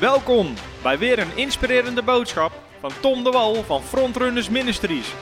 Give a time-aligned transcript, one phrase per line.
[0.00, 5.14] Welkom bij weer een inspirerende boodschap van Tom de Wal van Frontrunners Ministries.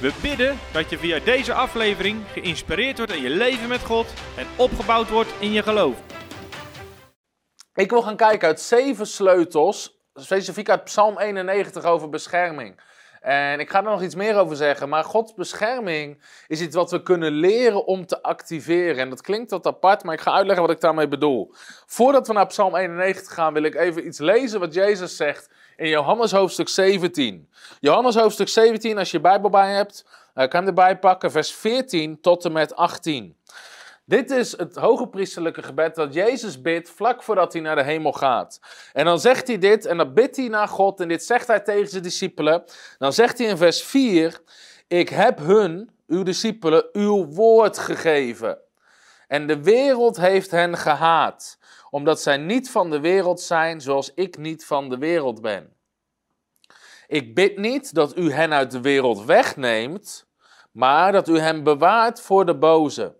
[0.00, 4.06] We bidden dat je via deze aflevering geïnspireerd wordt in je leven met God
[4.36, 5.96] en opgebouwd wordt in je geloof.
[7.74, 12.80] Ik wil gaan kijken uit zeven sleutels, specifiek uit Psalm 91 over bescherming.
[13.20, 16.90] En ik ga er nog iets meer over zeggen, maar Gods bescherming is iets wat
[16.90, 18.98] we kunnen leren om te activeren.
[18.98, 21.54] En dat klinkt wat apart, maar ik ga uitleggen wat ik daarmee bedoel.
[21.86, 25.88] Voordat we naar Psalm 91 gaan, wil ik even iets lezen wat Jezus zegt in
[25.88, 27.48] Johannes hoofdstuk 17.
[27.80, 31.52] Johannes hoofdstuk 17, als je je Bijbel bij hebt, uh, kan je erbij pakken, vers
[31.52, 33.36] 14 tot en met 18.
[34.10, 38.12] Dit is het hoge priesterlijke gebed dat Jezus bidt vlak voordat hij naar de hemel
[38.12, 38.60] gaat.
[38.92, 41.60] En dan zegt hij dit en dan bidt hij naar God en dit zegt hij
[41.60, 42.64] tegen zijn discipelen.
[42.98, 44.40] Dan zegt hij in vers 4,
[44.88, 48.58] ik heb hun, uw discipelen, uw woord gegeven.
[49.26, 51.58] En de wereld heeft hen gehaat,
[51.90, 55.72] omdat zij niet van de wereld zijn zoals ik niet van de wereld ben.
[57.06, 60.26] Ik bid niet dat u hen uit de wereld wegneemt,
[60.72, 63.18] maar dat u hen bewaart voor de boze.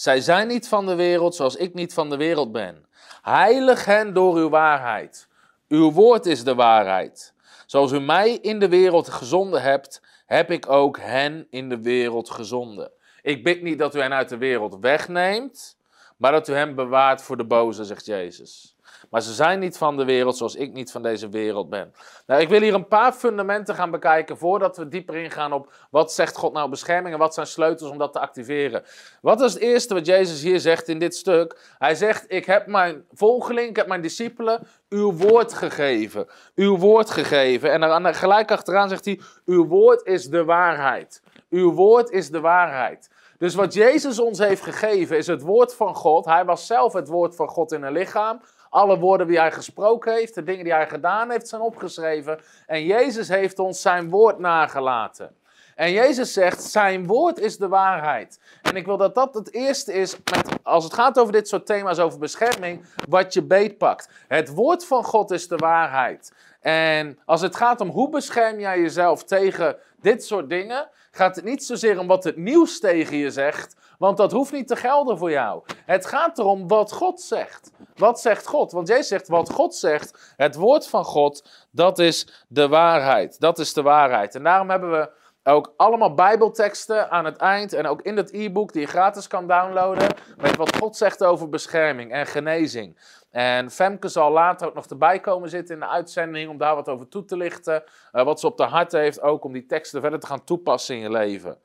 [0.00, 2.86] Zij zijn niet van de wereld zoals ik niet van de wereld ben.
[3.22, 5.28] Heilig hen door uw waarheid.
[5.68, 7.34] Uw woord is de waarheid.
[7.66, 12.30] Zoals u mij in de wereld gezonden hebt, heb ik ook hen in de wereld
[12.30, 12.90] gezonden.
[13.22, 15.76] Ik bid niet dat u hen uit de wereld wegneemt,
[16.16, 18.76] maar dat u hen bewaart voor de boze, zegt Jezus.
[19.10, 21.94] Maar ze zijn niet van de wereld zoals ik niet van deze wereld ben.
[22.26, 26.12] Nou, ik wil hier een paar fundamenten gaan bekijken voordat we dieper ingaan op wat
[26.12, 28.82] zegt God nou bescherming en wat zijn sleutels om dat te activeren.
[29.20, 31.58] Wat is het eerste wat Jezus hier zegt in dit stuk?
[31.78, 36.26] Hij zegt, ik heb mijn volgeling, ik heb mijn discipelen uw woord gegeven.
[36.54, 37.72] Uw woord gegeven.
[37.72, 41.22] En dan gelijk achteraan zegt hij, uw woord is de waarheid.
[41.50, 43.10] Uw woord is de waarheid.
[43.38, 46.24] Dus wat Jezus ons heeft gegeven is het woord van God.
[46.24, 48.40] Hij was zelf het woord van God in een lichaam.
[48.70, 52.40] Alle woorden die hij gesproken heeft, de dingen die hij gedaan heeft, zijn opgeschreven.
[52.66, 55.34] En Jezus heeft ons zijn woord nagelaten.
[55.74, 58.40] En Jezus zegt, zijn woord is de waarheid.
[58.62, 61.66] En ik wil dat dat het eerste is, met, als het gaat over dit soort
[61.66, 64.08] thema's, over bescherming, wat je beetpakt.
[64.28, 66.32] Het woord van God is de waarheid.
[66.60, 71.44] En als het gaat om hoe bescherm jij jezelf tegen dit soort dingen, gaat het
[71.44, 75.18] niet zozeer om wat het nieuws tegen je zegt, want dat hoeft niet te gelden
[75.18, 75.62] voor jou.
[75.86, 77.70] Het gaat erom wat God zegt.
[77.94, 78.72] Wat zegt God?
[78.72, 80.34] Want jij zegt wat God zegt.
[80.36, 83.40] Het woord van God, dat is de waarheid.
[83.40, 84.34] Dat is de waarheid.
[84.34, 85.10] En daarom hebben we
[85.42, 87.72] ook allemaal Bijbelteksten aan het eind.
[87.72, 90.08] En ook in dat e-book die je gratis kan downloaden.
[90.36, 92.98] Met wat God zegt over bescherming en genezing.
[93.30, 96.50] En Femke zal later ook nog erbij komen zitten in de uitzending.
[96.50, 97.82] Om daar wat over toe te lichten.
[98.12, 99.20] Uh, wat ze op de hart heeft.
[99.20, 101.58] Ook om die teksten verder te gaan toepassen in je leven.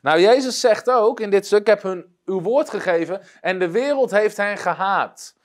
[0.00, 3.20] Nou, Jezus zegt ook in dit stuk: Ik heb hun uw woord gegeven.
[3.40, 5.38] En de wereld heeft hen gehaat.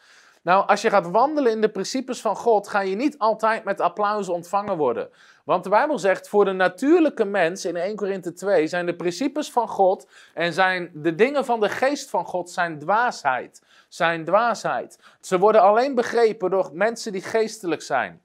[0.45, 3.81] Nou, als je gaat wandelen in de principes van God, ga je niet altijd met
[3.81, 5.09] applaus ontvangen worden.
[5.45, 9.51] Want de Bijbel zegt, voor de natuurlijke mens in 1 Korinthe 2 zijn de principes
[9.51, 13.61] van God en zijn de dingen van de geest van God zijn dwaasheid.
[13.87, 14.99] Zijn dwaasheid.
[15.22, 18.25] Ze worden alleen begrepen door mensen die geestelijk zijn.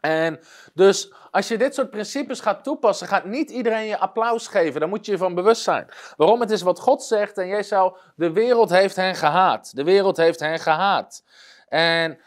[0.00, 0.40] En
[0.74, 4.80] dus als je dit soort principes gaat toepassen, gaat niet iedereen je applaus geven.
[4.80, 5.88] Daar moet je je van bewust zijn.
[6.16, 6.40] Waarom?
[6.40, 9.76] Het is wat God zegt en jij zou, de wereld heeft hen gehaat.
[9.76, 11.22] De wereld heeft hen gehaat.
[11.68, 12.18] En,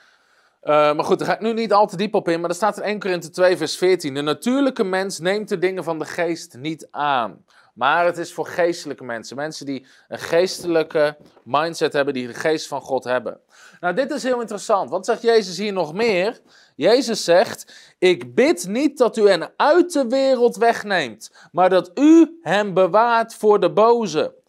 [0.64, 2.56] uh, maar goed, daar ga ik nu niet al te diep op in, maar er
[2.56, 4.14] staat in 1 Korinthe 2 vers 14.
[4.14, 7.46] De natuurlijke mens neemt de dingen van de geest niet aan.
[7.74, 9.36] Maar het is voor geestelijke mensen.
[9.36, 13.40] Mensen die een geestelijke mindset hebben, die de geest van God hebben.
[13.80, 14.90] Nou, dit is heel interessant.
[14.90, 16.40] Wat zegt Jezus hier nog meer?
[16.76, 22.40] Jezus zegt: Ik bid niet dat u hen uit de wereld wegneemt, maar dat u
[22.42, 24.41] hen bewaart voor de boze.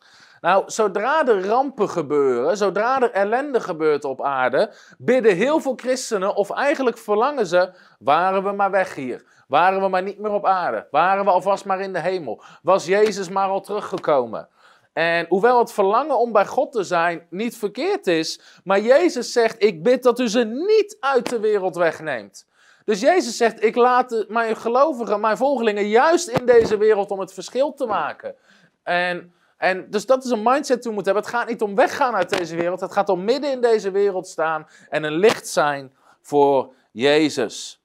[0.43, 6.35] Nou, zodra er rampen gebeuren, zodra er ellende gebeurt op aarde, bidden heel veel christenen,
[6.35, 9.25] of eigenlijk verlangen ze, waren we maar weg hier.
[9.49, 10.87] Waren we maar niet meer op aarde.
[10.91, 12.43] Waren we alvast maar in de hemel.
[12.63, 14.49] Was Jezus maar al teruggekomen.
[14.93, 19.63] En hoewel het verlangen om bij God te zijn niet verkeerd is, maar Jezus zegt:
[19.63, 22.47] Ik bid dat u ze niet uit de wereld wegneemt.
[22.85, 27.33] Dus Jezus zegt: Ik laat mijn gelovigen, mijn volgelingen, juist in deze wereld om het
[27.33, 28.35] verschil te maken.
[28.83, 31.31] En, en dus dat is een mindset die moeten hebben.
[31.31, 34.27] Het gaat niet om weggaan uit deze wereld, het gaat om midden in deze wereld
[34.27, 37.83] staan en een licht zijn voor Jezus.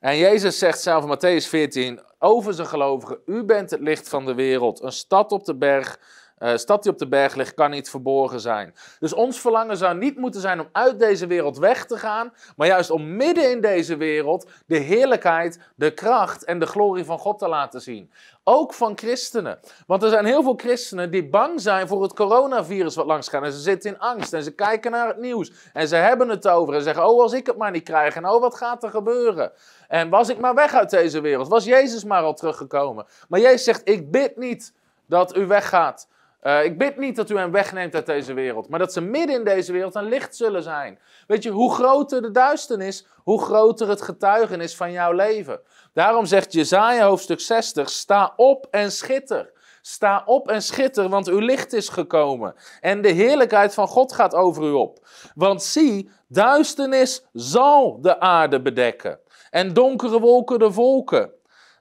[0.00, 4.26] En Jezus zegt zelf in Matthäus 14 over zijn gelovigen: U bent het licht van
[4.26, 5.98] de wereld, een stad op de berg
[6.40, 8.74] uh, stad die op de berg ligt, kan niet verborgen zijn.
[8.98, 12.66] Dus ons verlangen zou niet moeten zijn om uit deze wereld weg te gaan, maar
[12.66, 17.38] juist om midden in deze wereld de heerlijkheid, de kracht en de glorie van God
[17.38, 18.10] te laten zien.
[18.44, 19.58] Ook van christenen.
[19.86, 23.42] Want er zijn heel veel christenen die bang zijn voor het coronavirus wat langs gaat.
[23.42, 25.52] En ze zitten in angst en ze kijken naar het nieuws.
[25.72, 28.14] En ze hebben het over en zeggen, oh als ik het maar niet krijg.
[28.14, 29.52] En oh wat gaat er gebeuren.
[29.88, 31.48] En was ik maar weg uit deze wereld.
[31.48, 33.06] Was Jezus maar al teruggekomen.
[33.28, 34.74] Maar Jezus zegt, ik bid niet
[35.06, 36.08] dat u weggaat.
[36.42, 39.36] Uh, ik bid niet dat u hen wegneemt uit deze wereld, maar dat ze midden
[39.36, 40.98] in deze wereld een licht zullen zijn.
[41.26, 45.60] Weet je, hoe groter de duisternis, hoe groter het getuigenis van jouw leven.
[45.92, 49.52] Daarom zegt Jezaja hoofdstuk 60, sta op en schitter.
[49.82, 52.54] Sta op en schitter, want uw licht is gekomen.
[52.80, 55.06] En de heerlijkheid van God gaat over u op.
[55.34, 59.18] Want zie, duisternis zal de aarde bedekken.
[59.50, 61.32] En donkere wolken de volken.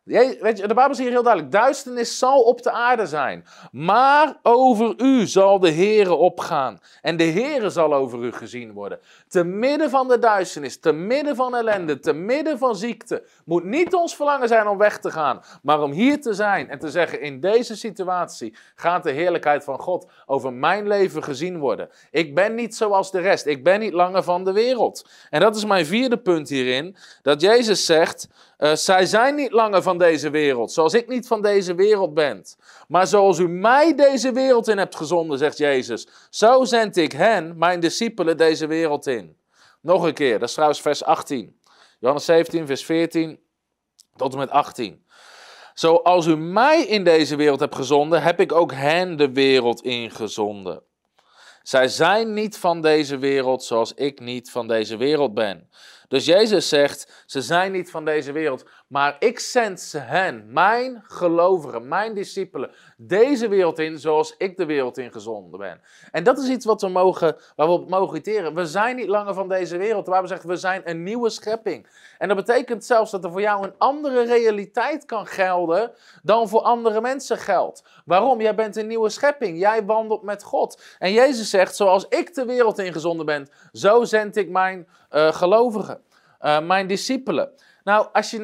[0.07, 3.45] Weet je, de Bijbel zegt heel duidelijk: duisternis zal op de aarde zijn.
[3.71, 6.79] Maar over u zal de Heere opgaan.
[7.01, 8.99] En de Heere zal over u gezien worden.
[9.27, 13.23] Te midden van de duisternis, te midden van ellende, te midden van ziekte.
[13.45, 15.41] Moet niet ons verlangen zijn om weg te gaan.
[15.61, 19.79] Maar om hier te zijn en te zeggen: in deze situatie gaat de heerlijkheid van
[19.79, 21.89] God over mijn leven gezien worden.
[22.11, 23.45] Ik ben niet zoals de rest.
[23.45, 25.09] Ik ben niet langer van de wereld.
[25.29, 28.27] En dat is mijn vierde punt hierin: dat Jezus zegt.
[28.57, 32.45] Uh, zij zijn niet langer van deze wereld, zoals ik niet van deze wereld ben.
[32.87, 37.57] Maar zoals u mij deze wereld in hebt gezonden, zegt Jezus, zo zend ik hen,
[37.57, 39.37] mijn discipelen, deze wereld in.
[39.81, 41.59] Nog een keer, dat is trouwens vers 18.
[41.99, 43.39] Johannes 17, vers 14
[44.15, 45.05] tot en met 18.
[45.73, 50.81] Zoals u mij in deze wereld hebt gezonden, heb ik ook hen de wereld ingezonden.
[51.63, 55.69] Zij zijn niet van deze wereld zoals ik niet van deze wereld ben.
[56.07, 61.03] Dus Jezus zegt, ze zijn niet van deze wereld, maar ik zend ze hen, mijn
[61.03, 65.81] gelovigen, mijn discipelen, deze wereld in zoals ik de wereld in gezonden ben.
[66.11, 68.53] En dat is iets wat we mogen, waar we op mogen irriteren.
[68.53, 70.07] We zijn niet langer van deze wereld.
[70.07, 71.87] Waar we zeggen, we zijn een nieuwe schepping.
[72.17, 75.91] En dat betekent zelfs dat er voor jou een andere realiteit kan gelden
[76.23, 77.83] dan voor andere mensen geldt.
[78.05, 78.41] Waarom?
[78.41, 79.59] Jij bent een nieuwe schepping.
[79.59, 80.81] Jij wandelt met God.
[80.99, 86.01] En Jezus zegt, zoals ik de wereld ingezonden ben, zo zend ik mijn uh, gelovigen,
[86.41, 87.51] uh, mijn discipelen.
[87.87, 88.39] Nou, als je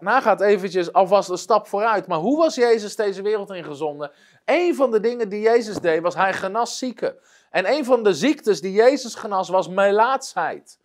[0.00, 2.06] nagaat eventjes alvast een stap vooruit.
[2.06, 4.10] Maar hoe was Jezus deze wereld ingezonden?
[4.44, 7.16] Een van de dingen die Jezus deed, was hij genas zieken.
[7.50, 10.78] En een van de ziektes die Jezus genas, was melaatsheid.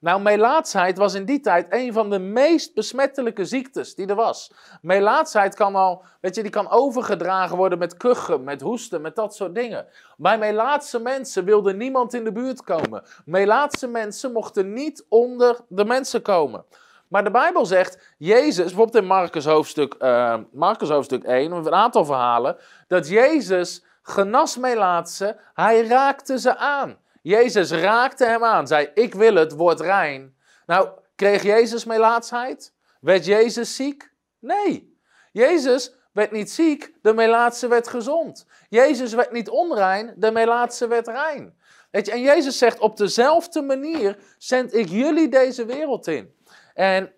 [0.00, 4.52] Nou, melaatsheid was in die tijd een van de meest besmettelijke ziektes die er was.
[4.82, 9.34] Melaatsheid kan al, weet je, die kan overgedragen worden met kuchen, met hoesten, met dat
[9.34, 9.86] soort dingen.
[10.16, 13.02] Bij melaatse mensen wilde niemand in de buurt komen.
[13.24, 16.64] Melaatse mensen mochten niet onder de mensen komen.
[17.08, 22.04] Maar de Bijbel zegt, Jezus, bijvoorbeeld in Marcus hoofdstuk, uh, Marcus hoofdstuk 1, een aantal
[22.04, 22.56] verhalen,
[22.88, 26.98] dat Jezus genas melaatse, hij raakte ze aan.
[27.22, 30.36] Jezus raakte hem aan, zei, ik wil het, word rein.
[30.66, 32.72] Nou, kreeg Jezus melaatsheid?
[33.00, 34.12] Werd Jezus ziek?
[34.38, 34.98] Nee.
[35.32, 38.46] Jezus werd niet ziek, de melaatse werd gezond.
[38.68, 41.54] Jezus werd niet onrein, de melaatse werd rein.
[41.90, 46.34] Weet je, en Jezus zegt, op dezelfde manier zend ik jullie deze wereld in.
[46.76, 47.12] En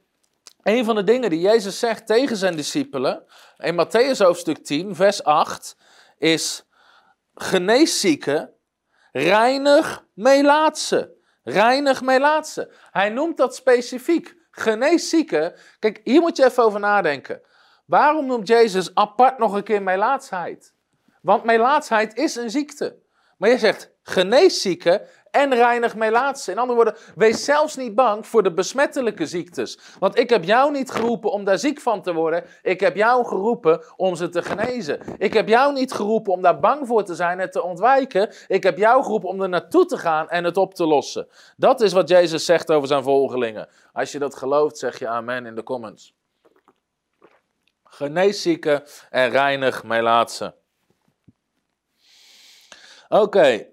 [0.63, 3.25] een van de dingen die Jezus zegt tegen zijn discipelen,
[3.57, 5.77] in Matthäus hoofdstuk 10, vers 8,
[6.19, 6.69] is
[7.35, 8.53] genees zieken,
[9.13, 11.17] reinig melaatse.
[11.43, 12.73] Reinig melaatse.
[12.91, 14.37] Hij noemt dat specifiek.
[14.51, 15.55] Genees zieken.
[15.79, 17.41] Kijk, hier moet je even over nadenken.
[17.85, 20.75] Waarom noemt Jezus apart nog een keer melaatsheid?
[21.23, 22.99] Want melaatsheid is een ziekte.
[23.39, 26.51] Maar je zegt genees zieken en reinig melaatse.
[26.51, 29.79] In andere woorden, wees zelfs niet bang voor de besmettelijke ziektes.
[29.99, 32.45] Want ik heb jou niet geroepen om daar ziek van te worden.
[32.63, 35.01] Ik heb jou geroepen om ze te genezen.
[35.19, 38.33] Ik heb jou niet geroepen om daar bang voor te zijn en te ontwijken.
[38.47, 41.29] Ik heb jou geroepen om er naartoe te gaan en het op te lossen.
[41.57, 43.69] Dat is wat Jezus zegt over zijn volgelingen.
[43.93, 46.17] Als je dat gelooft, zeg je amen in de comments.
[47.85, 50.55] Genees zieken en reinig melaatse.
[53.09, 53.67] Oké.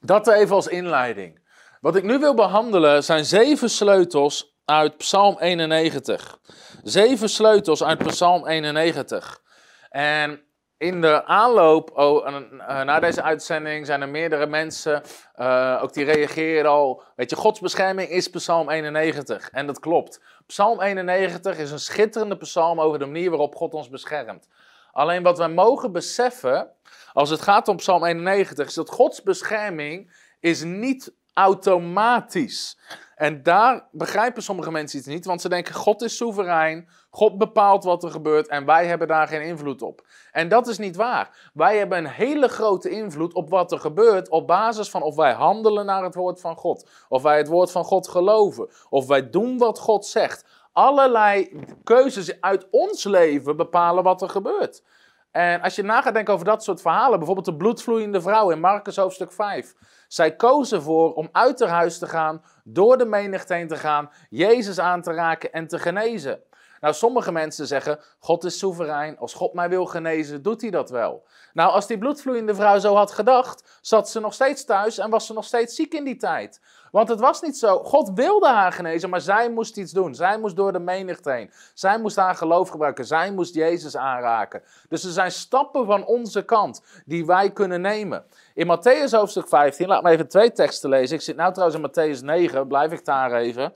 [0.00, 1.38] Dat even als inleiding.
[1.80, 6.38] Wat ik nu wil behandelen zijn zeven sleutels uit Psalm 91.
[6.82, 9.42] Zeven sleutels uit Psalm 91.
[9.90, 10.40] En
[10.78, 15.02] in de aanloop oh, uh, naar deze uitzending zijn er meerdere mensen,
[15.36, 17.02] uh, ook die reageren al.
[17.16, 19.50] Weet je, Gods bescherming is Psalm 91.
[19.50, 20.20] En dat klopt.
[20.46, 24.48] Psalm 91 is een schitterende psalm over de manier waarop God ons beschermt.
[24.92, 26.70] Alleen wat wij mogen beseffen,
[27.12, 32.78] als het gaat om Psalm 91, is dat Gods bescherming is niet automatisch.
[33.14, 37.84] En daar begrijpen sommige mensen iets niet, want ze denken: God is soeverein, God bepaalt
[37.84, 40.06] wat er gebeurt en wij hebben daar geen invloed op.
[40.32, 41.50] En dat is niet waar.
[41.54, 45.32] Wij hebben een hele grote invloed op wat er gebeurt op basis van of wij
[45.32, 49.30] handelen naar het woord van God, of wij het woord van God geloven, of wij
[49.30, 50.44] doen wat God zegt.
[50.72, 54.82] Allerlei keuzes uit ons leven bepalen wat er gebeurt.
[55.30, 58.60] En als je na gaat denken over dat soort verhalen, bijvoorbeeld de bloedvloeiende vrouw in
[58.60, 59.74] Marcus hoofdstuk 5.
[60.08, 64.10] Zij kozen voor om uit haar huis te gaan, door de menigte heen te gaan,
[64.28, 66.40] Jezus aan te raken en te genezen.
[66.80, 70.90] Nou, sommige mensen zeggen, God is soeverein, als God mij wil genezen, doet hij dat
[70.90, 71.26] wel.
[71.52, 75.26] Nou, als die bloedvloeiende vrouw zo had gedacht, zat ze nog steeds thuis en was
[75.26, 76.60] ze nog steeds ziek in die tijd.
[76.90, 80.14] Want het was niet zo, God wilde haar genezen, maar zij moest iets doen.
[80.14, 81.50] Zij moest door de menigte heen.
[81.74, 83.04] Zij moest haar geloof gebruiken.
[83.04, 84.62] Zij moest Jezus aanraken.
[84.88, 88.24] Dus er zijn stappen van onze kant die wij kunnen nemen.
[88.54, 91.16] In Matthäus hoofdstuk 15, laat me even twee teksten lezen.
[91.16, 93.72] Ik zit nu trouwens in Matthäus 9, blijf ik daar even.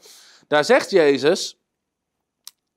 [0.48, 1.63] Daar zegt Jezus,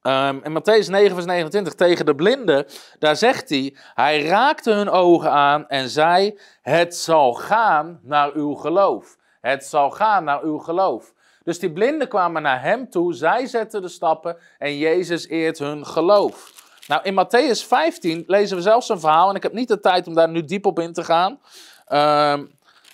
[0.08, 2.66] um, in Matthäus 9 vers 29, tegen de blinden,
[3.00, 8.54] daar zegt hij, hij raakte hun ogen aan en zei, het zal gaan naar uw
[8.54, 9.18] geloof.
[9.42, 11.14] Het zal gaan naar uw geloof.
[11.44, 15.86] Dus die blinden kwamen naar hem toe, zij zetten de stappen en Jezus eert hun
[15.86, 16.66] geloof.
[16.88, 20.08] Nou, in Matthäus 15 lezen we zelfs een verhaal, en ik heb niet de tijd
[20.08, 21.40] om daar nu diep op in te gaan.
[21.86, 22.46] Ehm,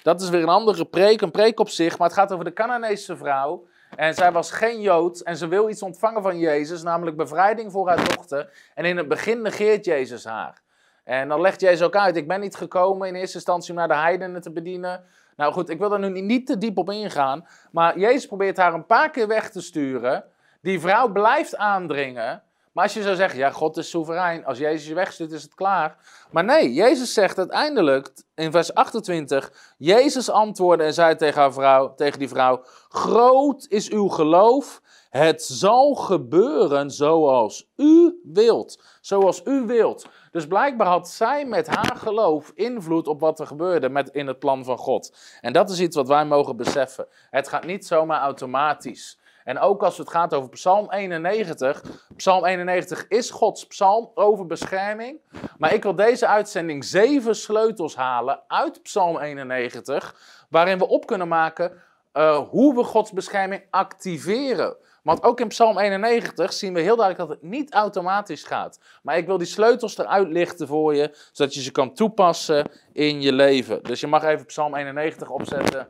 [0.03, 2.53] dat is weer een andere preek, een preek op zich, maar het gaat over de
[2.53, 3.65] Canaanese vrouw.
[3.95, 7.87] En zij was geen Jood en ze wil iets ontvangen van Jezus, namelijk bevrijding voor
[7.87, 8.71] haar dochter.
[8.75, 10.61] En in het begin negeert Jezus haar.
[11.03, 13.87] En dan legt Jezus ook uit, ik ben niet gekomen in eerste instantie om naar
[13.87, 15.03] de heidenen te bedienen,
[15.35, 17.47] nou goed, ik wil er nu niet te diep op ingaan.
[17.71, 20.23] Maar Jezus probeert haar een paar keer weg te sturen.
[20.61, 22.43] Die vrouw blijft aandringen.
[22.73, 24.45] Maar als je zou zeggen, ja, God is soeverein.
[24.45, 25.97] Als Jezus je wegstuurt, is het klaar.
[26.31, 29.75] Maar nee, Jezus zegt uiteindelijk in vers 28.
[29.77, 34.81] Jezus antwoordde en zei tegen, haar vrouw, tegen die vrouw: Groot is uw geloof.
[35.09, 38.83] Het zal gebeuren zoals u wilt.
[39.01, 40.05] Zoals u wilt.
[40.31, 44.39] Dus blijkbaar had zij met haar geloof invloed op wat er gebeurde met, in het
[44.39, 45.17] plan van God.
[45.41, 47.07] En dat is iets wat wij mogen beseffen.
[47.29, 49.19] Het gaat niet zomaar automatisch.
[49.43, 51.83] En ook als het gaat over Psalm 91.
[52.15, 55.19] Psalm 91 is Gods psalm over bescherming.
[55.57, 60.15] Maar ik wil deze uitzending zeven sleutels halen uit Psalm 91.
[60.49, 61.71] Waarin we op kunnen maken
[62.13, 64.75] uh, hoe we Gods bescherming activeren.
[65.03, 68.79] Want ook in Psalm 91 zien we heel duidelijk dat het niet automatisch gaat.
[69.01, 73.21] Maar ik wil die sleutels eruit lichten voor je, zodat je ze kan toepassen in
[73.21, 73.83] je leven.
[73.83, 75.87] Dus je mag even Psalm 91 opzetten.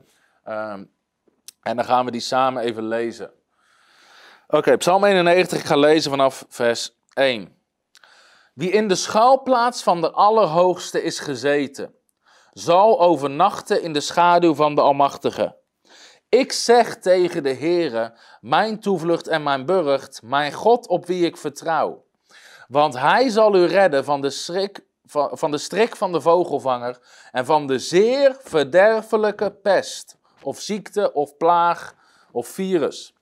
[0.48, 0.92] Um,
[1.62, 3.32] en dan gaan we die samen even lezen.
[4.56, 7.58] Oké, Psalm 91, ik ga lezen vanaf vers 1.
[8.54, 11.96] Wie in de schuilplaats van de Allerhoogste is gezeten,
[12.52, 15.58] zal overnachten in de schaduw van de Almachtige.
[16.30, 21.38] Ik zeg tegen de Heere, mijn toevlucht en mijn burcht, mijn God op wie ik
[21.38, 22.06] vertrouw.
[22.68, 27.00] Want hij zal u redden van de, schrik, van, van de strik van de vogelvanger
[27.32, 31.96] en van de zeer verderfelijke pest, of ziekte, of plaag,
[32.32, 33.14] of virus.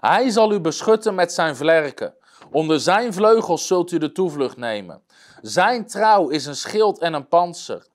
[0.00, 2.14] Hij zal u beschutten met zijn vlerken.
[2.50, 5.02] Onder zijn vleugels zult u de toevlucht nemen.
[5.40, 7.86] Zijn trouw is een schild en een panzer.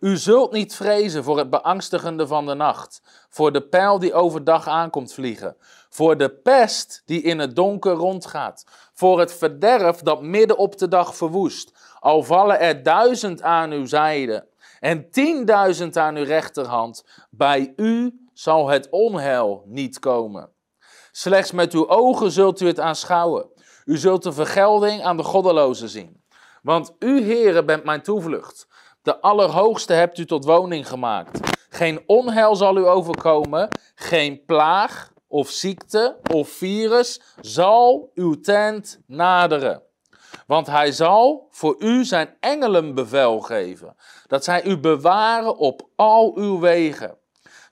[0.00, 4.68] U zult niet vrezen voor het beangstigende van de nacht, voor de pijl die overdag
[4.68, 5.56] aankomt vliegen,
[5.88, 10.88] voor de pest die in het donker rondgaat, voor het verderf dat midden op de
[10.88, 11.72] dag verwoest.
[12.00, 14.46] Al vallen er duizend aan uw zijde
[14.80, 20.51] en tienduizend aan uw rechterhand, bij u zal het onheil niet komen.
[21.14, 23.46] Slechts met uw ogen zult u het aanschouwen.
[23.84, 26.22] U zult de vergelding aan de goddelozen zien.
[26.62, 28.66] Want u, heren, bent mijn toevlucht.
[29.02, 31.40] De Allerhoogste hebt u tot woning gemaakt.
[31.68, 39.82] Geen onheil zal u overkomen, geen plaag of ziekte of virus zal uw tent naderen.
[40.46, 46.36] Want hij zal voor u zijn engelen bevel geven, dat zij u bewaren op al
[46.36, 47.18] uw wegen.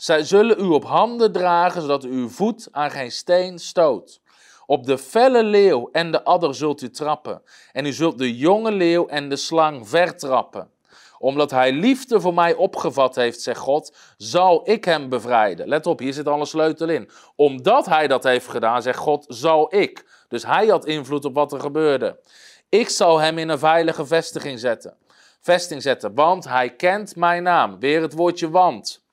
[0.01, 4.21] Zij zullen u op handen dragen, zodat u uw voet aan geen steen stoot.
[4.67, 7.43] Op de felle leeuw en de adder zult u trappen,
[7.73, 10.71] en u zult de jonge leeuw en de slang vertrappen
[11.19, 15.69] omdat hij liefde voor mij opgevat heeft, zegt God, zal ik hem bevrijden.
[15.69, 17.11] Let op, hier zit al een sleutel in.
[17.37, 20.07] Omdat hij dat heeft gedaan, zegt God, zal ik.
[20.29, 22.21] Dus hij had invloed op wat er gebeurde.
[22.69, 24.97] Ik zal hem in een veilige vestiging zetten.
[25.41, 27.79] Vesting zetten, want hij kent mijn naam.
[27.79, 29.05] Weer het woordje want.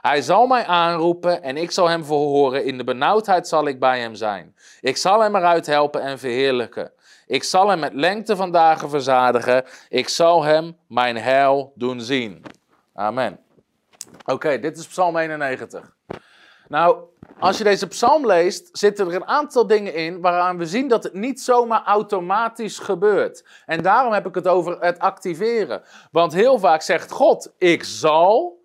[0.00, 2.64] Hij zal mij aanroepen en ik zal hem verhoren.
[2.64, 4.56] In de benauwdheid zal ik bij hem zijn.
[4.80, 6.92] Ik zal hem eruit helpen en verheerlijken.
[7.26, 9.64] Ik zal hem met lengte van dagen verzadigen.
[9.88, 12.44] Ik zal hem mijn heil doen zien.
[12.94, 13.38] Amen.
[14.26, 15.96] Oké, dit is Psalm 91.
[16.68, 16.96] Nou,
[17.38, 21.02] als je deze psalm leest, zitten er een aantal dingen in waaraan we zien dat
[21.02, 23.44] het niet zomaar automatisch gebeurt.
[23.66, 25.82] En daarom heb ik het over het activeren.
[26.10, 28.59] Want heel vaak zegt God, ik zal,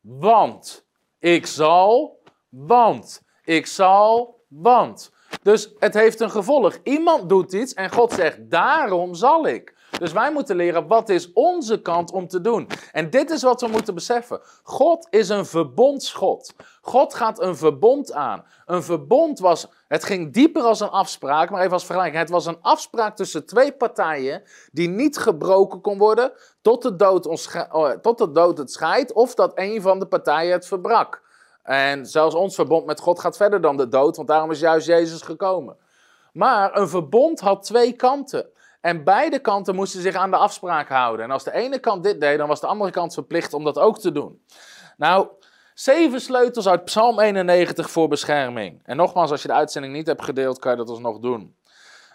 [0.00, 0.86] want.
[1.18, 3.22] Ik zal, want.
[3.44, 5.12] Ik zal, want.
[5.42, 6.78] Dus het heeft een gevolg.
[6.82, 9.76] Iemand doet iets en God zegt, daarom zal ik.
[10.00, 12.68] Dus wij moeten leren wat is onze kant om te doen.
[12.92, 14.40] En dit is wat we moeten beseffen.
[14.62, 16.52] God is een verbondsgod.
[16.80, 18.44] God gaat een verbond aan.
[18.66, 22.20] Een verbond was, het ging dieper als een afspraak, maar even als vergelijking.
[22.20, 24.42] Het was een afspraak tussen twee partijen
[24.72, 27.26] die niet gebroken kon worden tot de dood,
[27.72, 31.22] oh, tot de dood het scheidt of dat een van de partijen het verbrak.
[31.62, 34.86] En zelfs ons verbond met God gaat verder dan de dood, want daarom is juist
[34.86, 35.76] Jezus gekomen.
[36.32, 38.46] Maar een verbond had twee kanten.
[38.80, 41.24] En beide kanten moesten zich aan de afspraak houden.
[41.24, 43.78] En als de ene kant dit deed, dan was de andere kant verplicht om dat
[43.78, 44.44] ook te doen.
[44.96, 45.28] Nou,
[45.74, 48.80] zeven sleutels uit Psalm 91 voor bescherming.
[48.84, 51.56] En nogmaals, als je de uitzending niet hebt gedeeld, kan je dat alsnog doen.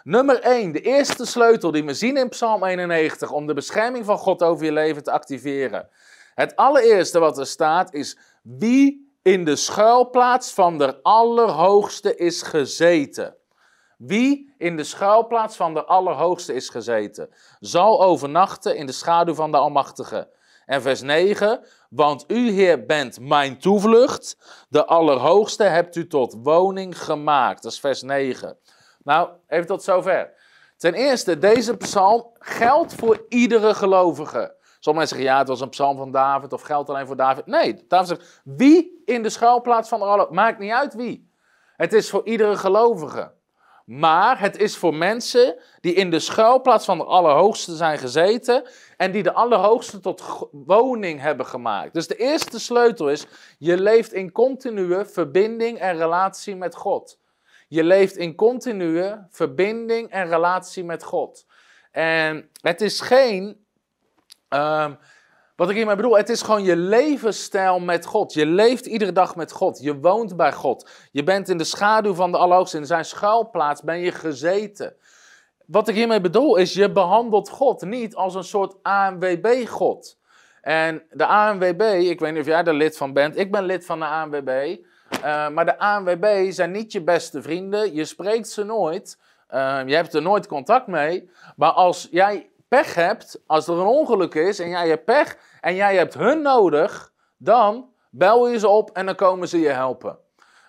[0.02, 4.18] Nummer 1, de eerste sleutel die we zien in Psalm 91 om de bescherming van
[4.18, 5.88] God over je leven te activeren.
[6.34, 13.36] Het allereerste wat er staat is wie in de schuilplaats van de Allerhoogste is gezeten.
[13.96, 19.50] Wie in de schuilplaats van de Allerhoogste is gezeten, zal overnachten in de schaduw van
[19.50, 20.28] de Almachtige.
[20.66, 24.36] En vers 9, want u Heer bent mijn toevlucht,
[24.68, 27.62] de Allerhoogste hebt u tot woning gemaakt.
[27.62, 28.56] Dat is vers 9.
[29.02, 30.32] Nou, even tot zover.
[30.76, 34.54] Ten eerste, deze psalm geldt voor iedere gelovige.
[34.80, 37.46] Sommige mensen zeggen, ja, het was een psalm van David of geldt alleen voor David.
[37.46, 41.30] Nee, David zegt, wie in de schuilplaats van de Allerhoogste, maakt niet uit wie.
[41.76, 43.35] Het is voor iedere gelovige.
[43.86, 49.12] Maar het is voor mensen die in de schuilplaats van de Allerhoogste zijn gezeten en
[49.12, 51.94] die de Allerhoogste tot woning hebben gemaakt.
[51.94, 53.26] Dus de eerste sleutel is,
[53.58, 57.18] je leeft in continue verbinding en relatie met God.
[57.68, 61.46] Je leeft in continue verbinding en relatie met God.
[61.92, 63.66] En het is geen
[64.48, 64.94] ehm,
[65.56, 68.32] wat ik hiermee bedoel, het is gewoon je levensstijl met God.
[68.32, 69.78] Je leeft iedere dag met God.
[69.82, 70.90] Je woont bij God.
[71.12, 72.76] Je bent in de schaduw van de Allerhoogste.
[72.76, 74.96] In zijn schuilplaats ben je gezeten.
[75.66, 80.18] Wat ik hiermee bedoel is, je behandelt God niet als een soort ANWB-God.
[80.60, 83.86] En de ANWB, ik weet niet of jij er lid van bent, ik ben lid
[83.86, 84.76] van de ANWB.
[85.12, 87.94] Uh, maar de ANWB zijn niet je beste vrienden.
[87.94, 89.18] Je spreekt ze nooit.
[89.54, 91.30] Uh, je hebt er nooit contact mee.
[91.56, 95.74] Maar als jij pech hebt, als er een ongeluk is en jij hebt pech en
[95.74, 100.18] jij hebt hun nodig, dan bel je ze op en dan komen ze je helpen.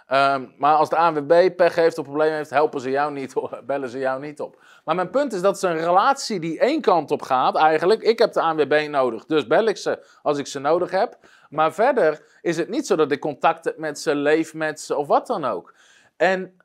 [0.07, 3.33] Ehm, maar als de ANWB pech heeft of problemen heeft, helpen ze jou niet,
[3.65, 4.63] bellen ze jou niet op.
[4.85, 8.01] Maar mijn punt is dat het een relatie die één kant op gaat eigenlijk.
[8.01, 11.17] Ik heb de ANWB nodig, dus bel ik ze als ik ze nodig heb.
[11.49, 14.95] Maar verder is het niet zo dat ik contact heb met ze, leef met ze
[14.95, 15.73] of wat dan ook.
[16.17, 16.57] En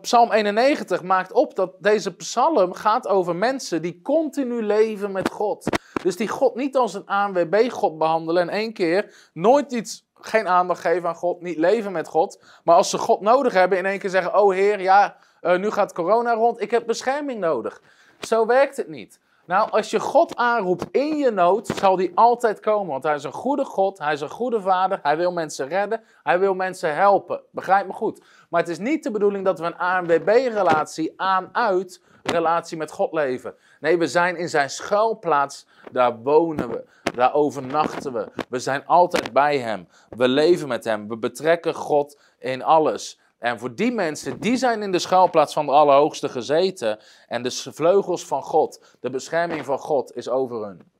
[0.00, 5.78] Psalm 91 maakt op dat deze psalm gaat over mensen die continu leven met God.
[6.02, 10.80] Dus die God niet als een ANWB-God behandelen en één keer nooit iets, geen aandacht
[10.80, 12.44] geven aan God, niet leven met God.
[12.64, 15.70] Maar als ze God nodig hebben, in één keer zeggen: Oh Heer, ja, uh, nu
[15.70, 17.82] gaat corona rond, ik heb bescherming nodig.
[18.20, 19.20] Zo werkt het niet.
[19.46, 22.86] Nou, als je God aanroept in je nood, zal die altijd komen.
[22.86, 26.02] Want hij is een goede God, hij is een goede vader, hij wil mensen redden,
[26.22, 27.40] hij wil mensen helpen.
[27.50, 28.22] Begrijp me goed.
[28.56, 33.54] Maar het is niet de bedoeling dat we een ANWB-relatie aan-uit relatie met God leven.
[33.80, 38.28] Nee, we zijn in zijn schuilplaats, daar wonen we, daar overnachten we.
[38.48, 43.20] We zijn altijd bij hem, we leven met hem, we betrekken God in alles.
[43.38, 46.98] En voor die mensen, die zijn in de schuilplaats van de Allerhoogste gezeten.
[47.28, 50.95] En de vleugels van God, de bescherming van God is over hun.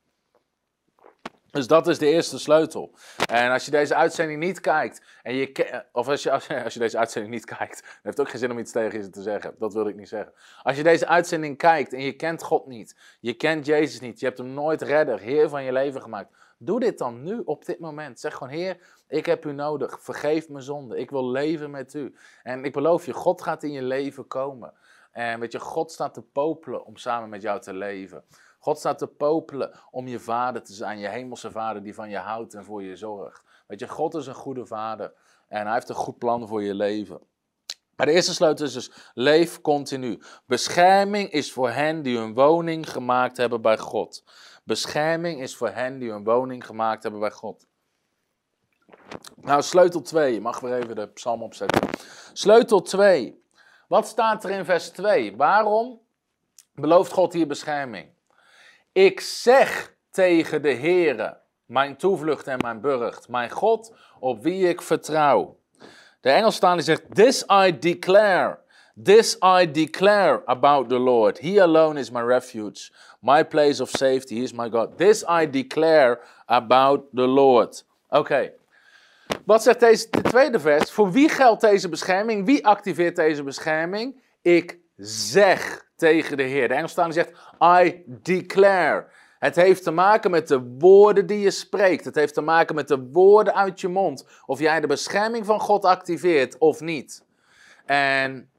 [1.57, 2.95] Dus dat is de eerste sleutel.
[3.31, 6.31] En als je deze uitzending niet kijkt, en je, of als je,
[6.65, 9.11] als, je, deze uitzending niet kijkt, dan heeft ook geen zin om iets tegen je
[9.11, 9.55] te zeggen.
[9.59, 10.33] Dat wil ik niet zeggen.
[10.63, 14.27] Als je deze uitzending kijkt en je kent God niet, je kent Jezus niet, je
[14.27, 16.37] hebt hem nooit redder, Heer van je leven gemaakt.
[16.59, 18.21] Doe dit dan nu, op dit moment.
[18.21, 19.99] Zeg gewoon, Heer, ik heb u nodig.
[20.01, 20.99] Vergeef me zonde.
[20.99, 22.17] Ik wil leven met u.
[22.43, 24.73] En ik beloof je, God gaat in je leven komen.
[25.13, 28.25] En weet je, God staat te popelen om samen met jou te leven.
[28.67, 32.17] God staat te popelen om je vader te zijn, je hemelse vader die van je
[32.17, 33.43] houdt en voor je zorgt.
[33.67, 35.13] Weet je, God is een goede vader
[35.49, 37.21] en hij heeft een goed plan voor je leven.
[37.97, 40.23] Maar de eerste sleutel is dus, leef continu.
[40.47, 44.25] Bescherming is voor hen die hun woning gemaakt hebben bij God.
[44.65, 47.67] Bescherming is voor hen die hun woning gemaakt hebben bij God.
[49.37, 50.35] Nou, sleutel 2.
[50.35, 51.89] Je mag weer even de psalm opzetten.
[52.33, 53.45] Sleutel 2.
[53.89, 55.37] Wat staat er in vers 2?
[55.37, 56.01] Waarom
[56.75, 58.15] belooft God hier bescherming?
[58.97, 64.83] Ik zeg tegen de Heere, mijn toevlucht en mijn burcht, mijn God op wie ik
[64.83, 65.59] vertrouw.
[66.21, 68.59] De Engelstaande zegt, This I declare.
[69.03, 71.41] This I declare about the Lord.
[71.41, 74.35] He alone is my refuge, my place of safety.
[74.35, 74.99] He is my God.
[74.99, 77.87] This I declare about the Lord.
[78.09, 78.53] Oké.
[79.45, 80.91] Wat zegt deze de tweede vers?
[80.91, 82.47] Voor wie geldt deze bescherming?
[82.47, 84.23] Wie activeert deze bescherming?
[84.43, 86.69] Ik zeg tegen de Heer.
[86.69, 87.33] De Engelstaande zegt,
[87.83, 89.07] I declare.
[89.39, 92.05] Het heeft te maken met de woorden die je spreekt.
[92.05, 94.27] Het heeft te maken met de woorden uit je mond.
[94.47, 97.25] Of jij de bescherming van God activeert of niet.
[97.85, 98.51] En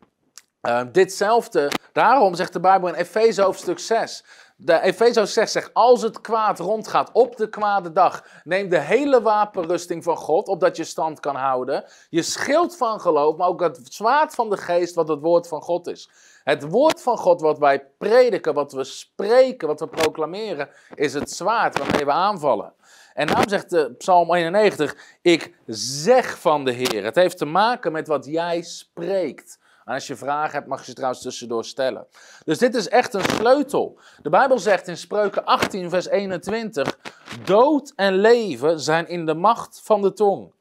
[0.62, 4.24] uh, ditzelfde, daarom zegt de Bijbel in Efeze hoofdstuk 6.
[4.56, 9.22] De Efeze 6 zegt, als het kwaad rondgaat op de kwade dag, neem de hele
[9.22, 11.86] wapenrusting van God, opdat je stand kan houden.
[12.10, 15.62] Je schild van geloof, maar ook het zwaard van de geest, wat het woord van
[15.62, 16.10] God is.
[16.48, 21.32] Het woord van God wat wij prediken, wat we spreken, wat we proclameren, is het
[21.32, 22.74] zwaard waarmee we aanvallen.
[23.14, 27.04] En daarom zegt de Psalm 91, ik zeg van de Heer.
[27.04, 29.60] Het heeft te maken met wat jij spreekt.
[29.86, 32.08] En als je vragen hebt, mag je ze trouwens tussendoor stellen.
[32.46, 34.00] Dus dit is echt een sleutel.
[34.22, 36.98] De Bijbel zegt in Spreuken 18, vers 21:
[37.44, 40.54] Dood en leven zijn in de macht van de tong.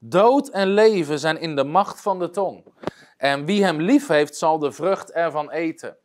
[0.00, 2.64] Dood en leven zijn in de macht van de tong.
[3.24, 5.96] En wie hem lief heeft, zal de vrucht ervan eten.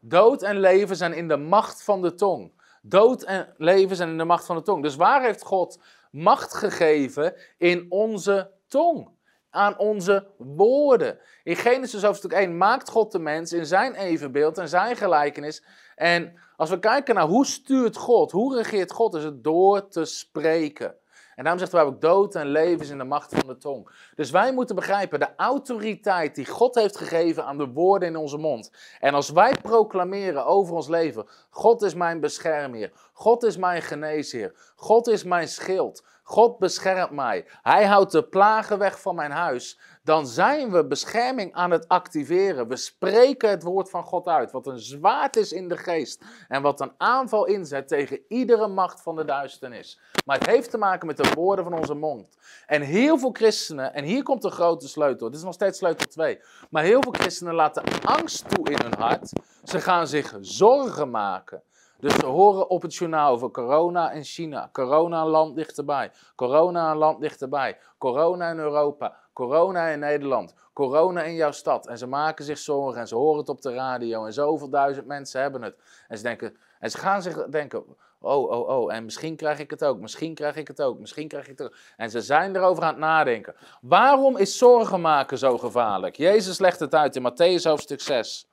[0.00, 2.52] Dood en leven zijn in de macht van de tong.
[2.82, 4.82] Dood en leven zijn in de macht van de tong.
[4.82, 5.78] Dus waar heeft God
[6.10, 9.08] macht gegeven in onze tong?
[9.50, 11.18] Aan onze woorden.
[11.44, 15.64] In Genesis hoofdstuk 1 maakt God de mens in zijn evenbeeld en zijn gelijkenis.
[15.96, 20.04] En als we kijken naar hoe stuurt God, hoe regeert God, is het door te
[20.04, 20.94] spreken.
[21.34, 23.88] En daarom zegt de Bijbel, dood en leven is in de macht van de tong.
[24.14, 28.38] Dus wij moeten begrijpen, de autoriteit die God heeft gegeven aan de woorden in onze
[28.38, 28.70] mond.
[29.00, 34.52] En als wij proclameren over ons leven, God is mijn beschermheer, God is mijn geneesheer,
[34.76, 39.80] God is mijn schild, God beschermt mij, Hij houdt de plagen weg van mijn huis
[40.04, 42.68] dan zijn we bescherming aan het activeren.
[42.68, 46.62] We spreken het woord van God uit, wat een zwaard is in de geest en
[46.62, 50.00] wat een aanval inzet tegen iedere macht van de duisternis.
[50.24, 52.36] Maar het heeft te maken met de woorden van onze mond.
[52.66, 56.08] En heel veel christenen, en hier komt de grote sleutel, dit is nog steeds sleutel
[56.08, 59.32] 2, maar heel veel christenen laten angst toe in hun hart.
[59.64, 61.62] Ze gaan zich zorgen maken.
[62.02, 64.68] Dus we horen op het journaal over corona in China.
[64.72, 66.12] Corona een land dichterbij.
[66.34, 67.78] Corona een land dichterbij.
[67.98, 69.16] Corona in Europa.
[69.32, 70.54] Corona in Nederland.
[70.72, 71.86] Corona in jouw stad.
[71.86, 74.24] En ze maken zich zorgen en ze horen het op de radio.
[74.24, 75.76] En zoveel duizend mensen hebben het.
[76.08, 77.84] En ze, denken, en ze gaan zich denken,
[78.20, 81.28] oh, oh, oh, en misschien krijg ik het ook, misschien krijg ik het ook, misschien
[81.28, 81.76] krijg ik het ook.
[81.96, 83.54] En ze zijn erover aan het nadenken.
[83.80, 86.16] Waarom is zorgen maken zo gevaarlijk?
[86.16, 88.48] Jezus legt het uit in Matthäus hoofdstuk 6.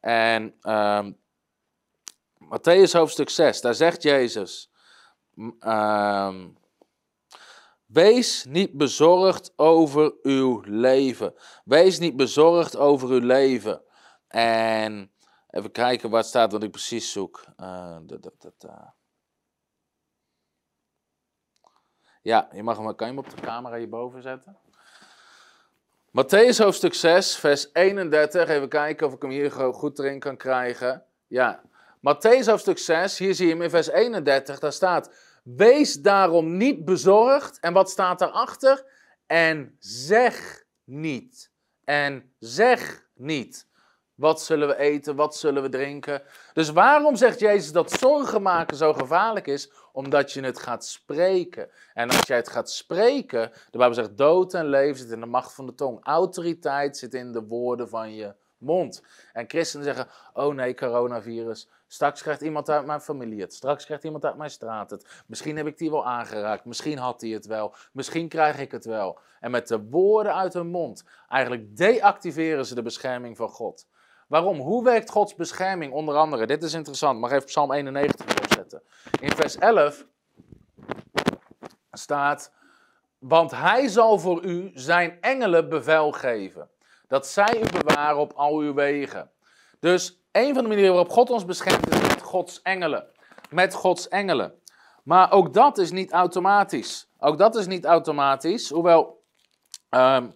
[0.00, 1.18] En um,
[2.44, 4.70] Matthäus hoofdstuk 6, daar zegt Jezus,
[5.60, 6.56] um,
[7.92, 11.34] wees niet bezorgd over uw leven.
[11.64, 13.82] Wees niet bezorgd over uw leven.
[14.28, 15.12] En
[15.50, 17.44] even kijken wat staat wat ik precies zoek.
[17.60, 17.96] Uh.
[22.22, 24.56] Ja, je mag hem, kan je hem op de camera hierboven zetten?
[26.10, 28.48] Matthäus hoofdstuk 6, vers 31.
[28.48, 31.04] Even kijken of ik hem hier goed erin kan krijgen.
[31.26, 31.62] Ja,
[32.00, 35.10] Matthäus hoofdstuk 6, hier zie je hem in vers 31, daar staat,
[35.42, 37.60] wees daarom niet bezorgd.
[37.60, 38.84] En wat staat daarachter?
[39.26, 41.50] En zeg niet.
[41.84, 43.68] En zeg niet.
[44.14, 45.16] Wat zullen we eten?
[45.16, 46.22] Wat zullen we drinken?
[46.52, 49.72] Dus waarom zegt Jezus dat zorgen maken zo gevaarlijk is?
[49.92, 51.70] Omdat je het gaat spreken.
[51.94, 55.26] En als jij het gaat spreken, de Bijbel zegt dood en leven zit in de
[55.26, 55.98] macht van de tong.
[56.02, 59.02] Autoriteit zit in de woorden van je mond.
[59.32, 63.54] En christenen zeggen, oh nee, coronavirus, Straks krijgt iemand uit mijn familie het.
[63.54, 65.22] Straks krijgt iemand uit mijn straat het.
[65.26, 66.64] Misschien heb ik die wel aangeraakt.
[66.64, 67.74] Misschien had hij het wel.
[67.92, 69.18] Misschien krijg ik het wel.
[69.40, 73.86] En met de woorden uit hun mond, eigenlijk deactiveren ze de bescherming van God.
[74.26, 74.58] Waarom?
[74.58, 75.92] Hoe werkt Gods bescherming?
[75.92, 78.82] Onder andere, dit is interessant, mag even Psalm 91 opzetten.
[79.20, 80.06] In vers 11
[81.92, 82.52] staat,
[83.18, 86.70] want hij zal voor u zijn engelen bevel geven,
[87.08, 89.30] dat zij u bewaren op al uw wegen.
[89.78, 93.06] Dus een van de manieren waarop God ons beschermt is met Gods engelen.
[93.50, 94.54] Met Gods engelen.
[95.02, 97.08] Maar ook dat is niet automatisch.
[97.18, 98.70] Ook dat is niet automatisch.
[98.70, 99.22] Hoewel
[99.90, 100.34] um,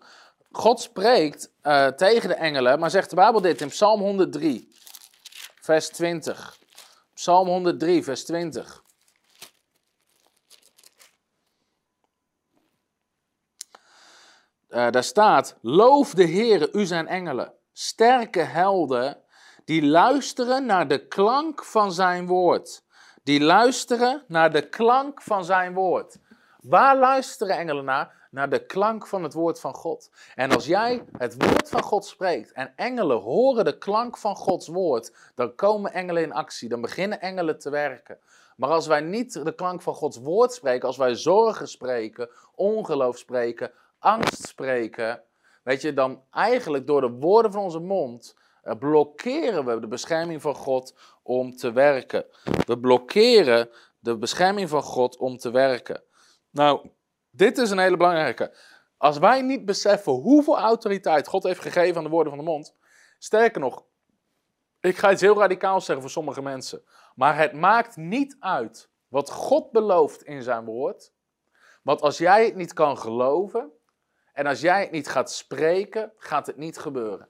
[0.51, 4.69] God spreekt uh, tegen de engelen, maar zegt de Bijbel dit in Psalm 103,
[5.61, 6.59] vers 20.
[7.15, 8.83] Psalm 103, vers 20.
[14.69, 19.24] Uh, daar staat: Loof de Heere, u zijn engelen, sterke helden
[19.65, 22.83] die luisteren naar de klank van zijn woord.
[23.23, 26.19] Die luisteren naar de klank van zijn woord.
[26.61, 28.23] Waar luisteren engelen naar?
[28.31, 30.11] Naar de klank van het woord van God.
[30.35, 34.69] En als jij het woord van God spreekt en engelen horen de klank van Gods
[34.69, 38.19] woord, dan komen engelen in actie, dan beginnen engelen te werken.
[38.57, 43.19] Maar als wij niet de klank van Gods woord spreken, als wij zorgen spreken, ongeloof
[43.19, 45.23] spreken, angst spreken,
[45.63, 48.35] weet je, dan eigenlijk door de woorden van onze mond
[48.79, 52.25] blokkeren we de bescherming van God om te werken.
[52.67, 56.03] We blokkeren de bescherming van God om te werken.
[56.51, 56.91] Nou,
[57.31, 58.57] dit is een hele belangrijke.
[58.97, 62.75] Als wij niet beseffen hoeveel autoriteit God heeft gegeven aan de woorden van de mond,
[63.19, 63.85] sterker nog,
[64.81, 66.83] ik ga iets heel radicaals zeggen voor sommige mensen,
[67.15, 71.13] maar het maakt niet uit wat God belooft in zijn woord.
[71.83, 73.73] Want als jij het niet kan geloven
[74.33, 77.29] en als jij het niet gaat spreken, gaat het niet gebeuren.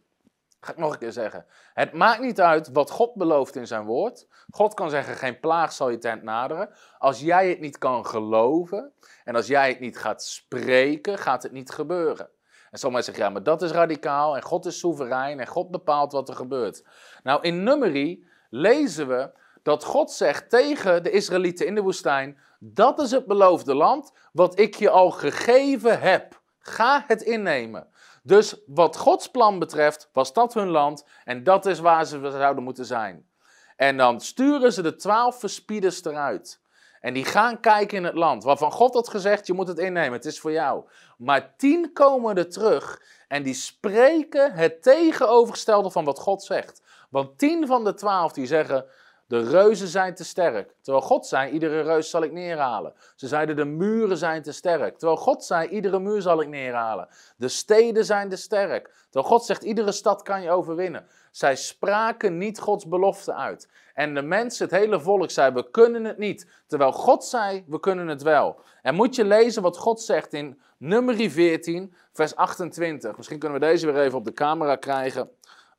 [0.65, 1.47] Ga ik nog een keer zeggen.
[1.75, 4.27] Het maakt niet uit wat God belooft in zijn woord.
[4.51, 6.71] God kan zeggen: geen plaag zal je tent naderen.
[6.99, 8.93] Als jij het niet kan geloven
[9.25, 12.29] en als jij het niet gaat spreken, gaat het niet gebeuren.
[12.71, 16.13] En sommigen zeggen: ja, maar dat is radicaal en God is soeverein en God bepaalt
[16.13, 16.85] wat er gebeurt.
[17.23, 19.31] Nou, in Numeri lezen we
[19.63, 24.59] dat God zegt tegen de Israëlieten in de woestijn: dat is het beloofde land wat
[24.59, 26.43] ik je al gegeven heb.
[26.59, 27.89] Ga het innemen.
[28.27, 32.65] Dus wat Gods plan betreft, was dat hun land en dat is waar ze zouden
[32.65, 33.29] moeten zijn.
[33.77, 36.63] En dan sturen ze de twaalf verspieders eruit.
[37.01, 38.45] En die gaan kijken in het land.
[38.45, 40.85] Waarvan God had gezegd: je moet het innemen, het is voor jou.
[41.19, 46.83] Maar tien komen er terug en die spreken het tegenovergestelde van wat God zegt.
[47.11, 48.87] Want tien van de twaalf die zeggen:
[49.27, 50.75] de reuzen zijn te sterk.
[50.81, 52.93] Terwijl God zei, iedere reus zal ik neerhalen.
[53.15, 54.99] Ze zeiden, de muren zijn te sterk.
[54.99, 57.09] Terwijl God zei, iedere muur zal ik neerhalen.
[57.37, 58.91] De steden zijn te sterk.
[59.11, 61.07] Terwijl God zegt, iedere stad kan je overwinnen.
[61.31, 63.69] Zij spraken niet Gods belofte uit.
[63.95, 66.49] En de mensen, het hele volk zei, we kunnen het niet.
[66.67, 68.61] Terwijl God zei, we kunnen het wel.
[68.83, 73.17] En moet je lezen wat God zegt in nummer 14, vers 28.
[73.17, 75.31] Misschien kunnen we deze weer even op de camera krijgen.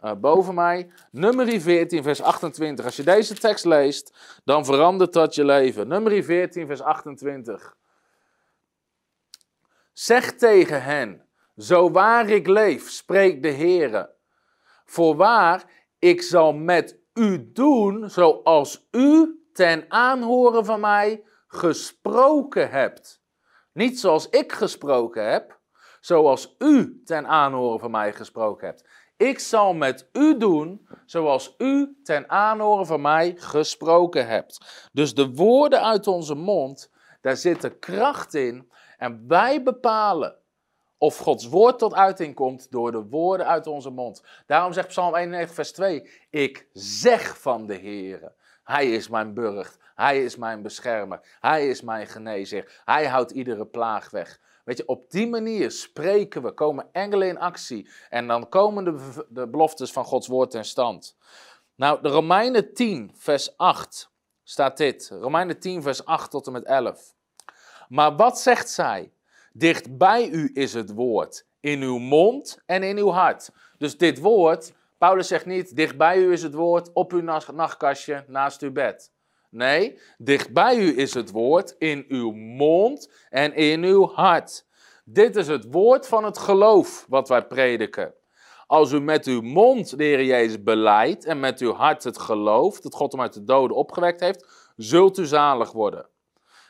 [0.05, 0.91] Uh, boven mij.
[1.11, 2.85] Nummer 14, vers 28.
[2.85, 5.87] Als je deze tekst leest, dan verandert dat je leven.
[5.87, 7.75] Nummer 14, vers 28.
[9.93, 11.25] Zeg tegen hen,
[11.57, 14.13] zo waar ik leef, spreekt de Heere.
[14.85, 15.63] Voorwaar,
[15.99, 23.21] ik zal met u doen zoals u ten aanhoren van mij gesproken hebt.
[23.71, 25.59] Niet zoals ik gesproken heb,
[25.99, 28.87] zoals u ten aanhoren van mij gesproken hebt.
[29.17, 34.89] Ik zal met u doen zoals u ten aanhoren van mij gesproken hebt.
[34.93, 38.71] Dus de woorden uit onze mond, daar zit de kracht in.
[38.97, 40.35] En wij bepalen
[40.97, 44.23] of Gods woord tot uiting komt door de woorden uit onze mond.
[44.45, 48.33] Daarom zegt Psalm 91, vers 2: Ik zeg van de Heer.
[48.63, 49.77] Hij is mijn burcht.
[49.95, 51.37] Hij is mijn beschermer.
[51.39, 52.81] Hij is mijn genezer.
[52.85, 54.39] Hij houdt iedere plaag weg.
[54.65, 57.89] Weet je, op die manier spreken we, komen engelen in actie.
[58.09, 61.17] En dan komen de, de beloftes van Gods woord in stand.
[61.75, 64.11] Nou, de Romeinen 10, vers 8
[64.43, 65.09] staat dit.
[65.11, 67.13] Romeinen 10, vers 8 tot en met 11.
[67.89, 69.11] Maar wat zegt zij?
[69.53, 73.49] Dicht bij u is het woord, in uw mond en in uw hart.
[73.77, 77.21] Dus dit woord, Paulus zegt niet, dicht bij u is het woord, op uw
[77.53, 79.11] nachtkastje, naast uw bed.
[79.55, 84.65] Nee, dichtbij u is het woord, in uw mond en in uw hart.
[85.03, 88.13] Dit is het woord van het geloof wat wij prediken.
[88.67, 92.93] Als u met uw mond de Jezus beleidt en met uw hart het gelooft dat
[92.93, 96.09] God hem uit de doden opgewekt heeft, zult u zalig worden.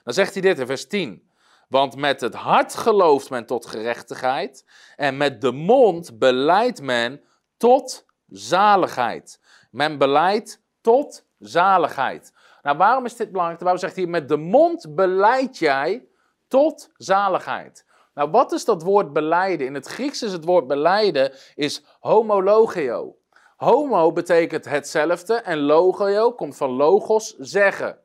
[0.03, 1.29] Dan zegt hij dit in vers 10.
[1.69, 7.21] Want met het hart gelooft men tot gerechtigheid en met de mond beleidt men
[7.57, 9.39] tot zaligheid.
[9.71, 12.33] Men beleidt tot zaligheid.
[12.65, 13.59] Nou, waarom is dit belangrijk?
[13.59, 16.07] De Bijbel zegt hier, met de mond beleid jij
[16.47, 17.85] tot zaligheid.
[18.13, 19.67] Nou, wat is dat woord beleiden?
[19.67, 23.15] In het Grieks is het woord beleiden is homologio.
[23.55, 27.99] Homo betekent hetzelfde en logio komt van logos, zeggen.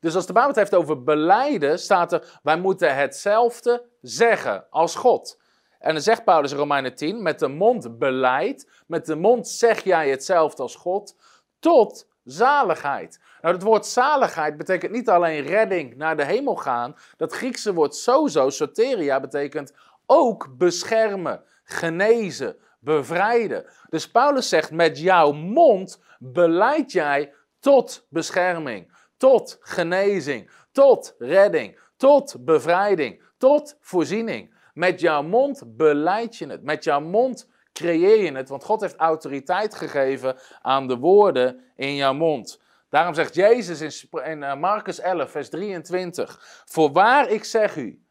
[0.00, 4.94] Dus als de Bijbel het heeft over beleiden, staat er, wij moeten hetzelfde zeggen als
[4.94, 5.40] God.
[5.78, 9.84] En dan zegt Paulus in Romeinen 10, met de mond beleid, met de mond zeg
[9.84, 11.16] jij hetzelfde als God,
[11.58, 13.20] tot zaligheid.
[13.40, 16.96] Nou, het woord zaligheid betekent niet alleen redding naar de hemel gaan.
[17.16, 19.72] Dat Griekse woord sozo, soteria, betekent
[20.06, 23.64] ook beschermen, genezen, bevrijden.
[23.88, 32.36] Dus Paulus zegt, met jouw mond beleid jij tot bescherming, tot genezing, tot redding, tot
[32.40, 34.54] bevrijding, tot voorziening.
[34.74, 36.62] Met jouw mond beleid je het.
[36.62, 41.94] Met jouw mond creëer je het, want God heeft autoriteit gegeven aan de woorden in
[41.94, 42.60] jouw mond.
[42.96, 48.02] Daarom zegt Jezus in, in eh, Marcus 11, vers 23: Voorwaar ik zeg u,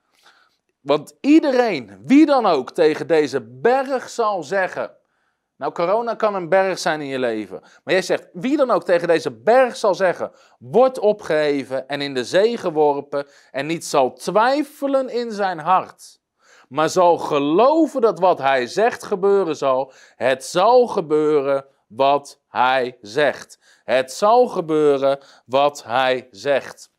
[0.82, 4.91] Want iedereen, wie dan ook, tegen deze berg zal zeggen.
[5.58, 7.60] Nou, corona kan een berg zijn in je leven.
[7.62, 12.13] Maar jij zegt, wie dan ook tegen deze berg zal zeggen: Word opgeheven en in
[12.13, 13.28] de zee geworpen.
[13.52, 16.19] En niet zal twijfelen in zijn hart.
[16.69, 19.91] Maar zal geloven dat wat hij zegt gebeuren zal.
[20.15, 23.60] Het zal gebeuren wat hij zegt.
[23.86, 26.93] Het zal gebeuren wat hij zegt.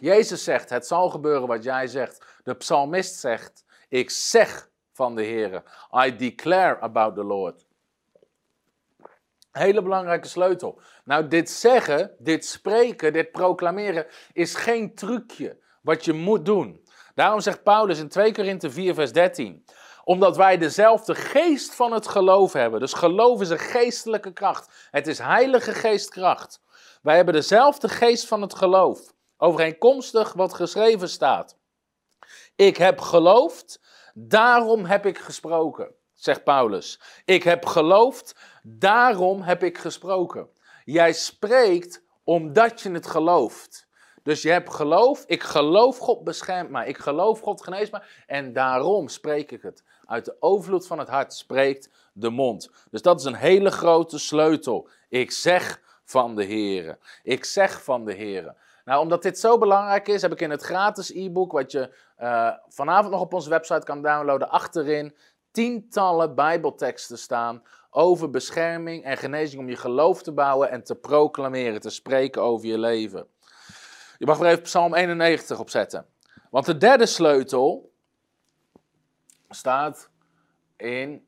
[0.00, 2.24] Jezus zegt: Het zal gebeuren wat jij zegt.
[2.42, 5.62] De psalmist zegt: Ik zeg van de Heer.
[6.04, 7.66] I declare about the Lord.
[9.52, 10.80] Hele belangrijke sleutel.
[11.04, 16.84] Nou, dit zeggen, dit spreken, dit proclameren is geen trucje wat je moet doen.
[17.14, 19.64] Daarom zegt Paulus in 2 Korinthe 4, vers 13
[20.10, 22.80] omdat wij dezelfde geest van het geloof hebben.
[22.80, 24.88] Dus geloof is een geestelijke kracht.
[24.90, 26.60] Het is heilige geestkracht.
[27.02, 29.12] Wij hebben dezelfde geest van het geloof.
[29.36, 31.56] Overeenkomstig wat geschreven staat.
[32.56, 33.80] Ik heb geloofd,
[34.14, 37.00] daarom heb ik gesproken, zegt Paulus.
[37.24, 40.48] Ik heb geloofd, daarom heb ik gesproken.
[40.84, 43.88] Jij spreekt omdat je het gelooft.
[44.22, 48.52] Dus je hebt geloof, ik geloof God beschermt mij, ik geloof God geneest mij en
[48.52, 49.84] daarom spreek ik het.
[50.10, 52.70] Uit de overvloed van het hart spreekt de mond.
[52.90, 54.88] Dus dat is een hele grote sleutel.
[55.08, 56.98] Ik zeg van de Heer.
[57.22, 58.54] Ik zeg van de Heer.
[58.84, 62.50] Nou, omdat dit zo belangrijk is, heb ik in het gratis e-book, wat je uh,
[62.68, 65.16] vanavond nog op onze website kan downloaden, achterin
[65.50, 71.80] tientallen Bijbelteksten staan over bescherming en genezing om je geloof te bouwen en te proclameren,
[71.80, 73.26] te spreken over je leven.
[74.18, 76.06] Je mag er even Psalm 91 opzetten.
[76.50, 77.89] Want de derde sleutel
[79.50, 80.10] staat
[80.76, 81.26] in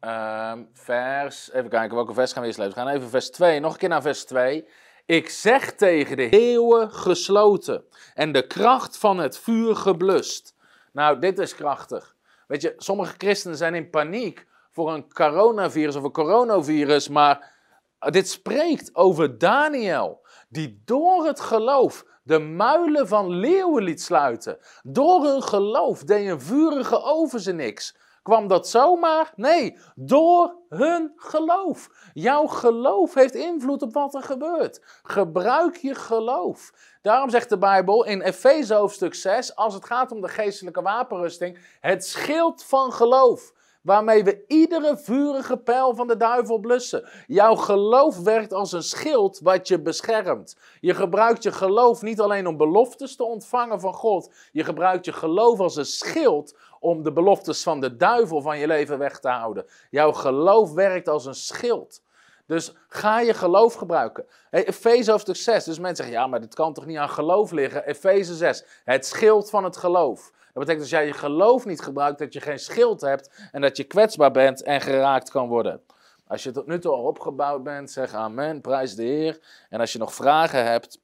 [0.00, 1.52] um, vers.
[1.52, 2.74] Even kijken welke vers gaan we eerst lezen.
[2.74, 3.60] We gaan even vers 2.
[3.60, 4.68] Nog een keer naar vers 2.
[5.06, 7.84] Ik zeg tegen de eeuwen gesloten
[8.14, 10.54] en de kracht van het vuur geblust.
[10.92, 12.16] Nou, dit is krachtig.
[12.46, 17.52] Weet je, sommige christenen zijn in paniek voor een coronavirus of een coronavirus, maar
[17.98, 24.58] dit spreekt over Daniel, die door het geloof de muilen van leeuwen liet sluiten.
[24.82, 27.96] Door hun geloof deed een vurige oven ze niks.
[28.22, 29.32] Kwam dat zomaar?
[29.36, 32.10] Nee, door hun geloof.
[32.12, 34.80] Jouw geloof heeft invloed op wat er gebeurt.
[35.02, 36.72] Gebruik je geloof.
[37.02, 41.58] Daarom zegt de Bijbel in Efeze hoofdstuk 6, als het gaat om de geestelijke wapenrusting,
[41.80, 43.52] het schild van geloof
[43.84, 47.08] waarmee we iedere vurige pijl van de duivel blussen.
[47.26, 50.56] Jouw geloof werkt als een schild wat je beschermt.
[50.80, 55.12] Je gebruikt je geloof niet alleen om beloftes te ontvangen van God, je gebruikt je
[55.12, 59.28] geloof als een schild om de beloftes van de duivel van je leven weg te
[59.28, 59.66] houden.
[59.90, 62.02] Jouw geloof werkt als een schild.
[62.46, 64.26] Dus ga je geloof gebruiken.
[64.50, 65.64] Efeze hoofdstuk 6.
[65.64, 67.86] Dus mensen zeggen, ja, maar dit kan toch niet aan geloof liggen?
[67.86, 68.64] Efeze 6.
[68.84, 70.32] Het schild van het geloof.
[70.54, 73.76] Dat betekent als jij je geloof niet gebruikt, dat je geen schild hebt en dat
[73.76, 75.82] je kwetsbaar bent en geraakt kan worden.
[76.26, 79.40] Als je tot nu toe al opgebouwd bent, zeg amen, prijs de Heer.
[79.68, 81.00] En als je nog vragen hebt,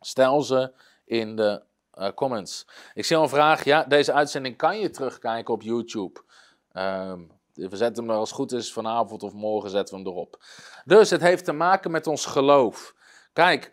[0.00, 0.72] stel ze
[1.04, 1.62] in de
[1.98, 2.66] uh, comments.
[2.94, 6.20] Ik zie al een vraag, ja, deze uitzending kan je terugkijken op YouTube.
[6.72, 10.10] Um, we zetten hem er als het goed is vanavond of morgen zetten we hem
[10.10, 10.42] erop.
[10.84, 12.94] Dus het heeft te maken met ons geloof.
[13.32, 13.72] Kijk,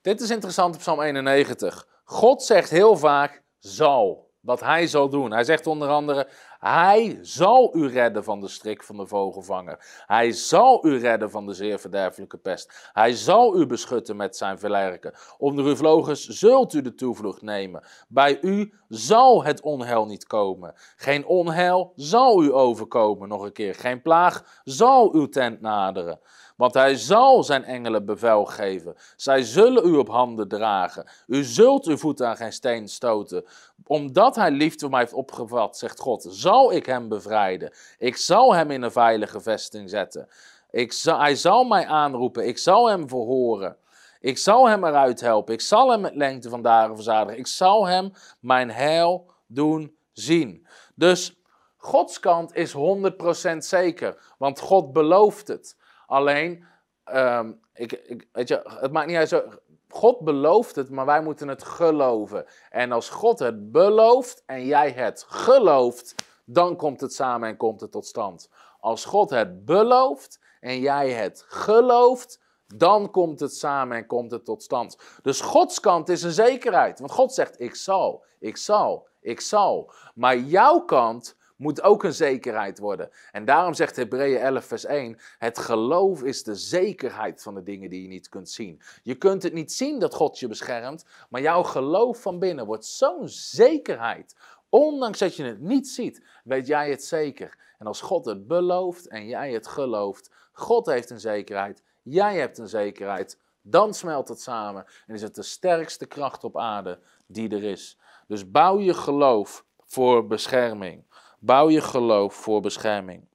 [0.00, 1.86] dit is interessant op Psalm 91.
[2.04, 5.32] God zegt heel vaak zal wat hij zal doen.
[5.32, 10.04] Hij zegt onder andere: Hij zal u redden van de strik van de vogelvanger.
[10.06, 12.90] Hij zal u redden van de zeer verderfelijke pest.
[12.92, 15.14] Hij zal u beschutten met zijn verlerken.
[15.38, 17.82] Onder uw vlogers zult u de toevlucht nemen.
[18.08, 20.74] Bij u zal het onheil niet komen.
[20.96, 23.28] Geen onheil zal u overkomen.
[23.28, 26.20] Nog een keer: Geen plaag zal uw tent naderen.
[26.60, 28.94] Want hij zal zijn engelen bevel geven.
[29.16, 31.08] Zij zullen u op handen dragen.
[31.26, 33.44] U zult uw voet aan geen steen stoten.
[33.86, 37.72] Omdat hij liefde voor mij heeft opgevat, zegt God, zal ik hem bevrijden.
[37.98, 40.28] Ik zal hem in een veilige vesting zetten.
[40.70, 42.46] Ik zal, hij zal mij aanroepen.
[42.46, 43.76] Ik zal hem verhoren.
[44.20, 45.54] Ik zal hem eruit helpen.
[45.54, 47.38] Ik zal hem met lengte van dagen verzadigen.
[47.38, 50.66] Ik zal hem mijn heil doen zien.
[50.94, 51.40] Dus
[51.76, 55.76] Gods kant is 100% zeker, want God belooft het.
[56.10, 56.64] Alleen,
[57.04, 59.44] ehm, ik, ik, weet je, het maakt niet uit.
[59.88, 62.46] God belooft het, maar wij moeten het geloven.
[62.70, 67.80] En als God het belooft en jij het gelooft, dan komt het samen en komt
[67.80, 68.50] het tot stand.
[68.80, 74.44] Als God het belooft en jij het gelooft, dan komt het samen en komt het
[74.44, 74.98] tot stand.
[75.22, 76.98] Dus Gods kant is een zekerheid.
[76.98, 79.92] Want God zegt: Ik zal, ik zal, ik zal.
[80.14, 83.10] Maar jouw kant moet ook een zekerheid worden.
[83.32, 87.90] En daarom zegt Hebreeën 11, vers 1: Het geloof is de zekerheid van de dingen
[87.90, 88.80] die je niet kunt zien.
[89.02, 92.86] Je kunt het niet zien dat God je beschermt, maar jouw geloof van binnen wordt
[92.86, 94.34] zo'n zekerheid
[94.70, 97.58] Ondanks dat je het niet ziet, weet jij het zeker.
[97.78, 102.58] En als God het belooft en jij het gelooft, God heeft een zekerheid, jij hebt
[102.58, 107.48] een zekerheid, dan smelt het samen en is het de sterkste kracht op aarde die
[107.48, 107.98] er is.
[108.26, 111.04] Dus bouw je geloof voor bescherming.
[111.42, 113.28] Bouw je geloof voor bescherming.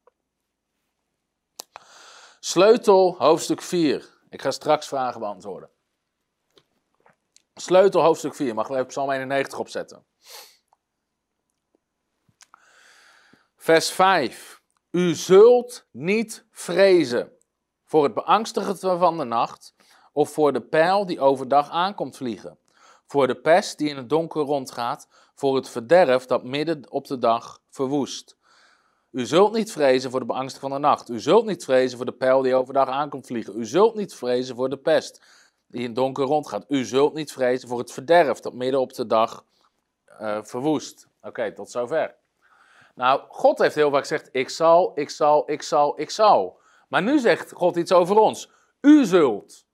[2.39, 4.09] Sleutel hoofdstuk 4.
[4.29, 5.69] Ik ga straks vragen beantwoorden.
[7.53, 8.53] Sleutel hoofdstuk 4.
[8.53, 10.05] Mag we even Psalm 91 opzetten.
[13.55, 14.61] Vers 5.
[14.91, 17.37] U zult niet vrezen
[17.83, 19.75] voor het beangstigen van de nacht
[20.13, 22.59] of voor de pijl die overdag aankomt vliegen,
[23.05, 27.17] voor de pest die in het donker rondgaat, voor het verderf dat midden op de
[27.17, 28.37] dag verwoest.
[29.11, 31.09] U zult niet vrezen voor de beangstiging van de nacht.
[31.09, 33.59] U zult niet vrezen voor de pijl die overdag aankomt vliegen.
[33.59, 35.25] U zult niet vrezen voor de pest
[35.67, 36.65] die in donker rondgaat.
[36.67, 39.45] U zult niet vrezen voor het verderf dat midden op de dag
[40.21, 41.07] uh, verwoest.
[41.21, 42.15] Oké, tot zover.
[42.95, 46.59] Nou, God heeft heel vaak gezegd: Ik zal, ik zal, ik zal, ik zal.
[46.87, 48.51] Maar nu zegt God iets over ons.
[48.81, 49.65] U zult.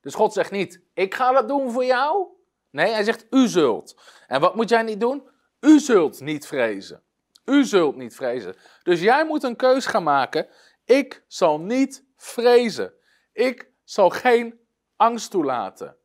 [0.00, 2.26] Dus God zegt niet: Ik ga dat doen voor jou.
[2.72, 4.00] Nee, hij zegt: U zult.
[4.26, 5.28] En wat moet jij niet doen?
[5.60, 7.02] U zult niet vrezen.
[7.44, 8.56] U zult niet vrezen.
[8.82, 10.48] Dus jij moet een keus gaan maken.
[10.84, 12.92] Ik zal niet vrezen.
[13.32, 14.60] Ik zal geen
[14.96, 15.96] angst toelaten.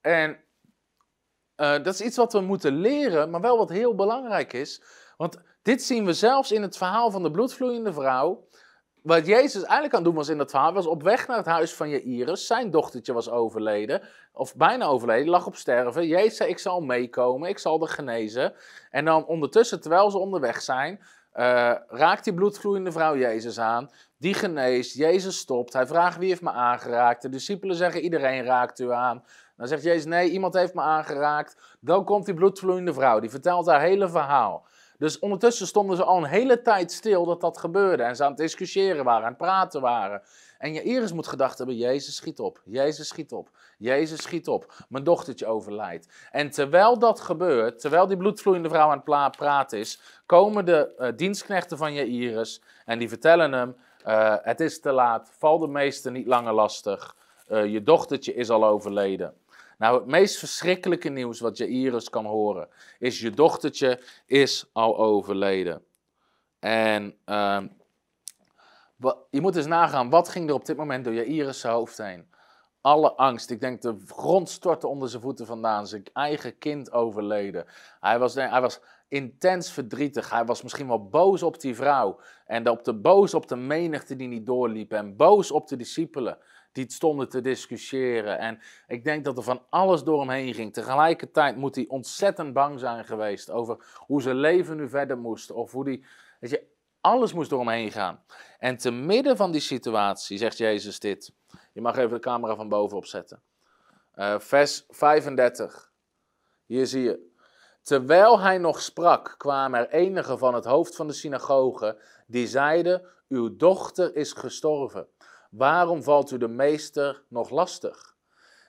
[0.00, 0.44] En
[1.56, 4.82] uh, dat is iets wat we moeten leren, maar wel wat heel belangrijk is.
[5.16, 8.48] Want dit zien we zelfs in het verhaal van de bloedvloeiende vrouw.
[9.02, 11.46] Wat Jezus eigenlijk aan het doen was in dat verhaal, was op weg naar het
[11.46, 12.46] huis van Jairus.
[12.46, 16.06] Zijn dochtertje was overleden, of bijna overleden, lag op sterven.
[16.06, 18.54] Jezus zei, ik zal meekomen, ik zal er genezen.
[18.90, 21.00] En dan ondertussen, terwijl ze onderweg zijn,
[21.34, 23.90] uh, raakt die bloedvloeiende vrouw Jezus aan.
[24.18, 27.22] Die geneest, Jezus stopt, hij vraagt wie heeft me aangeraakt.
[27.22, 29.24] De discipelen zeggen, iedereen raakt u aan.
[29.56, 31.76] Dan zegt Jezus, nee, iemand heeft me aangeraakt.
[31.80, 34.66] Dan komt die bloedvloeiende vrouw, die vertelt haar hele verhaal.
[35.00, 38.02] Dus ondertussen stonden ze al een hele tijd stil dat dat gebeurde.
[38.02, 40.22] En ze aan het discussiëren waren, aan praten waren.
[40.58, 44.74] En je Iris moet gedacht hebben, Jezus schiet op, Jezus schiet op, Jezus schiet op.
[44.88, 46.08] Mijn dochtertje overlijdt.
[46.30, 51.08] En terwijl dat gebeurt, terwijl die bloedvloeiende vrouw aan het praten is, komen de uh,
[51.16, 53.76] dienstknechten van Jairus en die vertellen hem,
[54.06, 57.16] uh, het is te laat, val de meester niet langer lastig,
[57.48, 59.34] uh, je dochtertje is al overleden.
[59.80, 62.68] Nou, het meest verschrikkelijke nieuws wat Jairus kan horen,
[62.98, 65.82] is je dochtertje is al overleden.
[66.58, 67.62] En uh,
[69.30, 72.28] je moet eens nagaan, wat ging er op dit moment door Jairus' hoofd heen?
[72.80, 73.50] Alle angst.
[73.50, 75.86] Ik denk de grond stortte onder zijn voeten vandaan.
[75.86, 77.66] Zijn eigen kind overleden.
[78.00, 80.30] Hij was, hij was intens verdrietig.
[80.30, 82.20] Hij was misschien wel boos op die vrouw.
[82.46, 84.92] En op de, boos op de menigte die niet doorliep.
[84.92, 86.38] En boos op de discipelen
[86.72, 88.38] die stonden te discussiëren.
[88.38, 90.72] En ik denk dat er van alles door hem heen ging.
[90.72, 95.50] Tegelijkertijd moet hij ontzettend bang zijn geweest over hoe zijn leven nu verder moest.
[95.50, 96.04] Of hoe die,
[96.40, 96.62] weet je,
[97.00, 98.24] alles moest door hem heen gaan.
[98.58, 101.32] En te midden van die situatie zegt Jezus dit.
[101.72, 103.42] Je mag even de camera van boven opzetten.
[104.16, 105.92] Uh, vers 35.
[106.66, 107.28] Hier zie je.
[107.82, 113.02] Terwijl hij nog sprak, kwamen er enigen van het hoofd van de synagoge die zeiden:
[113.28, 115.06] Uw dochter is gestorven.
[115.50, 118.16] Waarom valt u de meester nog lastig?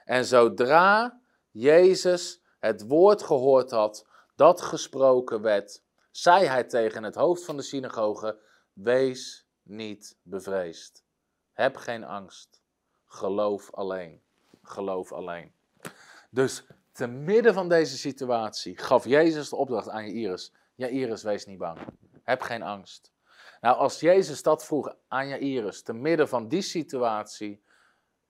[0.06, 1.22] En zodra
[1.52, 7.62] Jezus het woord gehoord had dat gesproken werd, zei hij tegen het hoofd van de
[7.62, 8.40] synagoge:
[8.74, 11.04] Wees niet bevreesd.
[11.54, 12.62] Heb geen angst.
[13.06, 14.22] Geloof alleen.
[14.64, 15.54] Geloof alleen.
[16.30, 21.58] Dus te midden van deze situatie gaf Jezus de opdracht aan Jairus: Jairus, wees niet
[21.58, 21.80] bang.
[22.24, 23.12] Heb geen angst.
[23.62, 27.64] Nou, als Jezus dat vroeg aan Jairus, te midden van die situatie,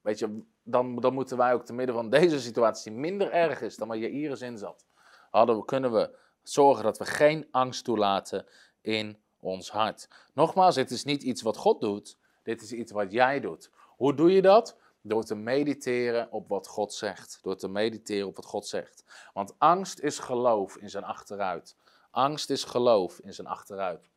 [0.02, 3.62] weet je, dan, dan moeten wij ook te midden van deze situatie, die minder erg
[3.62, 4.86] is dan waar Jairus in zat,
[5.30, 8.46] hadden we, kunnen we zorgen dat we geen angst toelaten
[8.82, 10.08] in ons hart.
[10.34, 13.72] Nogmaals, dit is niet iets wat God doet, dit is iets wat jij doet.
[13.88, 14.78] Hoe doe je dat?
[15.02, 17.40] Door te mediteren op wat God zegt.
[17.42, 19.04] Door te mediteren op wat God zegt.
[19.34, 21.76] Want angst is geloof in zijn achteruit.
[22.12, 24.11] Angst is geloof in zijn achteruit.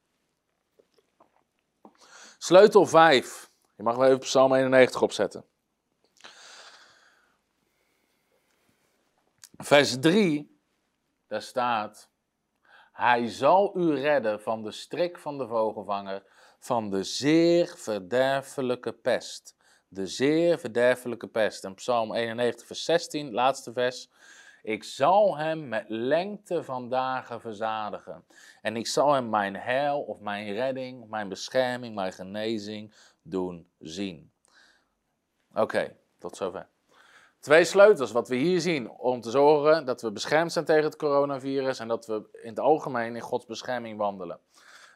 [2.44, 3.50] Sleutel 5.
[3.76, 5.44] Je mag wel even Psalm 91 opzetten.
[9.56, 10.60] Vers 3,
[11.26, 12.10] daar staat:
[12.92, 16.22] Hij zal u redden van de strik van de vogelvanger,
[16.58, 19.56] van de zeer verderfelijke pest.
[19.88, 21.64] De zeer verderfelijke pest.
[21.64, 24.10] En Psalm 91, vers 16, laatste vers.
[24.64, 28.24] Ik zal hem met lengte van dagen verzadigen.
[28.62, 34.32] En ik zal hem mijn heil of mijn redding, mijn bescherming, mijn genezing doen zien.
[35.54, 36.68] Oké, tot zover.
[37.40, 40.96] Twee sleutels, wat we hier zien, om te zorgen dat we beschermd zijn tegen het
[40.96, 44.40] coronavirus en dat we in het algemeen in Gods bescherming wandelen.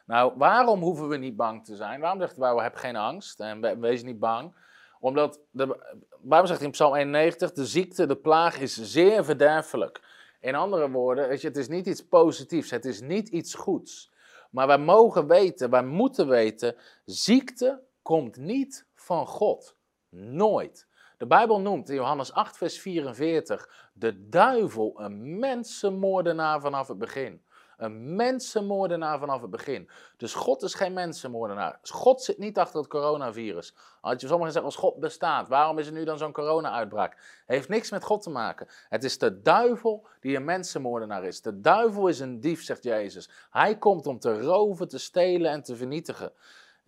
[0.05, 1.99] Nou, waarom hoeven we niet bang te zijn?
[1.99, 4.55] Waarom zegt de Bijbel, heb geen angst en wees niet bang?
[4.99, 10.01] Omdat de Bijbel zegt in Psalm 91, de ziekte, de plaag is zeer verderfelijk.
[10.39, 14.11] In andere woorden, het is niet iets positiefs, het is niet iets goeds.
[14.51, 16.75] Maar wij mogen weten, wij moeten weten,
[17.05, 19.75] ziekte komt niet van God.
[20.09, 20.87] Nooit.
[21.17, 27.43] De Bijbel noemt in Johannes 8, vers 44 de duivel een mensenmoordenaar vanaf het begin.
[27.79, 29.89] Een mensenmoordenaar vanaf het begin.
[30.17, 31.79] Dus God is geen mensenmoordenaar.
[31.81, 33.75] God zit niet achter het coronavirus.
[34.01, 37.43] Als je sommigen zeggen, als God bestaat, waarom is er nu dan zo'n corona-uitbraak?
[37.45, 38.67] Heeft niks met God te maken.
[38.89, 41.41] Het is de duivel die een mensenmoordenaar is.
[41.41, 43.29] De duivel is een dief, zegt Jezus.
[43.49, 46.31] Hij komt om te roven, te stelen en te vernietigen.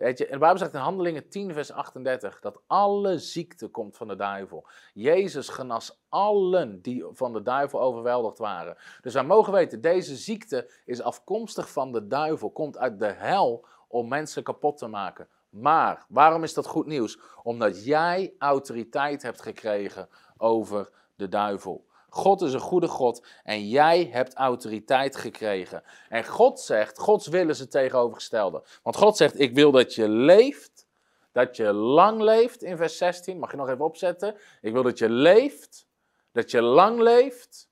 [0.02, 4.68] En de zegt in Handelingen 10, vers 38 dat alle ziekte komt van de duivel.
[4.94, 8.78] Jezus genas allen die van de duivel overweldigd waren.
[9.02, 13.66] Dus wij mogen weten, deze ziekte is afkomstig van de duivel, komt uit de hel
[13.88, 15.28] om mensen kapot te maken.
[15.50, 17.20] Maar waarom is dat goed nieuws?
[17.44, 21.86] Omdat jij autoriteit hebt gekregen over de duivel.
[22.14, 25.84] God is een goede God en jij hebt autoriteit gekregen.
[26.10, 28.64] En God zegt, Gods wil is het tegenovergestelde.
[28.84, 30.88] Want God zegt, ik wil dat je leeft,
[31.32, 33.40] dat je lang leeft in vers 16.
[33.40, 34.36] Mag je nog even opzetten?
[34.62, 35.88] Ik wil dat je leeft,
[36.32, 37.70] dat je lang leeft.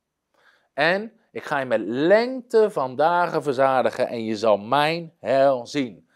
[0.74, 6.10] En ik ga je met lengte van dagen verzadigen en je zal mijn heil zien.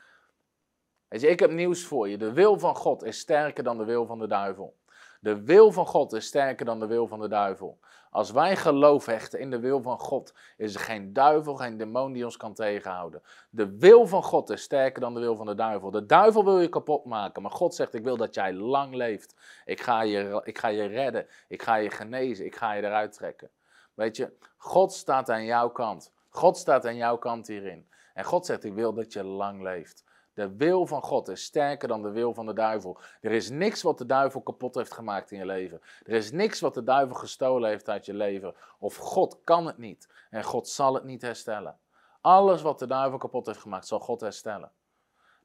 [1.08, 2.18] Weet je, ik heb nieuws voor je.
[2.18, 4.76] De wil van God is sterker dan de wil van de duivel.
[5.24, 7.80] De wil van God is sterker dan de wil van de duivel.
[8.10, 12.14] Als wij geloof hechten in de wil van God, is er geen duivel, geen demon
[12.14, 13.22] die ons kan tegenhouden.
[13.50, 15.92] De wil van God is sterker dan de wil van de duivel.
[15.92, 19.36] De duivel wil je kapot maken, maar God zegt: Ik wil dat jij lang leeft.
[19.66, 23.14] Ik ga je, ik ga je redden, ik ga je genezen, ik ga je eruit
[23.14, 23.50] trekken.
[23.94, 26.12] Weet je, God staat aan jouw kant.
[26.30, 27.88] God staat aan jouw kant hierin.
[28.14, 30.04] En God zegt: Ik wil dat je lang leeft.
[30.34, 32.98] De wil van God is sterker dan de wil van de duivel.
[33.22, 35.82] Er is niks wat de duivel kapot heeft gemaakt in je leven.
[36.04, 38.56] Er is niks wat de duivel gestolen heeft uit je leven.
[38.80, 41.78] Of God kan het niet en God zal het niet herstellen.
[42.22, 44.72] Alles wat de duivel kapot heeft gemaakt, zal God herstellen.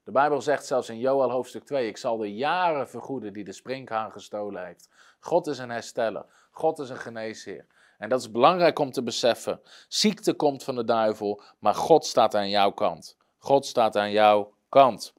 [0.03, 3.53] De Bijbel zegt zelfs in Joel hoofdstuk 2: Ik zal de jaren vergoeden die de
[3.53, 4.89] sprinkhaan gestolen heeft.
[5.19, 6.25] God is een hersteller.
[6.51, 7.65] God is een geneesheer.
[7.97, 9.61] En dat is belangrijk om te beseffen.
[9.87, 13.17] Ziekte komt van de duivel, maar God staat aan jouw kant.
[13.37, 15.13] God staat aan jouw kant.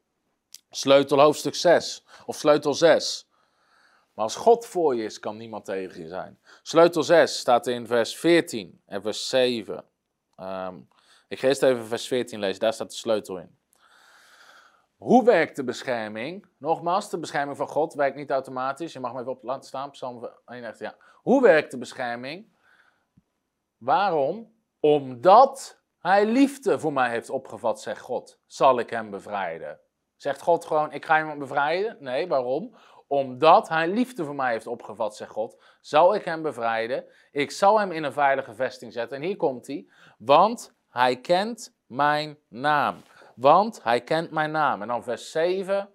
[0.70, 3.28] Sleutel hoofdstuk 6 of sleutel 6.
[4.14, 6.38] Maar als God voor je is, kan niemand tegen je zijn.
[6.62, 9.84] Sleutel 6 staat in vers 14 en vers 7.
[10.36, 10.74] Ehm,
[11.28, 13.58] ik ga eerst even vers 14 lezen, daar staat de sleutel in.
[14.96, 16.46] Hoe werkt de bescherming?
[16.58, 18.92] Nogmaals, de bescherming van God werkt niet automatisch.
[18.92, 20.78] Je mag me even op laten staan, Psalm 31.
[20.78, 20.96] Ja.
[21.22, 22.46] Hoe werkt de bescherming?
[23.76, 24.52] Waarom?
[24.80, 29.80] Omdat hij liefde voor mij heeft opgevat, zegt God, zal ik hem bevrijden.
[30.16, 31.96] Zegt God gewoon, ik ga hem bevrijden?
[32.00, 32.74] Nee, waarom?
[33.06, 37.04] Omdat hij liefde voor mij heeft opgevat, zegt God, zal ik hem bevrijden.
[37.32, 39.16] Ik zal hem in een veilige vesting zetten.
[39.16, 39.86] En hier komt hij.
[40.18, 42.96] Want hij kent mijn naam.
[43.34, 44.82] Want hij kent mijn naam.
[44.82, 45.90] En dan vers 7.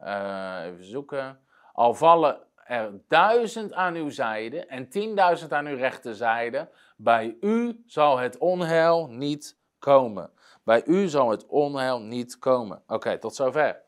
[0.00, 1.40] Uh, even zoeken.
[1.72, 6.68] Al vallen er duizend aan uw zijde en tienduizend aan uw rechterzijde,
[7.00, 10.30] bij u zal het onheil niet komen.
[10.64, 12.82] Bij u zal het onheil niet komen.
[12.86, 13.80] Oké, tot zover.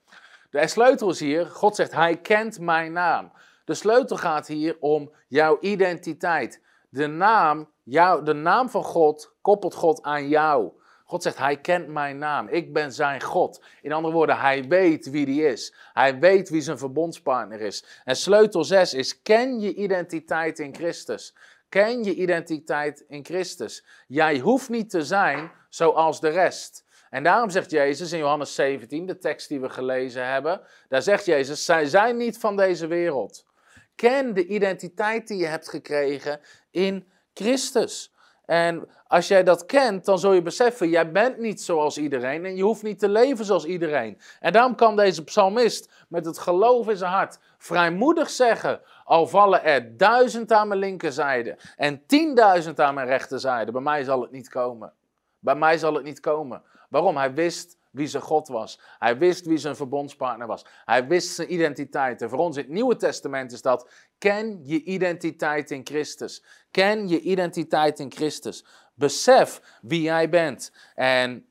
[0.50, 3.32] De sleutel is hier, God zegt, hij kent mijn naam.
[3.64, 6.62] De sleutel gaat hier om jouw identiteit.
[6.88, 10.72] De naam, jou, de naam van God koppelt God aan jou.
[11.04, 12.48] God zegt, hij kent mijn naam.
[12.48, 13.64] Ik ben zijn God.
[13.82, 15.74] In andere woorden, hij weet wie die is.
[15.92, 17.84] Hij weet wie zijn verbondspartner is.
[18.04, 21.34] En sleutel 6 is, ken je identiteit in Christus.
[21.70, 23.84] Ken je identiteit in Christus.
[24.06, 26.84] Jij hoeft niet te zijn zoals de rest.
[27.10, 31.24] En daarom zegt Jezus in Johannes 17, de tekst die we gelezen hebben, daar zegt
[31.24, 33.46] Jezus, zij zijn niet van deze wereld.
[33.94, 36.40] Ken de identiteit die je hebt gekregen
[36.70, 38.09] in Christus.
[38.50, 42.56] En als jij dat kent, dan zul je beseffen, jij bent niet zoals iedereen en
[42.56, 44.20] je hoeft niet te leven zoals iedereen.
[44.40, 49.64] En daarom kan deze psalmist met het geloof in zijn hart vrijmoedig zeggen, al vallen
[49.64, 54.48] er duizend aan mijn linkerzijde en tienduizend aan mijn rechterzijde, bij mij zal het niet
[54.48, 54.92] komen.
[55.38, 56.62] Bij mij zal het niet komen.
[56.88, 57.16] Waarom?
[57.16, 58.80] Hij wist wie zijn God was.
[58.98, 60.64] Hij wist wie zijn verbondspartner was.
[60.84, 62.22] Hij wist zijn identiteit.
[62.22, 66.44] En voor ons in het Nieuwe Testament is dat: ken je identiteit in Christus.
[66.70, 68.64] Ken je identiteit in Christus.
[68.94, 70.72] Besef wie jij bent.
[70.94, 71.46] En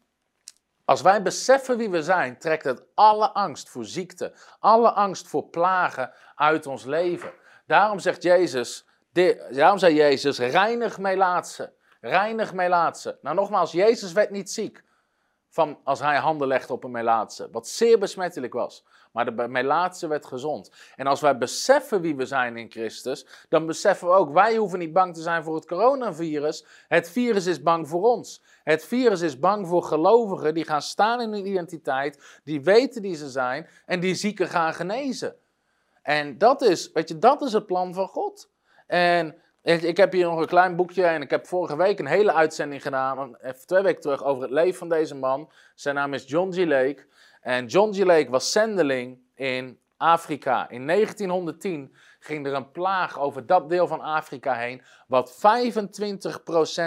[0.86, 5.44] als wij beseffen wie we zijn, trekt het alle angst voor ziekte, alle angst voor
[5.44, 7.32] plagen uit ons leven.
[7.66, 8.88] Daarom zegt Jezus
[9.52, 11.74] daarom zei Jezus, reinig Melaatse.
[12.02, 13.18] Reinig Melaatse.
[13.22, 14.84] Nou nogmaals, Jezus werd niet ziek
[15.50, 17.50] van als hij handen legde op een Melaatse.
[17.52, 18.86] Wat zeer besmettelijk was.
[19.12, 20.72] Maar de Melaatse werd gezond.
[20.96, 24.80] En als wij beseffen wie we zijn in Christus, dan beseffen we ook, wij hoeven
[24.80, 26.66] niet bang te zijn voor het coronavirus.
[26.88, 28.44] Het virus is bang voor ons.
[28.64, 33.16] Het virus is bang voor gelovigen die gaan staan in hun identiteit, die weten die
[33.16, 35.36] ze zijn en die zieken gaan genezen.
[36.02, 38.50] En dat is, weet je, dat is het plan van God.
[38.88, 42.34] En ik heb hier nog een klein boekje en ik heb vorige week een hele
[42.34, 45.52] uitzending gedaan, even twee weken terug, over het leven van deze man.
[45.76, 46.58] Zijn naam is John G.
[46.58, 47.06] Lake.
[47.42, 47.98] En John G.
[47.98, 50.70] Lake was zendeling in Afrika.
[50.70, 55.36] In 1910 ging er een plaag over dat deel van Afrika heen, wat 25%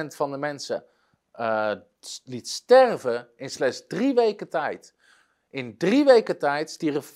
[0.06, 0.84] van de mensen
[1.34, 1.72] uh,
[2.24, 4.94] liet sterven in slechts drie weken tijd.
[5.50, 7.14] In drie weken tijd stierf 25%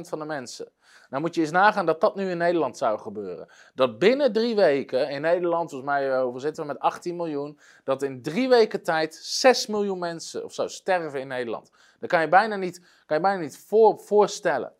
[0.00, 0.68] van de mensen.
[1.10, 3.48] Nou moet je eens nagaan dat dat nu in Nederland zou gebeuren.
[3.74, 8.02] Dat binnen drie weken, in Nederland, volgens mij uh, zitten we met 18 miljoen, dat
[8.02, 11.70] in drie weken tijd 6 miljoen mensen of zo sterven in Nederland.
[12.00, 14.72] Dat kan je bijna niet, kan je bijna niet voor, voorstellen.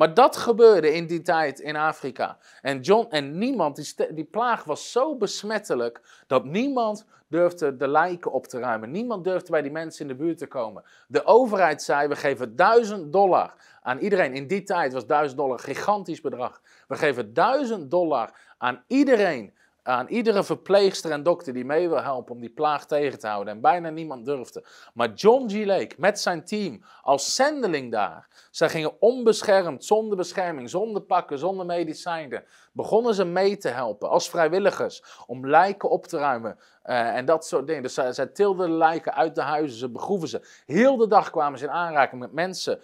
[0.00, 2.38] Maar dat gebeurde in die tijd in Afrika.
[2.62, 8.32] En, John, en niemand, die, die plaag was zo besmettelijk dat niemand durfde de lijken
[8.32, 8.90] op te ruimen.
[8.90, 10.84] Niemand durfde bij die mensen in de buurt te komen.
[11.08, 14.34] De overheid zei: we geven duizend dollar aan iedereen.
[14.34, 16.60] In die tijd was duizend dollar een gigantisch bedrag.
[16.88, 22.34] We geven duizend dollar aan iedereen aan iedere verpleegster en dokter die mee wil helpen
[22.34, 23.54] om die plaag tegen te houden.
[23.54, 24.64] En bijna niemand durfde.
[24.94, 25.64] Maar John G.
[25.64, 28.28] Lake met zijn team als zendeling daar.
[28.50, 32.44] Zij gingen onbeschermd, zonder bescherming, zonder pakken, zonder medicijnen.
[32.72, 36.58] Begonnen ze mee te helpen als vrijwilligers om lijken op te ruimen.
[36.84, 37.82] Uh, en dat soort dingen.
[37.82, 40.62] Dus zij, tilden de lijken uit de huizen, ze begroeven ze.
[40.66, 42.80] Heel de dag kwamen ze in aanraking met mensen,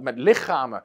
[0.00, 0.84] met lichamen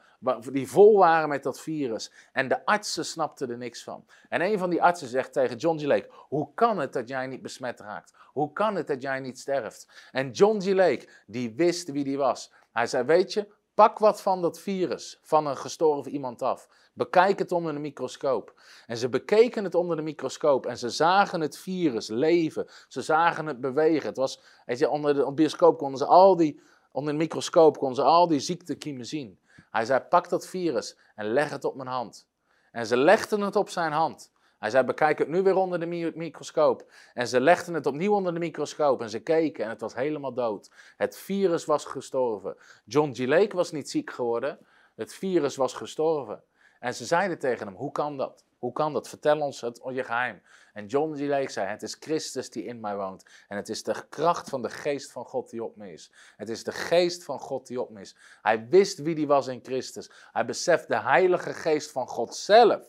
[0.52, 2.12] die vol waren met dat virus.
[2.32, 4.06] En de artsen snapten er niks van.
[4.30, 5.84] En een van die artsen zegt tegen John G.
[5.84, 8.14] Lake: Hoe kan het dat jij niet besmet raakt?
[8.34, 10.10] Hoe kan het dat jij niet sterft?
[10.12, 10.66] En John G.
[10.66, 12.52] Lake, die wist wie die was.
[12.72, 16.68] Hij zei: Weet je, pak wat van dat virus, van een gestorven iemand af.
[16.94, 18.62] Bekijk het onder de microscoop.
[18.86, 22.68] En ze bekeken het onder de microscoop en ze zagen het virus leven.
[22.88, 24.08] Ze zagen het bewegen.
[24.08, 26.62] Het was, weet je, onder de bioscoop konden ze al die,
[26.92, 29.40] onder de microscoop konden ze al die ziektekiemen zien.
[29.74, 32.28] Hij zei, pak dat virus en leg het op mijn hand.
[32.72, 34.32] En ze legden het op zijn hand.
[34.60, 36.92] Hij zei, bekijk het nu weer onder de microscoop.
[37.14, 40.34] En ze legden het opnieuw onder de microscoop en ze keken en het was helemaal
[40.34, 40.72] dood.
[40.98, 42.58] Het virus was gestorven.
[42.86, 43.18] John G.
[43.18, 44.60] Lake was niet ziek geworden,
[44.96, 46.44] het virus was gestorven.
[46.80, 48.46] En ze zeiden tegen hem, hoe kan dat?
[48.58, 49.10] Hoe kan dat?
[49.10, 50.42] Vertel ons het, je geheim.
[50.74, 51.20] En John G.
[51.20, 53.26] Lake zei, het is Christus die in mij woont.
[53.48, 56.12] En het is de kracht van de geest van God die op me is.
[56.38, 58.16] Het is de geest van God die op me is.
[58.42, 60.12] Hij wist wie die was in Christus.
[60.32, 62.88] Hij beseft, de heilige geest van God zelf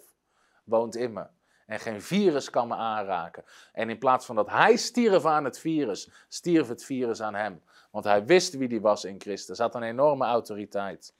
[0.65, 1.27] woont in me.
[1.67, 3.45] En geen virus kan me aanraken.
[3.73, 7.63] En in plaats van dat hij stierf aan het virus, stierf het virus aan hem.
[7.91, 9.59] Want hij wist wie die was in Christus.
[9.59, 11.15] Hij had een enorme autoriteit.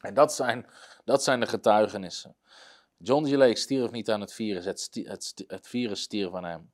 [0.00, 0.66] En dat zijn,
[1.04, 2.36] dat zijn de getuigenissen.
[3.04, 3.30] John G.
[3.30, 6.70] Lake stierf niet aan het virus, het, het, het virus stierf aan hem.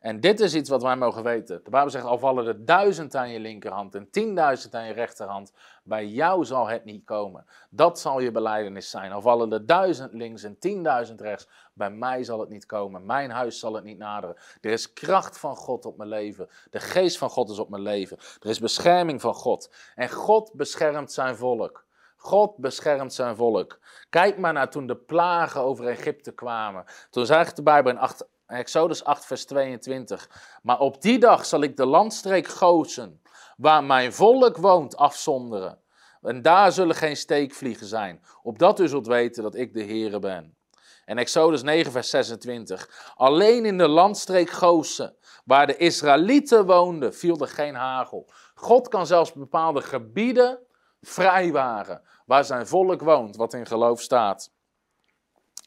[0.00, 1.60] En dit is iets wat wij mogen weten.
[1.64, 5.52] De Bijbel zegt, al vallen er duizend aan je linkerhand en tienduizend aan je rechterhand,
[5.84, 7.46] bij jou zal het niet komen.
[7.70, 9.12] Dat zal je beleidenis zijn.
[9.12, 13.06] Al vallen er duizend links en tienduizend rechts, bij mij zal het niet komen.
[13.06, 14.36] Mijn huis zal het niet naderen.
[14.60, 16.48] Er is kracht van God op mijn leven.
[16.70, 18.18] De geest van God is op mijn leven.
[18.40, 19.70] Er is bescherming van God.
[19.94, 21.84] En God beschermt zijn volk.
[22.22, 23.78] God beschermt zijn volk.
[24.08, 26.84] Kijk maar naar toen de plagen over Egypte kwamen.
[27.10, 30.30] Toen zegt de Bijbel in 8, Exodus 8, vers 22.
[30.62, 33.22] Maar op die dag zal ik de landstreek Gozen,
[33.56, 35.78] waar mijn volk woont, afzonderen.
[36.22, 38.22] En daar zullen geen steekvliegen zijn.
[38.42, 40.56] Opdat u zult weten dat ik de Heere ben.
[41.04, 43.12] En Exodus 9, vers 26.
[43.16, 48.30] Alleen in de landstreek Gozen, waar de Israëlieten woonden, viel er geen hagel.
[48.54, 50.58] God kan zelfs bepaalde gebieden
[51.00, 54.50] vrijwaren, waar zijn volk woont, wat in geloof staat.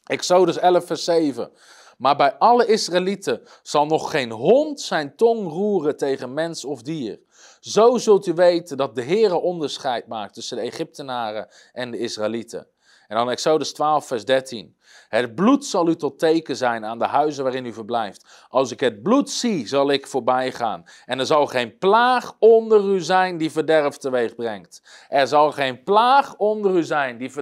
[0.04, 1.52] Exodus 11, vers 7.
[1.98, 7.20] Maar bij alle Israëlieten zal nog geen hond zijn tong roeren tegen mens of dier.
[7.60, 12.66] Zo zult u weten dat de Heere onderscheid maakt tussen de Egyptenaren en de Israëlieten.
[13.14, 14.76] En dan Exodus 12, vers 13.
[15.08, 18.46] Het bloed zal u tot teken zijn aan de huizen waarin u verblijft.
[18.48, 20.84] Als ik het bloed zie, zal ik voorbij gaan.
[21.06, 25.06] En er zal geen plaag onder u zijn die verderf teweeg brengt.
[25.08, 27.32] Er zal geen plaag onder u zijn die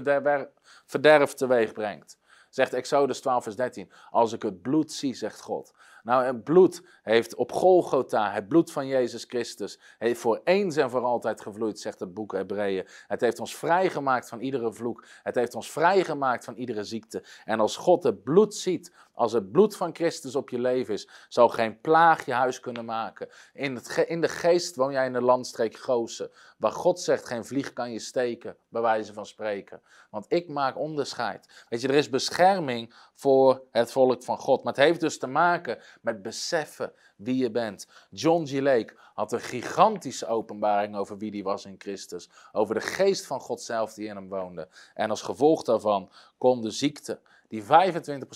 [0.87, 2.19] verderf, teweeg brengt.
[2.51, 3.93] Zegt Exodus 12, vers 13.
[4.11, 8.73] Als ik het bloed zie, zegt God, Nou, het bloed heeft op Golgotha, het bloed
[8.73, 12.87] van Jezus Christus, heeft voor eens en voor altijd gevloeid, zegt het boek Hebreeën.
[13.07, 15.05] Het heeft ons vrijgemaakt van iedere vloek.
[15.23, 17.25] Het heeft ons vrijgemaakt van iedere ziekte.
[17.45, 21.09] En als God het bloed ziet, als het bloed van Christus op je leven is,
[21.29, 23.29] zal geen plaag je huis kunnen maken.
[23.53, 27.45] In, het in de geest woon jij in de landstreek Gozen, waar God zegt geen
[27.45, 29.83] vlieg kan je steken, bij wijze van spreken.
[30.11, 31.65] Want ik maak onderscheid.
[31.69, 34.65] Weet je, er is bescherming voor het volk van God.
[34.65, 37.87] Maar het heeft dus te maken met beseffen wie je bent.
[38.11, 38.61] John G.
[38.61, 42.29] Lake had een gigantische openbaring over wie die was in Christus.
[42.53, 44.69] Over de geest van God zelf die in hem woonde.
[44.95, 47.67] En als gevolg daarvan kon de ziekte, die 25%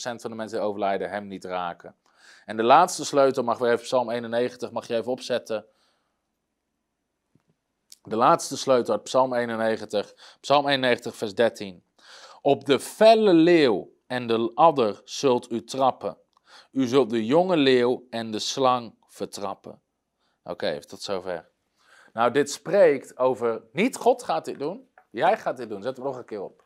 [0.00, 1.94] van de mensen overlijden, hem niet raken.
[2.44, 5.66] En de laatste sleutel mag weer even Psalm 91, mag je even opzetten.
[8.02, 11.82] De laatste sleutel uit Psalm 91, Psalm 91, vers 13.
[12.42, 16.18] Op de felle leeuw en de adder zult u trappen.
[16.72, 19.82] U zult de jonge leeuw en de slang vertrappen.
[20.42, 21.48] Oké, even tot zover.
[22.12, 23.62] Nou, dit spreekt over.
[23.72, 25.82] Niet God gaat dit doen, jij gaat dit doen.
[25.82, 26.64] Zet hem nog een keer op.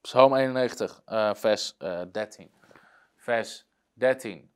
[0.00, 2.50] Psalm 91, uh, vers uh, eh, 13.
[3.16, 4.52] Vers 13.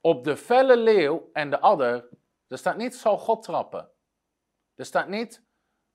[0.00, 2.08] Op de felle leeuw en de adder,
[2.48, 3.90] er staat niet zal God trappen.
[4.74, 5.42] Er staat niet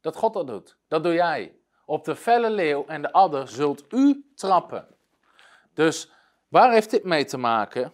[0.02, 0.78] dat God dat doet.
[0.88, 1.60] Dat doe jij.
[1.86, 4.88] Op de felle leeuw en de adder zult u trappen.
[5.74, 6.12] Dus
[6.50, 7.94] waar heeft dit mee te maken?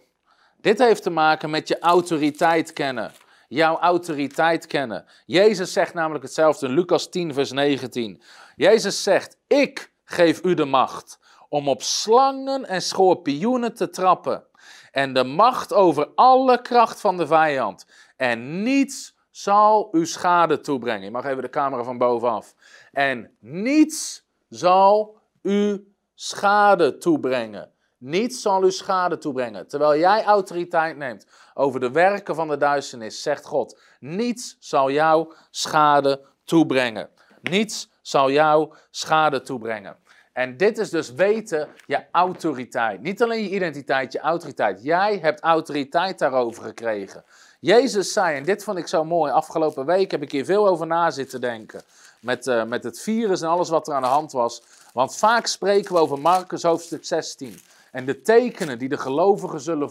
[0.60, 3.12] Dit heeft te maken met je autoriteit kennen.
[3.48, 5.04] Jouw autoriteit kennen.
[5.26, 8.22] Jezus zegt namelijk hetzelfde in Lucas 10, vers 19.
[8.56, 14.44] Jezus zegt: Ik geef u de macht om op slangen en schorpioenen te trappen.
[14.90, 17.86] En de macht over alle kracht van de vijand.
[18.16, 21.04] En niets zal u schade toebrengen.
[21.04, 22.54] Je mag even de camera van bovenaf.
[22.92, 27.75] En niets zal u schade toebrengen.
[27.98, 29.68] Niets zal u schade toebrengen.
[29.68, 35.34] Terwijl jij autoriteit neemt over de werken van de duisternis, zegt God: niets zal jou
[35.50, 37.08] schade toebrengen.
[37.42, 39.96] Niets zal jou schade toebrengen.
[40.32, 43.00] En dit is dus weten je autoriteit.
[43.00, 44.82] Niet alleen je identiteit, je autoriteit.
[44.82, 47.24] Jij hebt autoriteit daarover gekregen.
[47.60, 50.86] Jezus zei, en dit vond ik zo mooi, afgelopen week heb ik hier veel over
[50.86, 51.82] na zitten denken.
[52.20, 54.62] Met, uh, met het virus en alles wat er aan de hand was.
[54.92, 57.60] Want vaak spreken we over Marcus hoofdstuk 16.
[57.96, 59.90] En de tekenen die de gelovigen zullen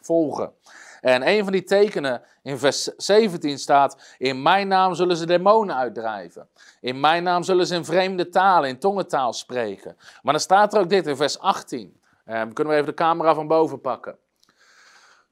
[0.00, 0.52] volgen.
[1.00, 5.76] En een van die tekenen in vers 17 staat: In mijn naam zullen ze demonen
[5.76, 6.48] uitdrijven.
[6.80, 9.96] In mijn naam zullen ze in vreemde talen, in tongentaal spreken.
[10.22, 12.00] Maar dan staat er ook dit in vers 18.
[12.24, 14.18] Eh, kunnen we even de camera van boven pakken.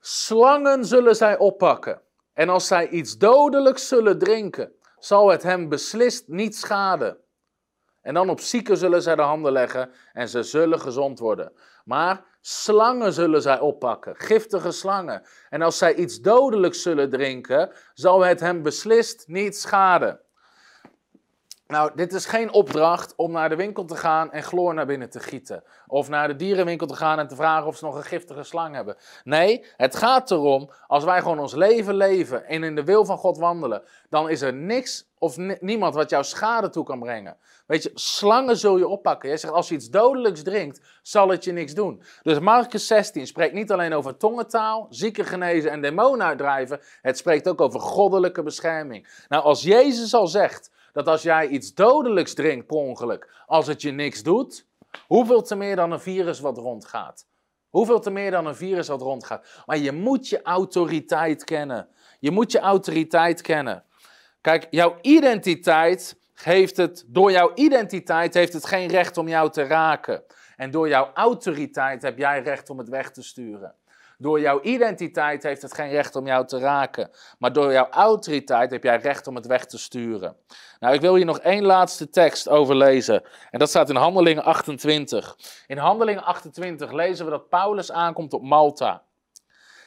[0.00, 2.00] Slangen zullen zij oppakken.
[2.32, 7.16] En als zij iets dodelijks zullen drinken, zal het hem beslist niet schaden.
[8.02, 11.52] En dan op zieken zullen zij de handen leggen en ze zullen gezond worden.
[11.84, 15.22] Maar slangen zullen zij oppakken, giftige slangen.
[15.48, 20.20] En als zij iets dodelijks zullen drinken, zal het hem beslist niet schaden.
[21.72, 25.10] Nou, dit is geen opdracht om naar de winkel te gaan en chloor naar binnen
[25.10, 25.62] te gieten.
[25.86, 28.74] Of naar de dierenwinkel te gaan en te vragen of ze nog een giftige slang
[28.74, 28.96] hebben.
[29.24, 33.18] Nee, het gaat erom, als wij gewoon ons leven leven en in de wil van
[33.18, 37.36] God wandelen, dan is er niks of niemand wat jou schade toe kan brengen.
[37.66, 39.28] Weet je, slangen zul je oppakken.
[39.28, 42.02] Jij zegt, als je iets dodelijks drinkt, zal het je niks doen.
[42.22, 46.80] Dus Marcus 16 spreekt niet alleen over tongentaal, zieken genezen en demonen uitdrijven.
[47.02, 49.24] Het spreekt ook over goddelijke bescherming.
[49.28, 53.82] Nou, als Jezus al zegt dat als jij iets dodelijks drinkt per ongeluk, als het
[53.82, 54.66] je niks doet,
[55.06, 57.26] hoeveel te meer dan een virus wat rondgaat?
[57.68, 59.62] Hoeveel te meer dan een virus wat rondgaat?
[59.66, 61.88] Maar je moet je autoriteit kennen.
[62.20, 63.84] Je moet je autoriteit kennen.
[64.40, 69.62] Kijk, jouw identiteit heeft het, door jouw identiteit heeft het geen recht om jou te
[69.62, 70.22] raken.
[70.56, 73.74] En door jouw autoriteit heb jij recht om het weg te sturen.
[74.22, 77.10] Door jouw identiteit heeft het geen recht om jou te raken.
[77.38, 80.36] Maar door jouw autoriteit heb jij recht om het weg te sturen.
[80.80, 83.22] Nou, ik wil hier nog één laatste tekst over lezen.
[83.50, 85.36] En dat staat in Handelingen 28.
[85.66, 89.02] In Handelingen 28 lezen we dat Paulus aankomt op Malta.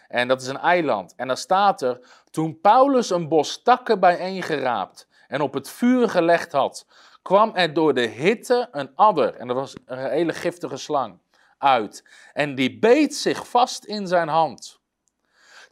[0.07, 1.13] En dat is een eiland.
[1.15, 1.99] En daar staat er:
[2.31, 6.85] Toen Paulus een bos takken bijeengeraapt en op het vuur gelegd had,
[7.21, 9.35] kwam er door de hitte een adder.
[9.35, 11.19] En dat was een hele giftige slang
[11.57, 12.03] uit.
[12.33, 14.79] En die beet zich vast in zijn hand.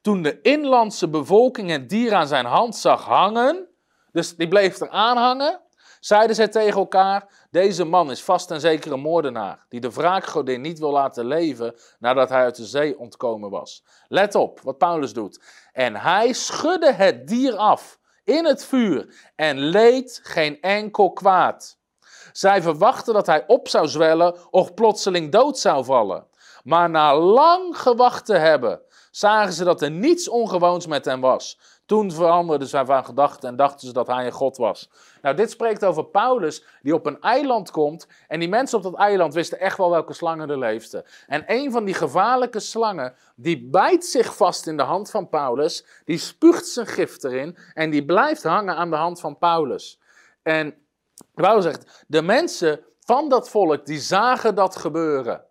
[0.01, 3.67] Toen de inlandse bevolking het dier aan zijn hand zag hangen,
[4.11, 5.61] dus die bleef er aanhangen,
[5.99, 10.61] zeiden zij tegen elkaar: Deze man is vast en zeker een moordenaar, die de wraakgodin
[10.61, 13.83] niet wil laten leven nadat hij uit de zee ontkomen was.
[14.07, 15.41] Let op wat Paulus doet.
[15.71, 21.77] En hij schudde het dier af in het vuur en leed geen enkel kwaad.
[22.33, 26.25] Zij verwachten dat hij op zou zwellen of plotseling dood zou vallen.
[26.63, 28.81] Maar na lang gewacht te hebben,
[29.11, 31.59] zagen ze dat er niets ongewoons met hem was.
[31.85, 34.89] Toen veranderden zij van gedachten en dachten ze dat hij een God was.
[35.21, 38.07] Nou, dit spreekt over Paulus die op een eiland komt.
[38.27, 41.03] En die mensen op dat eiland wisten echt wel welke slangen er leefden.
[41.27, 45.85] En een van die gevaarlijke slangen, die bijt zich vast in de hand van Paulus.
[46.05, 49.99] Die spuugt zijn gift erin en die blijft hangen aan de hand van Paulus.
[50.43, 50.82] En
[51.33, 55.45] Paulus zegt, de mensen van dat volk, die zagen dat gebeuren.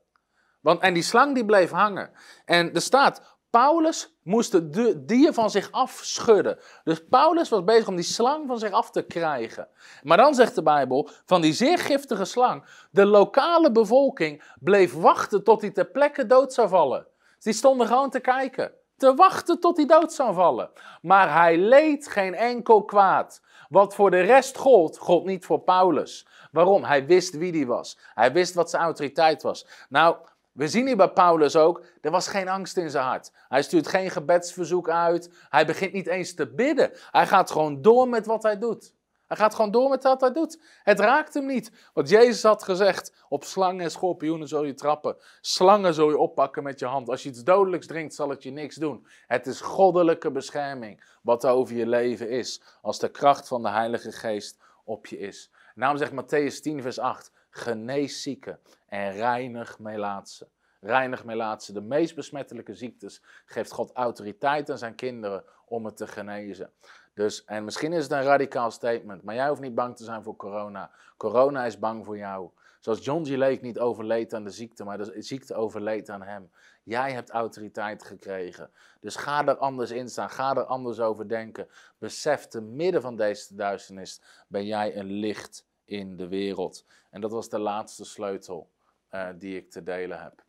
[0.61, 2.11] Want, en die slang die bleef hangen.
[2.45, 6.59] En er staat, Paulus moest de dier van zich afschudden.
[6.85, 9.69] Dus Paulus was bezig om die slang van zich af te krijgen.
[10.03, 15.45] Maar dan zegt de Bijbel, van die zeer giftige slang, de lokale bevolking bleef wachten
[15.45, 17.07] tot hij ter plekke dood zou vallen.
[17.35, 20.71] Dus die stonden gewoon te kijken, te wachten tot hij dood zou vallen.
[21.03, 23.43] Maar hij leed geen enkel kwaad.
[23.73, 26.27] Wat voor de rest gold, gold niet voor Paulus.
[26.51, 26.85] Waarom?
[26.85, 27.99] Hij wist wie die was.
[28.15, 29.67] Hij wist wat zijn autoriteit was.
[29.89, 30.17] Nou,
[30.53, 33.33] we zien hier bij Paulus ook, er was geen angst in zijn hart.
[33.49, 35.31] Hij stuurt geen gebedsverzoek uit.
[35.49, 36.91] Hij begint niet eens te bidden.
[37.11, 38.95] Hij gaat gewoon door met wat hij doet.
[39.33, 40.61] Hij gaat gewoon door met wat hij doet.
[40.83, 41.91] Het raakt hem niet.
[41.93, 45.17] Wat Jezus had gezegd, op slangen en schorpioenen zul je trappen.
[45.41, 47.09] Slangen zul je oppakken met je hand.
[47.09, 49.07] Als je iets dodelijks drinkt, zal het je niks doen.
[49.27, 52.63] Het is goddelijke bescherming wat over je leven is.
[52.83, 55.51] Als de kracht van de Heilige Geest op je is.
[55.75, 60.49] Daarom zegt Matthäus 10 vers 8, genees zieken en reinig melaatse.
[60.81, 66.07] Reinig melaatse, de meest besmettelijke ziektes, geeft God autoriteit aan zijn kinderen om het te
[66.07, 66.73] genezen.
[67.15, 70.23] Dus, en misschien is het een radicaal statement, maar jij hoeft niet bang te zijn
[70.23, 70.91] voor corona.
[71.17, 72.51] Corona is bang voor jou.
[72.81, 73.29] Zoals John G.
[73.29, 76.51] Lake niet overleed aan de ziekte, maar de ziekte overleed aan hem.
[76.83, 78.71] Jij hebt autoriteit gekregen.
[79.01, 81.69] Dus ga er anders in staan, ga er anders over denken.
[81.99, 86.85] Besef, te midden van deze duisternis ben jij een licht in de wereld.
[87.11, 88.71] En dat was de laatste sleutel
[89.11, 90.45] uh, die ik te delen heb.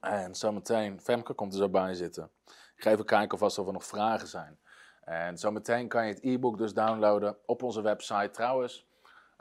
[0.00, 2.30] En zometeen, Femke komt er zo bij zitten.
[2.76, 4.58] Ga even kijken of er nog vragen zijn.
[5.04, 8.30] En zometeen kan je het e-book dus downloaden op onze website.
[8.30, 8.86] Trouwens,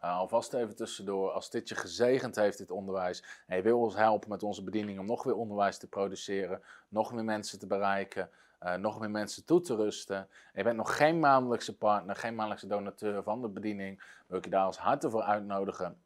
[0.04, 3.96] uh, alvast even tussendoor, als dit je gezegend heeft, dit onderwijs, en je wil ons
[3.96, 8.30] helpen met onze bediening om nog weer onderwijs te produceren, nog meer mensen te bereiken,
[8.64, 10.28] uh, nog meer mensen toe te rusten.
[10.54, 14.50] je bent nog geen maandelijkse partner, geen maandelijkse donateur van de bediening, wil ik je
[14.50, 16.04] daar als harte voor uitnodigen.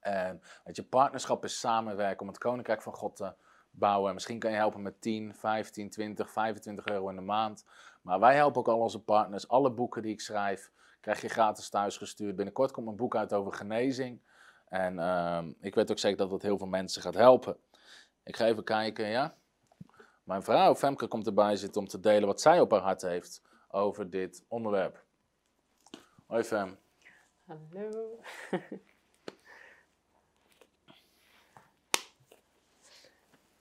[0.00, 3.34] En dat je partnerschap is samenwerken om het koninkrijk van God te
[3.78, 4.14] bouwen.
[4.14, 7.64] Misschien kan je helpen met 10, 15, 20, 25 euro in de maand.
[8.02, 9.48] Maar wij helpen ook al onze partners.
[9.48, 10.70] Alle boeken die ik schrijf,
[11.00, 12.36] krijg je gratis thuis gestuurd.
[12.36, 14.20] Binnenkort komt een boek uit over genezing.
[14.68, 17.56] En uh, ik weet ook zeker dat dat heel veel mensen gaat helpen.
[18.22, 19.34] Ik ga even kijken, ja.
[20.22, 23.42] Mijn vrouw Femke komt erbij zitten om te delen wat zij op haar hart heeft
[23.68, 25.04] over dit onderwerp.
[26.26, 26.78] Hoi Fem.
[27.46, 28.20] Hallo.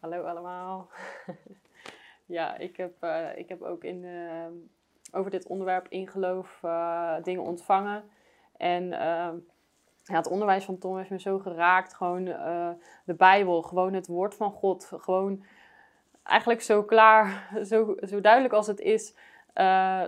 [0.04, 0.90] Hallo allemaal.
[2.26, 4.46] ja, ik heb, uh, ik heb ook in, uh,
[5.12, 8.04] over dit onderwerp in geloof uh, dingen ontvangen.
[8.58, 8.90] En
[10.04, 11.94] ja, het onderwijs van Tom heeft me zo geraakt.
[11.94, 12.26] Gewoon
[13.06, 14.92] de Bijbel, gewoon het woord van God.
[14.98, 15.44] Gewoon
[16.24, 19.14] eigenlijk zo klaar, zo, zo duidelijk als het is,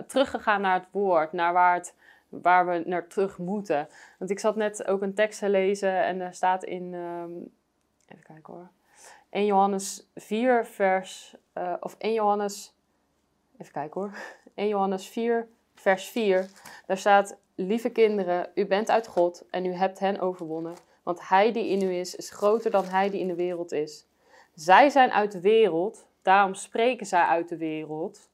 [0.06, 1.94] teruggegaan naar het woord, naar waar, het,
[2.28, 3.88] waar we naar terug moeten.
[4.18, 7.52] Want ik zat net ook een tekst te lezen en daar staat in, um,
[8.08, 8.68] even kijken hoor,
[9.30, 12.74] 1 Johannes 4 vers, uh, of 1 Johannes,
[13.58, 14.10] even kijken hoor,
[14.54, 16.48] 1 Johannes 4 vers 4,
[16.86, 21.52] daar staat, lieve kinderen, u bent uit God en u hebt hen overwonnen, want hij
[21.52, 24.06] die in u is, is groter dan hij die in de wereld is.
[24.54, 28.30] Zij zijn uit de wereld, daarom spreken zij uit de wereld.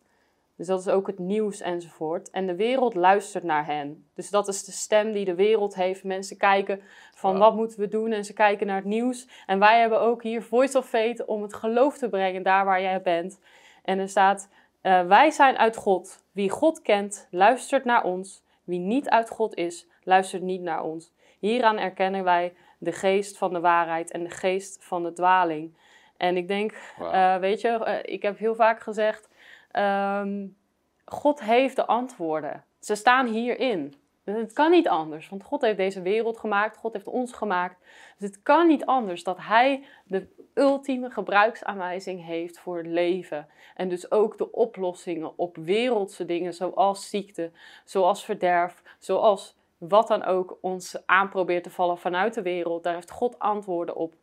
[0.63, 2.31] Dus dat is ook het nieuws enzovoort.
[2.31, 4.07] En de wereld luistert naar hen.
[4.15, 6.05] Dus dat is de stem die de wereld heeft.
[6.05, 6.81] Mensen kijken
[7.15, 9.29] van wat moeten we doen en ze kijken naar het nieuws.
[9.47, 12.81] En wij hebben ook hier Voice of Faith om het geloof te brengen daar waar
[12.81, 13.41] jij bent.
[13.85, 14.49] En er staat,
[14.83, 16.25] uh, wij zijn uit God.
[16.33, 18.43] Wie God kent, luistert naar ons.
[18.65, 21.13] Wie niet uit God is, luistert niet naar ons.
[21.39, 25.77] Hieraan erkennen wij de geest van de waarheid en de geest van de dwaling.
[26.17, 29.31] En ik denk, uh, weet je, uh, ik heb heel vaak gezegd,
[29.73, 30.57] um,
[31.05, 32.65] God heeft de antwoorden.
[32.81, 33.95] Ze staan hierin.
[34.25, 37.77] Het kan niet anders, want God heeft deze wereld gemaakt, God heeft ons gemaakt.
[38.19, 43.49] Dus het kan niet anders dat Hij de ultieme gebruiksaanwijzing heeft voor het leven.
[43.75, 47.51] En dus ook de oplossingen op wereldse dingen, zoals ziekte,
[47.85, 52.83] zoals verderf, zoals wat dan ook ons aan probeert te vallen vanuit de wereld.
[52.83, 54.15] Daar heeft God antwoorden op.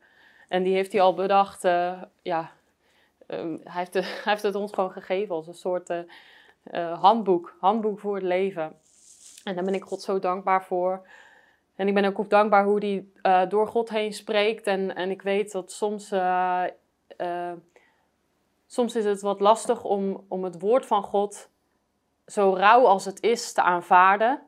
[0.47, 2.52] En die heeft hij al bedacht, uh, ja,
[3.32, 6.00] um, hij, heeft, heeft, het ons gewoon gegeven als een soort uh,
[6.72, 8.76] uh, handboek, handboek voor het leven.
[9.44, 11.08] En daar ben ik God zo dankbaar voor.
[11.76, 14.68] En ik ben ook, dankbaar hoe die uh, door God heen spreekt.
[14.68, 16.14] En, en ik weet dat soms,
[18.68, 21.50] soms is het wat lastig om, om het woord van God
[22.26, 24.42] zo rauw als het is te aanvaarden.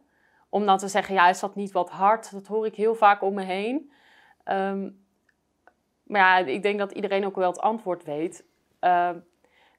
[0.49, 2.31] Om dan te zeggen, ja, is dat niet wat hard?
[2.31, 3.91] Dat hoor ik heel vaak om me heen.
[4.45, 5.01] Um,
[6.11, 8.45] maar ja, ik denk dat iedereen ook wel het antwoord weet.
[8.81, 9.09] Uh,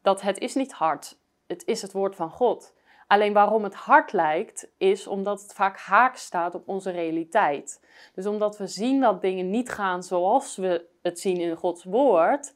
[0.03, 1.19] dat het is niet hard.
[1.47, 2.75] Het is het woord van God.
[3.07, 7.81] Alleen waarom het hard lijkt, is omdat het vaak haak staat op onze realiteit.
[8.15, 12.55] Dus omdat we zien dat dingen niet gaan zoals we het zien in Gods woord,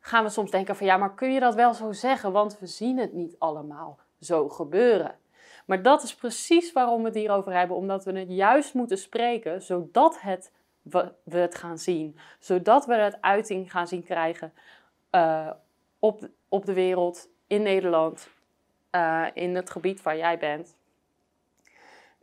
[0.00, 2.32] gaan we soms denken van ja, maar kun je dat wel zo zeggen?
[2.32, 5.18] Want we zien het niet allemaal zo gebeuren.
[5.66, 9.62] Maar dat is precies waarom we het hierover hebben, omdat we het juist moeten spreken,
[9.62, 10.52] zodat het,
[10.82, 12.18] we, het gaan zien.
[12.38, 14.52] Zodat we het uiting gaan zien krijgen
[15.12, 15.50] uh,
[15.98, 18.30] op, op de wereld, in Nederland,
[18.92, 20.78] uh, in het gebied waar jij bent.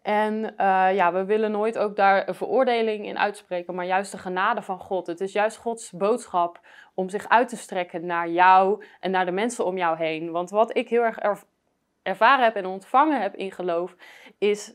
[0.02, 4.18] En uh, ja, we willen nooit ook daar een veroordeling in uitspreken, maar juist de
[4.18, 5.08] genade van God.
[5.08, 6.60] Het is juist Gods boodschap
[6.94, 10.32] om zich uit te strekken naar jou en naar de mensen om jou heen.
[10.32, 11.44] Want wat ik heel erg er
[12.04, 13.96] ervaren heb en ontvangen heb in geloof,
[14.38, 14.74] is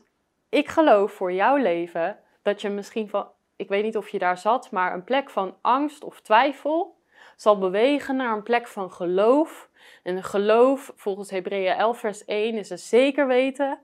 [0.49, 4.37] ik geloof voor jouw leven dat je misschien van, ik weet niet of je daar
[4.37, 6.95] zat, maar een plek van angst of twijfel
[7.43, 9.69] zal bewegen naar een plek van geloof.
[10.03, 13.79] En geloof, volgens Hebreeën 11, vers 1, is een zeker weten.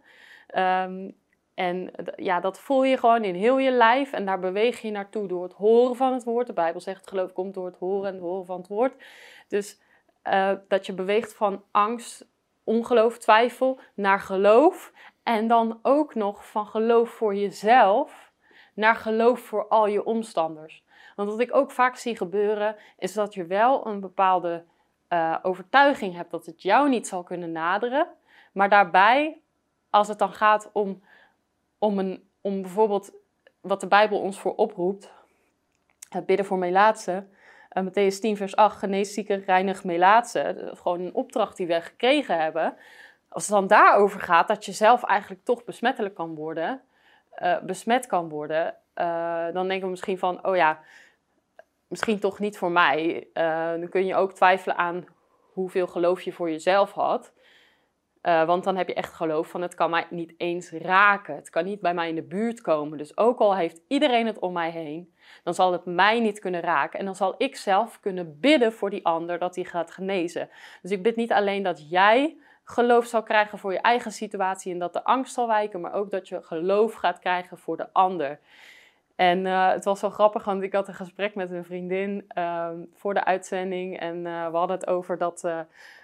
[0.56, 1.18] Um,
[1.54, 5.28] en ja, dat voel je gewoon in heel je lijf en daar beweeg je naartoe
[5.28, 6.48] door het horen van het woord.
[6.48, 8.94] De Bijbel zegt, geloof komt door het horen en het horen van het woord.
[9.48, 9.80] Dus
[10.24, 12.28] uh, dat je beweegt van angst,
[12.64, 14.94] ongeloof, twijfel naar geloof.
[15.24, 18.32] En dan ook nog van geloof voor jezelf
[18.74, 20.84] naar geloof voor al je omstanders.
[21.20, 24.64] Want wat ik ook vaak zie gebeuren, is dat je wel een bepaalde
[25.10, 28.08] uh, overtuiging hebt dat het jou niet zal kunnen naderen.
[28.52, 29.42] Maar daarbij,
[29.90, 31.04] als het dan gaat om,
[31.78, 33.12] om, een, om bijvoorbeeld
[33.62, 35.12] wat de Bijbel ons voor oproept,
[36.10, 37.26] het bidden voor melaatse,
[37.74, 42.42] uh, Matthäus 10 vers 8, genees zieken, reinig melaatse, gewoon een opdracht die we gekregen
[42.42, 42.76] hebben.
[43.30, 46.82] Als het dan daarover gaat dat je zelf eigenlijk toch besmettelijk kan worden,
[47.62, 48.76] besmet kan worden,
[49.54, 50.80] dan denken we misschien van, oh ja,
[51.90, 53.28] misschien toch niet voor mij.
[53.34, 55.06] Uh, dan kun je ook twijfelen aan
[55.54, 57.34] hoeveel geloof je voor jezelf had.
[58.22, 61.36] Uh, want dan heb je echt geloof van het kan mij niet eens raken.
[61.36, 62.98] Het kan niet bij mij in de buurt komen.
[62.98, 65.14] Dus ook al heeft iedereen het om mij heen,
[65.44, 67.00] dan zal het mij niet kunnen raken.
[67.00, 70.50] En dan zal ik zelf kunnen bidden voor die ander dat hij gaat genezen.
[70.82, 74.80] Dus ik bid niet alleen dat jij geloof zal krijgen voor je eigen situatie en
[74.80, 78.40] dat de angst zal wijken, maar ook dat je geloof gaat krijgen voor de ander.
[79.20, 82.70] En uh, het was wel grappig, want ik had een gesprek met een vriendin uh,
[82.94, 84.00] voor de uitzending.
[84.00, 85.44] En uh, we hadden het over dat,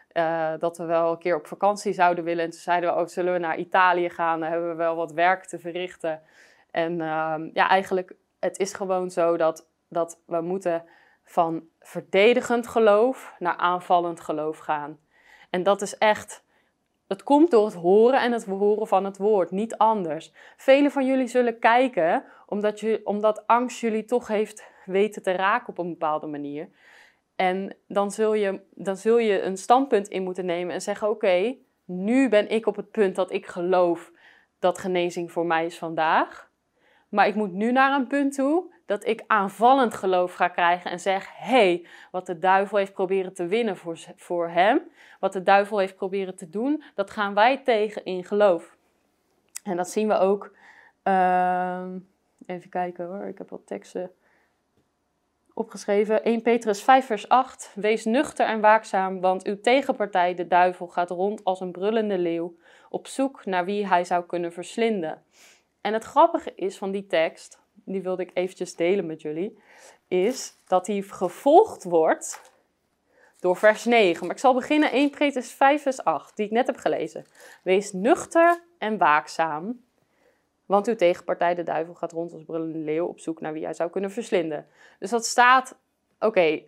[0.08, 2.46] eh, dat we wel een keer op vakantie zouden willen.
[2.46, 4.40] En zeiden we ook, zullen we naar Italië gaan?
[4.40, 6.22] Dan hebben we wel wat werk te verrichten.
[6.72, 10.84] En ehm, ja, eigenlijk, het is gewoon zo dat, dat we moeten
[11.24, 15.00] van verdedigend geloof naar aanvallend geloof gaan.
[15.50, 16.44] En dat is echt
[17.08, 20.34] het komt door het horen en het horen van het woord, niet anders.
[20.58, 25.68] Velen van jullie zullen kijken omdat, je, omdat angst jullie toch heeft weten te raken
[25.68, 26.70] op een bepaalde manier.
[27.36, 31.56] En dan zul je, dan zul je een standpunt in moeten nemen en zeggen: Oké,
[31.86, 34.12] nu ben ik op het punt dat ik geloof
[34.60, 36.50] dat genezing voor mij is vandaag.
[37.10, 41.00] Maar ik moet nu naar een punt toe dat ik aanvallend geloof ga krijgen en
[41.00, 44.82] zeg: hey, wat de duivel heeft proberen te winnen voor, voor hem,
[45.20, 48.76] wat de duivel heeft proberen te doen, dat gaan wij tegen in geloof.
[49.64, 50.54] En dat zien we ook.
[51.04, 51.86] Uh,
[52.46, 54.12] even kijken hoor, ik heb wat teksten
[55.54, 56.24] opgeschreven.
[56.24, 57.72] 1 Petrus 5, vers 8.
[57.76, 62.56] Wees nuchter en waakzaam, want uw tegenpartij, de duivel, gaat rond als een brullende leeuw,
[62.90, 65.24] op zoek naar wie hij zou kunnen verslinden.
[65.82, 69.58] En het grappige is van die tekst die wilde ik eventjes delen met jullie,
[70.08, 72.54] is dat hij gevolgd wordt
[73.40, 74.26] door vers 9.
[74.26, 77.26] Maar ik zal beginnen 1 Petrus 5 vers 8, die ik net heb gelezen.
[77.64, 79.84] Wees nuchter en waakzaam,
[80.66, 83.74] want uw tegenpartij, de duivel, gaat rond als brullende leeuw op zoek naar wie hij
[83.74, 84.68] zou kunnen verslinden.
[85.00, 85.78] Dus dat staat,
[86.20, 86.62] oké,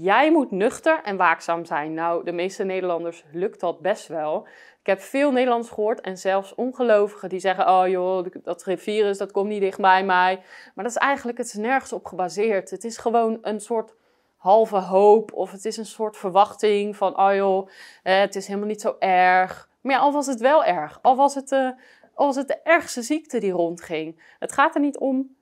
[0.00, 1.94] jij moet nuchter en waakzaam zijn.
[1.94, 4.46] Nou, de meeste Nederlanders lukt dat best wel.
[4.80, 9.32] Ik heb veel Nederlands gehoord en zelfs ongelovigen die zeggen: Oh joh, dat virus dat
[9.32, 10.42] komt niet dicht bij mij.
[10.74, 12.70] Maar dat is eigenlijk, het is nergens op gebaseerd.
[12.70, 13.94] Het is gewoon een soort
[14.36, 17.68] halve hoop of het is een soort verwachting van: Oh joh,
[18.02, 19.68] het is helemaal niet zo erg.
[19.80, 21.70] Maar ja, al was het wel erg, al was het, uh,
[22.14, 24.22] al was het de ergste ziekte die rondging.
[24.38, 25.36] Het gaat er niet om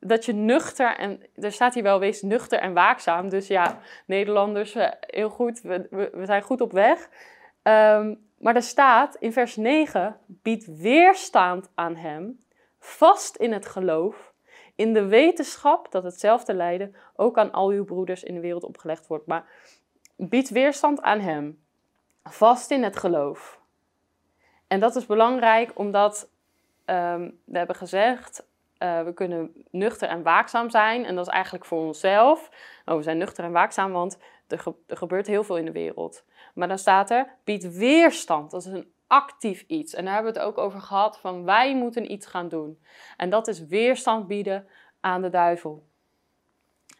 [0.00, 3.28] dat je nuchter en er staat hier wel wees nuchter en waakzaam.
[3.28, 7.08] Dus ja, Nederlanders, eh, heel goed, we, we, zijn goed op weg.
[7.62, 12.38] Um, maar er staat in vers 9: bied weerstand aan hem
[12.78, 14.32] vast in het geloof,
[14.74, 19.06] in de wetenschap dat hetzelfde lijden ook aan al uw broeders in de wereld opgelegd
[19.06, 19.26] wordt.
[19.26, 19.44] Maar
[20.16, 21.62] bied weerstand aan hem,
[22.24, 23.60] vast in het geloof.
[24.66, 26.30] En dat is belangrijk omdat
[26.84, 28.47] ehm, we hebben gezegd,
[28.78, 31.04] uh, we kunnen nuchter en waakzaam zijn.
[31.04, 32.50] En dat is eigenlijk voor onszelf.
[32.84, 34.18] Oh, we zijn nuchter en waakzaam, want
[34.48, 36.24] er, gebeurt heel veel in de wereld.
[36.54, 38.50] Maar dan staat er, bied weerstand.
[38.50, 39.94] Dat is een actief iets.
[39.94, 42.78] En daar hebben we het ook over gehad van wij moeten iets gaan doen.
[43.16, 44.66] En dat is weerstand bieden
[45.00, 45.86] aan de duivel.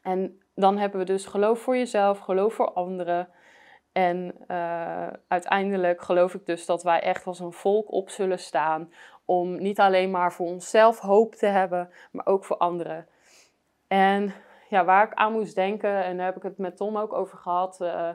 [0.03, 3.29] En dan hebben we dus geloof voor jezelf, geloof voor anderen.
[3.93, 8.93] En uh, uiteindelijk geloof ik dus dat wij echt als een volk op zullen staan
[9.29, 13.07] om niet alleen maar voor onszelf hoop te hebben, maar ook voor anderen.
[13.87, 14.35] En
[14.68, 17.39] ja, waar ik aan moest denken, en daar heb ik het met Tom ook over
[17.39, 18.09] gehad, uh,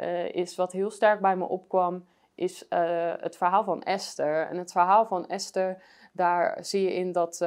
[0.00, 4.46] uh, is wat heel sterk bij me opkwam, is uh, het verhaal van Esther.
[4.48, 5.82] En het verhaal van Esther,
[6.12, 7.38] daar zie je in dat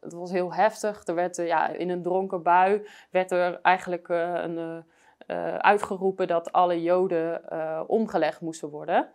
[0.00, 1.06] het was heel heftig.
[1.06, 4.84] Er werd ja, in een dronken bui werd er eigenlijk een,
[5.58, 7.42] uitgeroepen dat alle Joden
[7.88, 9.08] omgelegd moesten worden.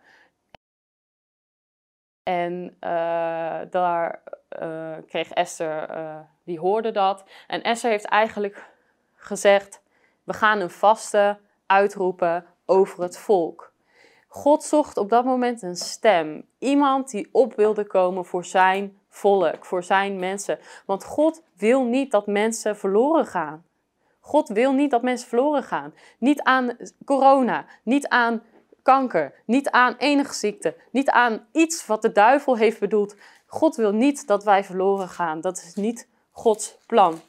[2.22, 4.22] En uh, daar
[4.62, 7.24] uh, kreeg Esther, uh, die hoorde dat.
[7.46, 8.70] En Esther heeft eigenlijk
[9.14, 9.82] gezegd:
[10.24, 13.72] We gaan een vaste uitroepen over het volk.
[14.28, 16.46] God zocht op dat moment een stem.
[16.58, 20.58] Iemand die op wilde komen voor zijn volk, voor zijn mensen.
[20.86, 23.64] Want God wil niet dat mensen verloren gaan.
[24.20, 25.94] God wil niet dat mensen verloren gaan.
[26.18, 28.42] Niet aan corona, niet aan
[28.82, 33.14] kanker, niet aan enige ziekte, niet aan iets wat de duivel heeft bedoeld.
[33.46, 35.40] God wil niet dat wij verloren gaan.
[35.40, 37.20] Dat is niet Gods plan.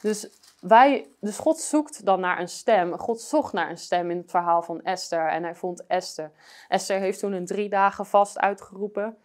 [0.00, 0.28] Dus,
[0.60, 2.98] wij, dus God zoekt dan naar een stem.
[2.98, 6.30] God zocht naar een stem in het verhaal van Esther en hij vond Esther.
[6.68, 9.16] Esther heeft toen een drie dagen vast uitgeroepen.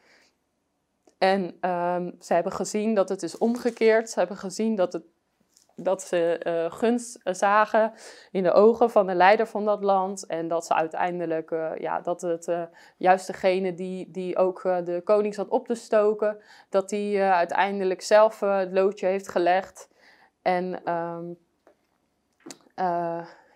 [1.17, 1.41] En
[1.71, 4.09] um, ze hebben gezien dat het is omgekeerd.
[4.09, 5.03] Ze hebben gezien dat het
[5.83, 7.93] dat ze uh, gunst zagen
[8.31, 10.25] in de ogen van de leider van dat land.
[10.25, 12.51] En dat ze uiteindelijk, uh, ja, dat het
[12.97, 18.39] juist degene die, die ook de koning zat op te stoken, dat die uiteindelijk zelf
[18.39, 19.89] het loodje heeft gelegd.
[20.41, 21.37] En um,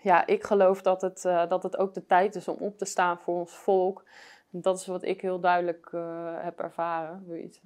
[0.01, 3.19] ja, ik geloof dat het, dat het ook de tijd is om op te staan
[3.19, 4.03] voor ons volk.
[4.49, 5.91] Dat is wat ik heel duidelijk
[6.35, 7.23] heb ervaren.
[7.27, 7.61] Je iets?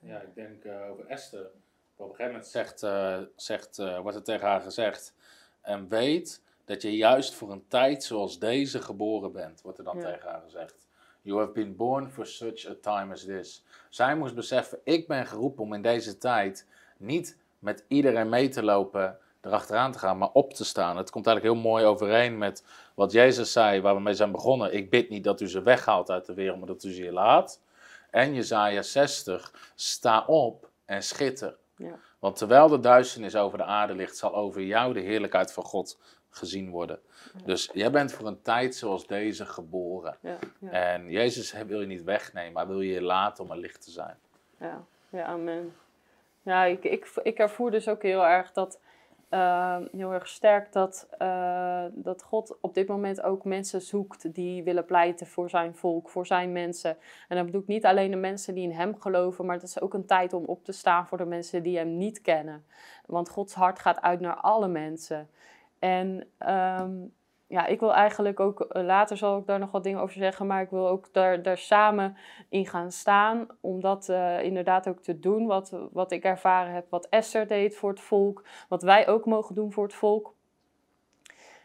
[0.00, 1.50] Ja, ik denk over Esther
[1.98, 5.14] op een gegeven moment zegt, uh, zegt, uh, wordt er tegen haar gezegd.
[5.60, 9.98] En weet dat je juist voor een tijd zoals deze geboren bent, wordt er dan
[9.98, 10.04] ja.
[10.04, 10.86] tegen haar gezegd.
[11.22, 13.64] You have been born for such a time as this.
[13.88, 18.62] Zij moest beseffen, ik ben geroepen om in deze tijd niet met iedereen mee te
[18.62, 20.96] lopen, erachteraan te gaan, maar op te staan.
[20.96, 24.74] Het komt eigenlijk heel mooi overeen met wat Jezus zei, waar we mee zijn begonnen.
[24.74, 27.12] Ik bid niet dat u ze weghaalt uit de wereld, maar dat u ze hier
[27.12, 27.60] laat.
[28.10, 31.56] En Jezaja 60, sta op en schitter.
[31.78, 31.98] Ja.
[32.18, 35.98] Want terwijl de duisternis over de aarde ligt, zal over jou de heerlijkheid van God
[36.30, 37.00] gezien worden.
[37.44, 40.18] Dus jij bent voor een tijd zoals deze geboren.
[40.20, 40.38] Ja,
[40.70, 43.90] en Jezus wil je niet wegnemen, maar wil je je laten om een licht te
[43.90, 44.18] zijn.
[44.60, 45.74] Ja, ja amen.
[46.42, 48.80] Ja, ik, ik, ik ervoer dus ook heel erg dat
[49.30, 54.62] uh, heel erg sterk dat, uh, dat God op dit moment ook mensen zoekt die
[54.64, 56.96] willen pleiten voor zijn volk, voor zijn mensen.
[57.28, 59.80] En dan bedoel ik niet alleen de mensen die in Hem geloven, maar het is
[59.80, 62.64] ook een tijd om op te staan voor de mensen die Hem niet kennen.
[63.06, 65.28] Want Gods hart gaat uit naar alle mensen.
[65.78, 67.12] En um,
[67.48, 70.46] ja, ik wil eigenlijk ook, eh, later zal ik daar nog wat dingen over zeggen,
[70.46, 72.16] maar ik wil ook daar, daar samen
[72.48, 73.46] in gaan staan.
[73.60, 77.76] Om dat uh, inderdaad ook te doen, wat, wat ik ervaren heb, wat Esther deed
[77.76, 80.34] voor het volk, wat wij ook mogen doen voor het volk.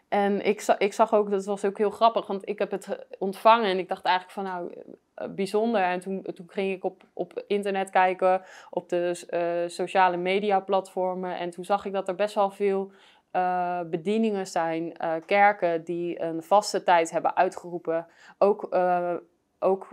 [0.08, 3.70] En ik, ik zag ook, dat was ook heel grappig, want ik heb het ontvangen
[3.70, 4.74] en ik dacht eigenlijk van nou,
[5.14, 5.82] eh, bijzonder.
[5.82, 11.38] En toen, toen ging ik op, op internet kijken, op de sociale media platformen.
[11.38, 12.92] En toen zag ik dat er best wel veel
[13.34, 18.08] uh, bedieningen zijn, uh, kerken die een vaste tijd hebben uitgeroepen.
[18.38, 19.14] Ook, uh,
[19.60, 19.88] ook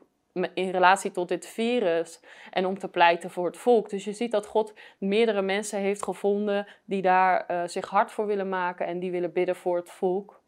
[0.55, 3.88] in relatie tot dit virus en om te pleiten voor het volk.
[3.88, 8.49] Dus je ziet dat God meerdere mensen heeft gevonden die daar zich hard voor willen
[8.49, 10.41] maken en die willen bidden voor het volk.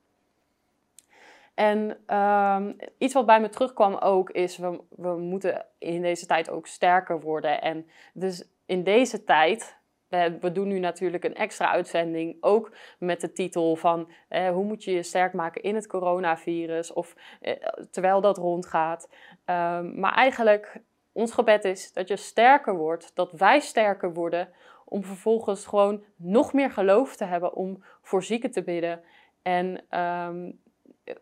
[1.55, 1.81] En
[2.17, 6.67] um, iets wat bij me terugkwam ook is, we, we moeten in deze tijd ook
[6.67, 7.63] sterker worden.
[7.63, 9.77] En dus in deze tijd
[10.41, 14.85] we doen nu natuurlijk een extra uitzending, ook met de titel van eh, hoe moet
[14.85, 17.53] je je sterk maken in het coronavirus of eh,
[17.91, 19.09] terwijl dat rondgaat.
[19.47, 20.81] Um, maar eigenlijk,
[21.13, 24.49] ons gebed is dat je sterker wordt, dat wij sterker worden,
[24.85, 29.01] om vervolgens gewoon nog meer geloof te hebben om voor zieken te bidden.
[29.43, 30.61] En um,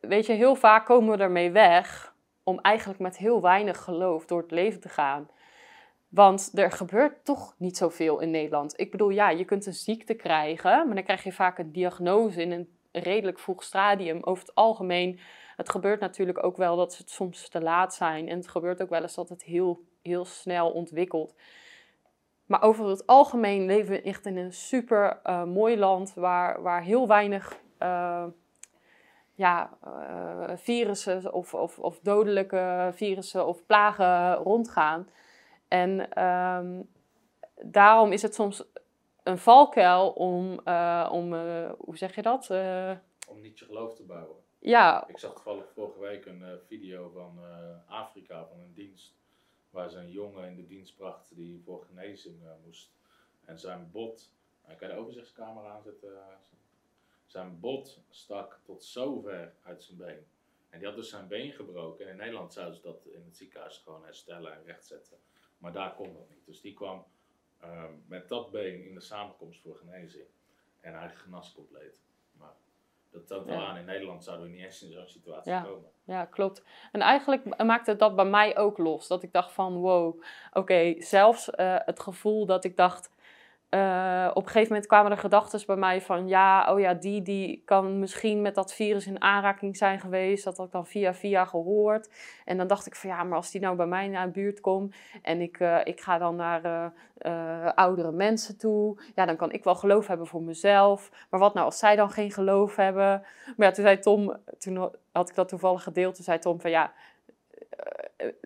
[0.01, 4.41] weet je, heel vaak komen we ermee weg om eigenlijk met heel weinig geloof door
[4.41, 5.29] het leven te gaan.
[6.11, 8.81] Want er gebeurt toch niet zoveel in Nederland.
[8.81, 12.43] Ik bedoel, ja, je kunt een ziekte krijgen, maar dan krijg je vaak een diagnose
[12.43, 14.23] in een redelijk vroeg stadium.
[14.23, 15.19] Over het algemeen,
[15.57, 18.29] het gebeurt natuurlijk ook wel dat ze het soms te laat zijn.
[18.29, 21.35] En het gebeurt ook wel eens dat het heel, heel snel ontwikkelt.
[22.47, 26.83] Maar over het algemeen leven we echt in een super uh, mooi land waar, waar
[26.83, 28.25] heel weinig uh,
[29.35, 35.09] ja, uh, virussen of, of, of dodelijke virussen of plagen rondgaan.
[35.71, 36.89] En um,
[37.55, 38.65] daarom is het soms
[39.23, 40.59] een valkuil om,
[41.11, 41.35] om
[41.79, 42.51] hoe zeg je dat?
[43.29, 44.37] om niet je geloof te bouwen.
[44.59, 45.09] Ja.
[45.09, 47.39] Ik zag toevallig vorige week een video van
[47.87, 49.15] Afrika, van een dienst
[49.71, 52.91] waar ze een jongen in de dienst bracht die voor genezing moest.
[53.45, 54.33] En zijn bot,
[54.67, 56.19] kan je de overzichtscamera aanzetten?
[57.27, 60.27] Zijn bot stak tot zover uit zijn been.
[60.71, 62.05] En die had dus zijn been gebroken.
[62.05, 65.19] En in Nederland zouden ze dat in het ziekenhuis gewoon herstellen en rechtzetten.
[65.61, 66.47] Maar daar kon dat niet.
[66.47, 67.05] Dus die kwam
[67.65, 70.25] uh, met dat been in de samenkomst voor genezing.
[70.81, 72.01] En hij genas compleet.
[72.33, 72.53] Maar
[73.11, 75.63] dat toont wel aan, in Nederland zouden we niet eens in zo'n situatie ja.
[75.63, 75.91] komen.
[76.05, 76.63] Ja, klopt.
[76.93, 79.09] En eigenlijk maakte dat bij mij ook los.
[79.09, 80.23] Dat ik dacht van, wow,
[80.53, 83.11] oké, zelfs uh, het gevoel dat ik dacht...
[83.75, 86.29] Uh, op een gegeven moment kwamen er gedachten bij mij van...
[86.29, 90.45] ja, oh ja, die, die kan misschien met dat virus in aanraking zijn geweest.
[90.45, 92.11] Dat had ik dan via via gehoord.
[92.45, 94.61] En dan dacht ik van, ja, maar als die nou bij mij naar de buurt
[94.61, 94.95] komt...
[95.23, 96.93] en ik, uh, ik ga dan naar
[97.75, 99.03] oudere mensen toe...
[99.15, 101.11] ja, dan kan ik wel geloof hebben voor mezelf.
[101.31, 103.23] Maar wat nou als zij dan geen geloof hebben?
[103.57, 104.37] Maar ja, toen zei Tom...
[104.59, 106.15] Toen had ik dat toevallig gedeeld.
[106.15, 106.93] Toen zei Tom van, ja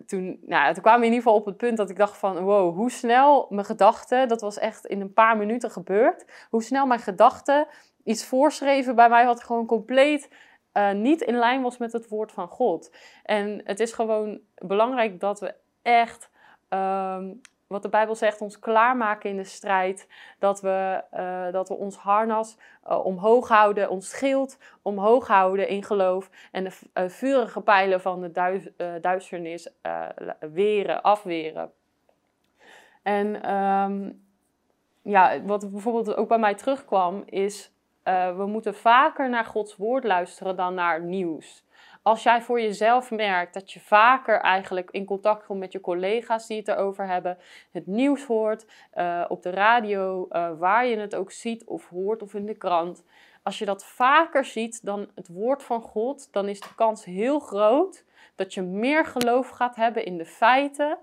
[0.05, 2.39] toen, nou, toen kwamen we in ieder geval op het punt dat ik dacht van...
[2.39, 4.27] wow, hoe snel mijn gedachten...
[4.27, 6.25] dat was echt in een paar minuten gebeurd...
[6.49, 7.67] hoe snel mijn gedachten
[8.03, 9.25] iets voorschreven bij mij...
[9.25, 10.29] wat gewoon compleet
[10.73, 12.95] uh, niet in lijn was met het woord van God.
[13.23, 16.29] En het is gewoon belangrijk dat we echt...
[16.69, 20.07] Um, wat de Bijbel zegt, ons klaarmaken in de strijd.
[20.39, 25.83] Dat we, uh, dat we ons harnas uh, omhoog houden, ons schild omhoog houden in
[25.83, 26.29] geloof.
[26.51, 28.69] En de uh, vurige pijlen van de duis,
[29.01, 29.69] duisternis
[30.39, 31.71] weren, afweren.
[33.03, 34.25] En um,
[35.01, 37.73] ja, wat bijvoorbeeld ook bij mij terugkwam, is
[38.03, 41.64] we moeten vaker naar Gods woord luisteren dan naar nieuws
[42.05, 46.47] als jij voor jezelf merkt dat je vaker eigenlijk in contact komt met je collega's
[46.47, 47.37] die het erover hebben,
[47.71, 48.65] het nieuws hoort,
[48.95, 52.53] uh, op de radio, uh, waar je het ook ziet of hoort of in de
[52.53, 53.03] krant.
[53.43, 57.39] Als je dat vaker ziet dan het woord van God, dan is de kans heel
[57.39, 58.03] groot
[58.35, 60.97] dat je meer geloof gaat hebben in de feiten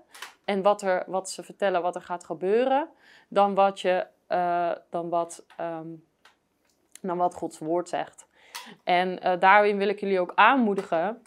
[0.45, 2.89] en wat, er, wat ze vertellen wat er gaat gebeuren,
[3.27, 6.05] dan wat, je, uh, dan wat, um,
[7.01, 8.27] dan wat Gods woord zegt.
[8.83, 11.21] En uh, daarin wil ik jullie ook aanmoedigen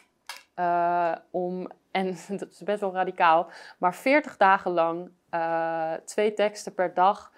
[0.57, 6.75] uh, om, en dat is best wel radicaal, maar 40 dagen lang uh, twee teksten
[6.75, 7.33] per dag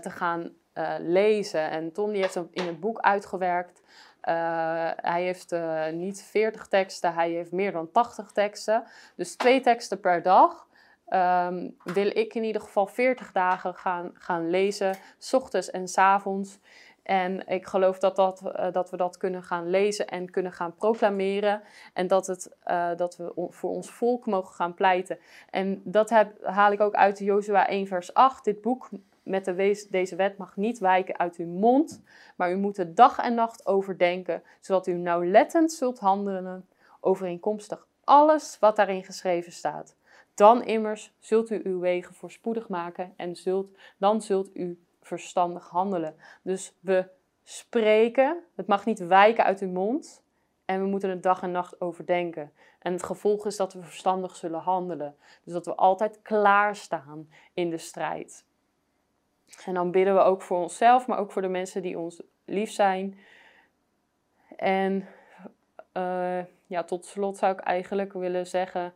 [0.00, 0.52] te gaan
[0.98, 1.70] lezen.
[1.70, 3.82] En Tom die heeft hem in het boek uitgewerkt.
[4.96, 5.54] hij heeft
[5.92, 8.84] niet 40 teksten, hij heeft meer dan 80 teksten.
[9.16, 10.68] Dus twee teksten per dag.
[11.14, 14.96] Um, wil ik in ieder geval 40 dagen gaan, gaan lezen,
[15.32, 16.58] ochtends en s avonds.
[17.08, 20.74] En ik geloof dat, dat, uh, dat we dat kunnen gaan lezen en kunnen gaan
[20.74, 21.62] proclameren.
[21.92, 25.18] En dat, het, uh, dat we voor ons volk mogen gaan pleiten.
[25.50, 28.44] En dat heb, haal ik ook uit Jozua 1 vers 8.
[28.44, 28.88] Dit boek
[29.22, 32.02] met de deze wet mag niet wijken uit uw mond.
[32.36, 34.42] Maar u moet er dag en nacht overdenken.
[34.60, 36.68] Zodat u nauwlettend zult handelen
[37.00, 39.96] overeenkomstig alles wat daarin geschreven staat.
[40.34, 44.78] Dan immers zult u uw wegen voorspoedig maken en zult, dan zult u
[45.08, 46.16] verstandig handelen.
[46.42, 47.08] Dus we
[47.42, 50.22] spreken, het mag niet wijken uit uw mond
[50.64, 52.52] en we moeten het dag en nacht overdenken.
[52.78, 55.16] En het gevolg is dat we verstandig zullen handelen.
[55.44, 58.44] Dus dat we altijd klaarstaan in de strijd.
[59.64, 62.70] En dan bidden we ook voor onszelf, maar ook voor de mensen die ons lief
[62.70, 63.18] zijn.
[64.56, 65.08] En
[65.96, 68.94] uh, ja, tot slot zou ik eigenlijk willen zeggen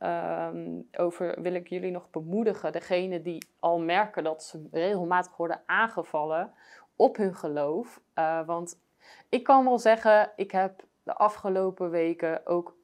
[0.00, 5.62] Um, over wil ik jullie nog bemoedigen, degene die al merken dat ze regelmatig worden
[5.66, 6.52] aangevallen
[6.96, 8.00] op hun geloof.
[8.14, 8.80] Uh, want
[9.28, 12.76] ik kan wel zeggen, ik heb de afgelopen weken ook.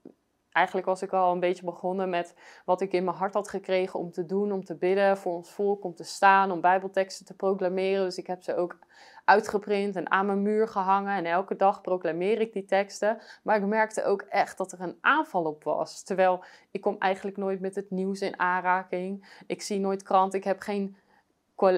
[0.51, 2.35] Eigenlijk was ik al een beetje begonnen met
[2.65, 5.51] wat ik in mijn hart had gekregen om te doen, om te bidden voor ons
[5.51, 8.05] volk, om te staan, om Bijbelteksten te proclameren.
[8.05, 8.79] Dus ik heb ze ook
[9.25, 11.17] uitgeprint en aan mijn muur gehangen.
[11.17, 13.19] En elke dag proclameer ik die teksten.
[13.43, 16.03] Maar ik merkte ook echt dat er een aanval op was.
[16.03, 19.43] Terwijl ik kom eigenlijk nooit met het nieuws in aanraking.
[19.47, 20.35] Ik zie nooit krant.
[20.35, 20.97] Ik heb geen.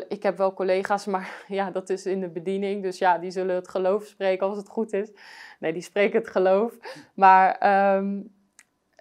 [0.08, 2.82] Ik heb wel collega's, maar ja, dat is in de bediening.
[2.82, 5.10] Dus ja, die zullen het geloof spreken als het goed is.
[5.58, 6.76] Nee, die spreken het geloof.
[7.14, 8.34] Maar um,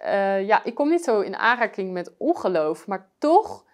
[0.04, 2.86] uh, ja, ik kom niet zo in aanraking met ongeloof.
[2.86, 3.65] Maar toch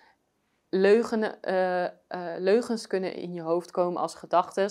[0.75, 1.91] leugen, eh, eh,
[2.39, 4.71] leugens kunnen in je hoofd komen als gedachten.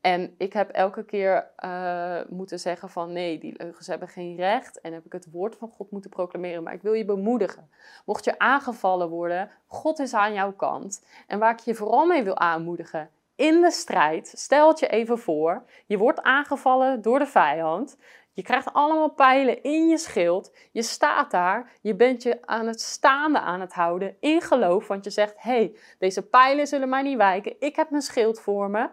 [0.00, 4.80] En ik heb elke keer eh, moeten zeggen van nee, die leugens hebben geen recht.
[4.80, 6.62] En heb ik het woord van God moeten proclameren.
[6.62, 7.70] Maar ik wil je bemoedigen.
[8.04, 11.04] Mocht je aangevallen worden, God is aan jouw kant.
[11.26, 13.10] En waar ik je vooral mee wil aanmoedigen,
[13.40, 17.96] in de strijd, stel je even voor, je wordt aangevallen door de vijand.
[18.40, 20.52] Je krijgt allemaal pijlen in je schild.
[20.72, 21.70] Je staat daar.
[21.80, 24.86] Je bent je aan het staande aan het houden in geloof.
[24.86, 27.56] Want je zegt: hé, hey, deze pijlen zullen mij niet wijken.
[27.58, 28.88] Ik heb mijn schild voor me.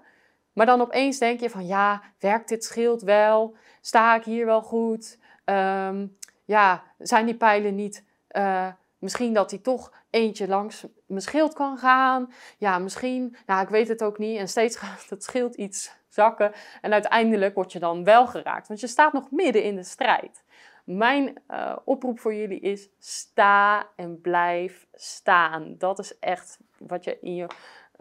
[0.53, 3.55] Maar dan opeens denk je van ja, werkt dit schild wel?
[3.81, 5.17] Sta ik hier wel goed?
[5.43, 6.07] Ehm,
[6.45, 8.05] ja, zijn die pijlen niet...
[8.31, 8.67] Uh,
[8.97, 12.33] misschien dat hij toch eentje langs mijn schild kan gaan.
[12.57, 14.37] Ja, misschien, ja, ik weet het ook niet.
[14.37, 16.51] En steeds gaat het schild iets zakken.
[16.81, 18.67] En uiteindelijk word je dan wel geraakt.
[18.67, 20.43] Want je staat nog midden in de strijd.
[20.83, 25.75] Mijn uh, oproep voor jullie is: sta en blijf staan.
[25.77, 27.47] Dat is echt wat je in je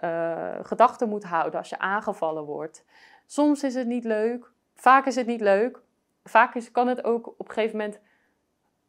[0.04, 2.84] uh, gedachten moet houden als je aangevallen wordt.
[3.26, 5.80] Soms is het niet leuk, vaak is het niet leuk.
[6.24, 8.00] Vaak is, kan het ook op een gegeven moment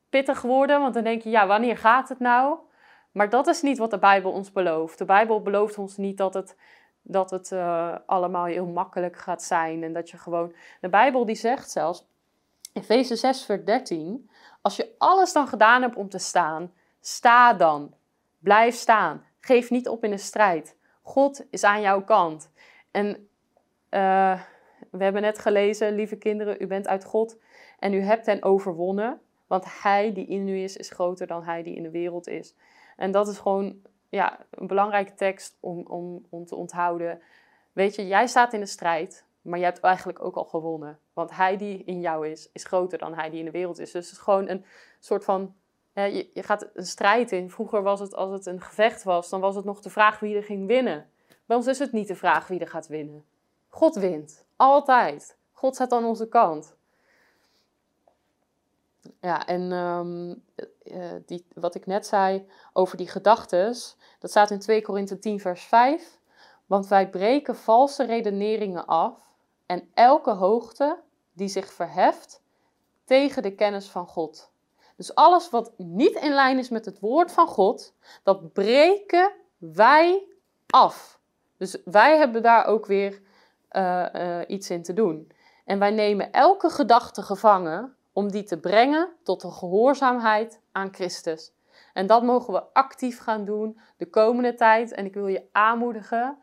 [0.10, 2.58] pittig worden, want dan denk je, ja, wanneer gaat het nou?
[3.18, 4.98] Maar dat is niet wat de Bijbel ons belooft.
[4.98, 6.56] De Bijbel belooft ons niet dat het,
[7.02, 10.54] dat het uh, allemaal heel makkelijk gaat zijn en dat je gewoon.
[10.82, 12.06] De Bijbel die zegt zelfs,
[12.74, 14.30] Efeze 6, vers 13,
[14.62, 17.94] als je alles dan gedaan hebt om te staan, sta dan.
[18.40, 19.26] Blijf staan.
[19.40, 20.76] Geef niet op in de strijd.
[21.02, 22.52] God is aan jouw kant.
[22.92, 23.08] En
[23.90, 24.42] uh,
[24.92, 27.38] we hebben net gelezen, lieve kinderen, u bent uit God
[27.80, 29.22] en u hebt hen overwonnen.
[29.48, 32.56] Want hij die in u is, is groter dan hij die in de wereld is.
[32.98, 37.22] En dat is gewoon ja, een belangrijke tekst om, om, om te onthouden.
[37.74, 41.00] Weet je, jij staat in de strijd, maar je hebt eigenlijk ook al gewonnen.
[41.14, 43.92] Want hij die in jou is, is groter dan hij die in de wereld is.
[43.92, 44.66] Dus het is gewoon een
[45.00, 45.56] soort van
[45.94, 47.50] je, je, gaat een strijd in.
[47.50, 50.36] Vroeger was het, als het een gevecht was, dan was het nog de vraag wie
[50.36, 51.10] er ging winnen.
[51.46, 53.26] Bij ons is het niet de vraag wie er gaat winnen.
[53.68, 54.46] God wint.
[54.56, 55.38] Altijd.
[55.52, 56.77] God staat aan onze kant.
[59.22, 60.44] Ja, en um,
[61.26, 65.64] die, wat ik net zei over die gedachtes, dat staat in 2 Korinthe 10, vers
[65.64, 66.20] 5.
[66.66, 69.20] Want wij breken valse redeneringen af
[69.66, 71.00] en elke hoogte
[71.34, 72.42] die zich verheft
[73.04, 74.52] tegen de kennis van God.
[74.96, 77.94] Dus alles wat niet in lijn is met het woord van God,
[78.24, 80.24] dat breken wij
[80.68, 81.20] af.
[81.58, 83.22] Dus wij hebben daar ook weer
[83.72, 85.32] uh, uh, iets in te doen.
[85.66, 91.54] En wij nemen elke gedachte gevangen om die te brengen tot een gehoorzaamheid aan Christus.
[91.94, 94.92] En dat mogen we actief gaan doen de komende tijd.
[94.92, 96.38] En ik wil je aanmoedigen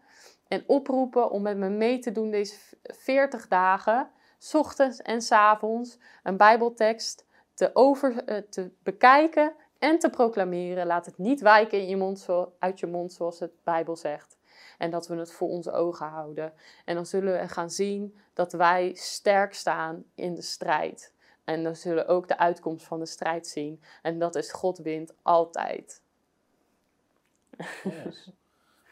[0.48, 5.32] en oproepen om met me mee te doen deze 40 dagen, s ochtends en s
[5.32, 10.86] avonds, een Bijbeltekst te, over, uh, te bekijken en te proclameren.
[10.86, 12.26] Laat het niet wijken in je mond,
[12.59, 14.38] uit je mond, zoals het Bijbel zegt.
[14.78, 16.52] En dat we het voor onze ogen houden.
[16.84, 21.14] En dan zullen we gaan zien dat wij sterk staan in de strijd.
[21.44, 23.82] En dan zullen ook de uitkomst van de strijd zien.
[24.02, 26.02] En dat is God wint altijd.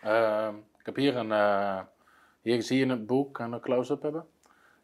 [0.04, 0.48] Uh,
[0.78, 1.30] ik heb hier een.
[1.30, 1.80] Uh,
[2.40, 3.34] hier zie je een boek.
[3.34, 4.26] Kan een close-up hebben?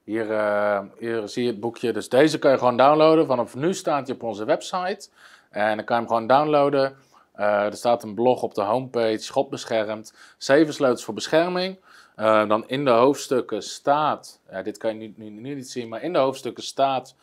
[0.05, 1.93] Hier, uh, hier zie je het boekje.
[1.93, 3.27] Dus deze kan je gewoon downloaden.
[3.27, 5.09] Vanaf nu staat hij op onze website.
[5.51, 6.97] En dan kan je hem gewoon downloaden.
[7.35, 10.15] Er staat een blog op de homepage, God beschermd.
[10.39, 11.79] Zeven sleutels voor bescherming.
[12.19, 16.13] Uh, dan in de hoofdstukken staat, dit kan je nu, nu, niet zien, maar in
[16.13, 17.15] de hoofdstukken staat,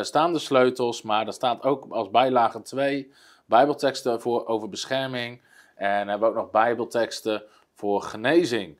[0.00, 1.02] staan de sleutels.
[1.02, 3.12] Maar er staat ook als bijlage 2
[3.44, 5.40] bijbelteksten voor, over bescherming.
[5.74, 7.42] En hebben we ook nog bijbelteksten
[7.74, 8.76] voor genezing.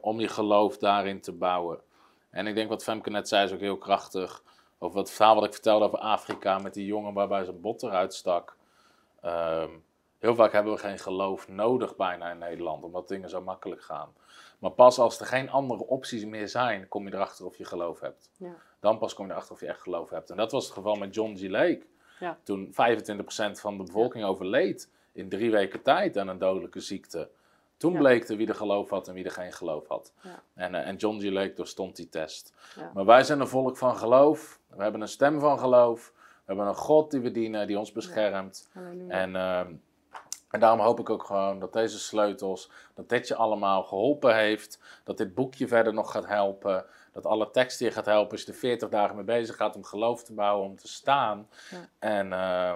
[0.00, 1.78] om je geloof daarin te bouwen.
[2.30, 4.42] En ik denk wat Femke net zei is ook heel krachtig.
[4.78, 8.14] Over het verhaal wat ik vertelde over Afrika met die jongen waarbij zijn bot eruit
[8.14, 8.56] stak.
[9.24, 9.82] Um,
[10.22, 14.12] heel vaak hebben we geen geloof nodig bijna in Nederland, omdat dingen zo makkelijk gaan.
[14.58, 18.00] Maar pas als er geen andere opties meer zijn, kom je erachter of je geloof
[18.00, 18.30] hebt.
[18.36, 18.54] Ja.
[18.80, 20.30] Dan pas kom je erachter of je echt geloof hebt.
[20.30, 21.48] En dat was het geval met John G.
[21.48, 21.82] Lake.
[22.20, 22.38] Ja.
[22.42, 22.72] Toen 25%
[23.52, 27.30] van de bevolking overleed in drie weken tijd aan een dodelijke ziekte.
[27.76, 30.12] Toen bleek er wie er geloof had en wie er geen geloof had.
[30.22, 30.42] Ja.
[30.54, 31.24] En, uh, en John G.
[31.24, 32.54] Lake doorstond die test.
[32.76, 32.90] Ja.
[32.94, 34.60] Maar wij zijn een volk van geloof.
[34.68, 36.12] We hebben een stem van geloof.
[36.14, 38.70] We hebben een God die we dienen, die ons beschermt.
[39.08, 39.60] En, uh,
[40.52, 44.78] en daarom hoop ik ook gewoon dat deze sleutels, dat dit je allemaal geholpen heeft.
[45.04, 46.84] Dat dit boekje verder nog gaat helpen.
[47.12, 49.84] Dat alle teksten je gaat helpen als je er 40 dagen mee bezig gaat om
[49.84, 51.48] geloof te bouwen, om te staan.
[51.98, 52.72] En uh,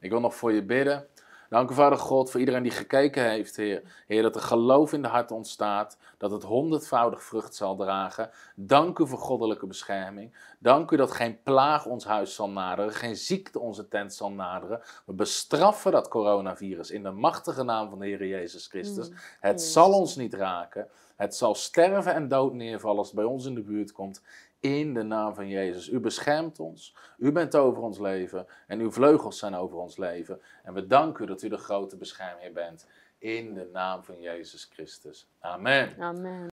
[0.00, 1.06] ik wil nog voor je bidden.
[1.52, 3.82] Dank u, Vader God, voor iedereen die gekeken heeft, Heer.
[4.06, 8.30] Heer, dat er geloof in de hart ontstaat, dat het honderdvoudig vrucht zal dragen.
[8.54, 10.36] Dank u voor goddelijke bescherming.
[10.58, 14.82] Dank u dat geen plaag ons huis zal naderen, geen ziekte onze tent zal naderen.
[15.06, 19.08] We bestraffen dat coronavirus in de machtige naam van de Heer Jezus Christus.
[19.08, 19.16] Mm.
[19.40, 19.72] Het Jezus.
[19.72, 20.88] zal ons niet raken.
[21.16, 24.22] Het zal sterven en dood neervallen als het bij ons in de buurt komt.
[24.62, 25.88] In de naam van Jezus.
[25.88, 26.94] U beschermt ons.
[27.18, 28.46] U bent over ons leven.
[28.66, 30.40] En uw vleugels zijn over ons leven.
[30.62, 32.86] En we danken u dat u de grote beschermheer bent.
[33.18, 35.28] In de naam van Jezus Christus.
[35.40, 35.94] Amen.
[35.98, 36.46] Amen.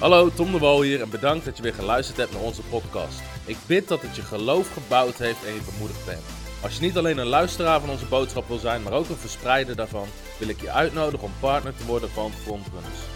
[0.00, 3.22] Hallo, Tom de Wol hier en bedankt dat je weer geluisterd hebt naar onze podcast.
[3.46, 6.24] Ik bid dat het je geloof gebouwd heeft en je bemoedigd bent.
[6.62, 9.76] Als je niet alleen een luisteraar van onze boodschap wil zijn, maar ook een verspreider
[9.76, 10.06] daarvan,
[10.38, 13.15] wil ik je uitnodigen om partner te worden van Frontrunners.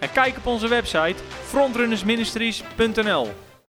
[0.00, 3.45] en kijk op onze website frontrunnersministries.nl.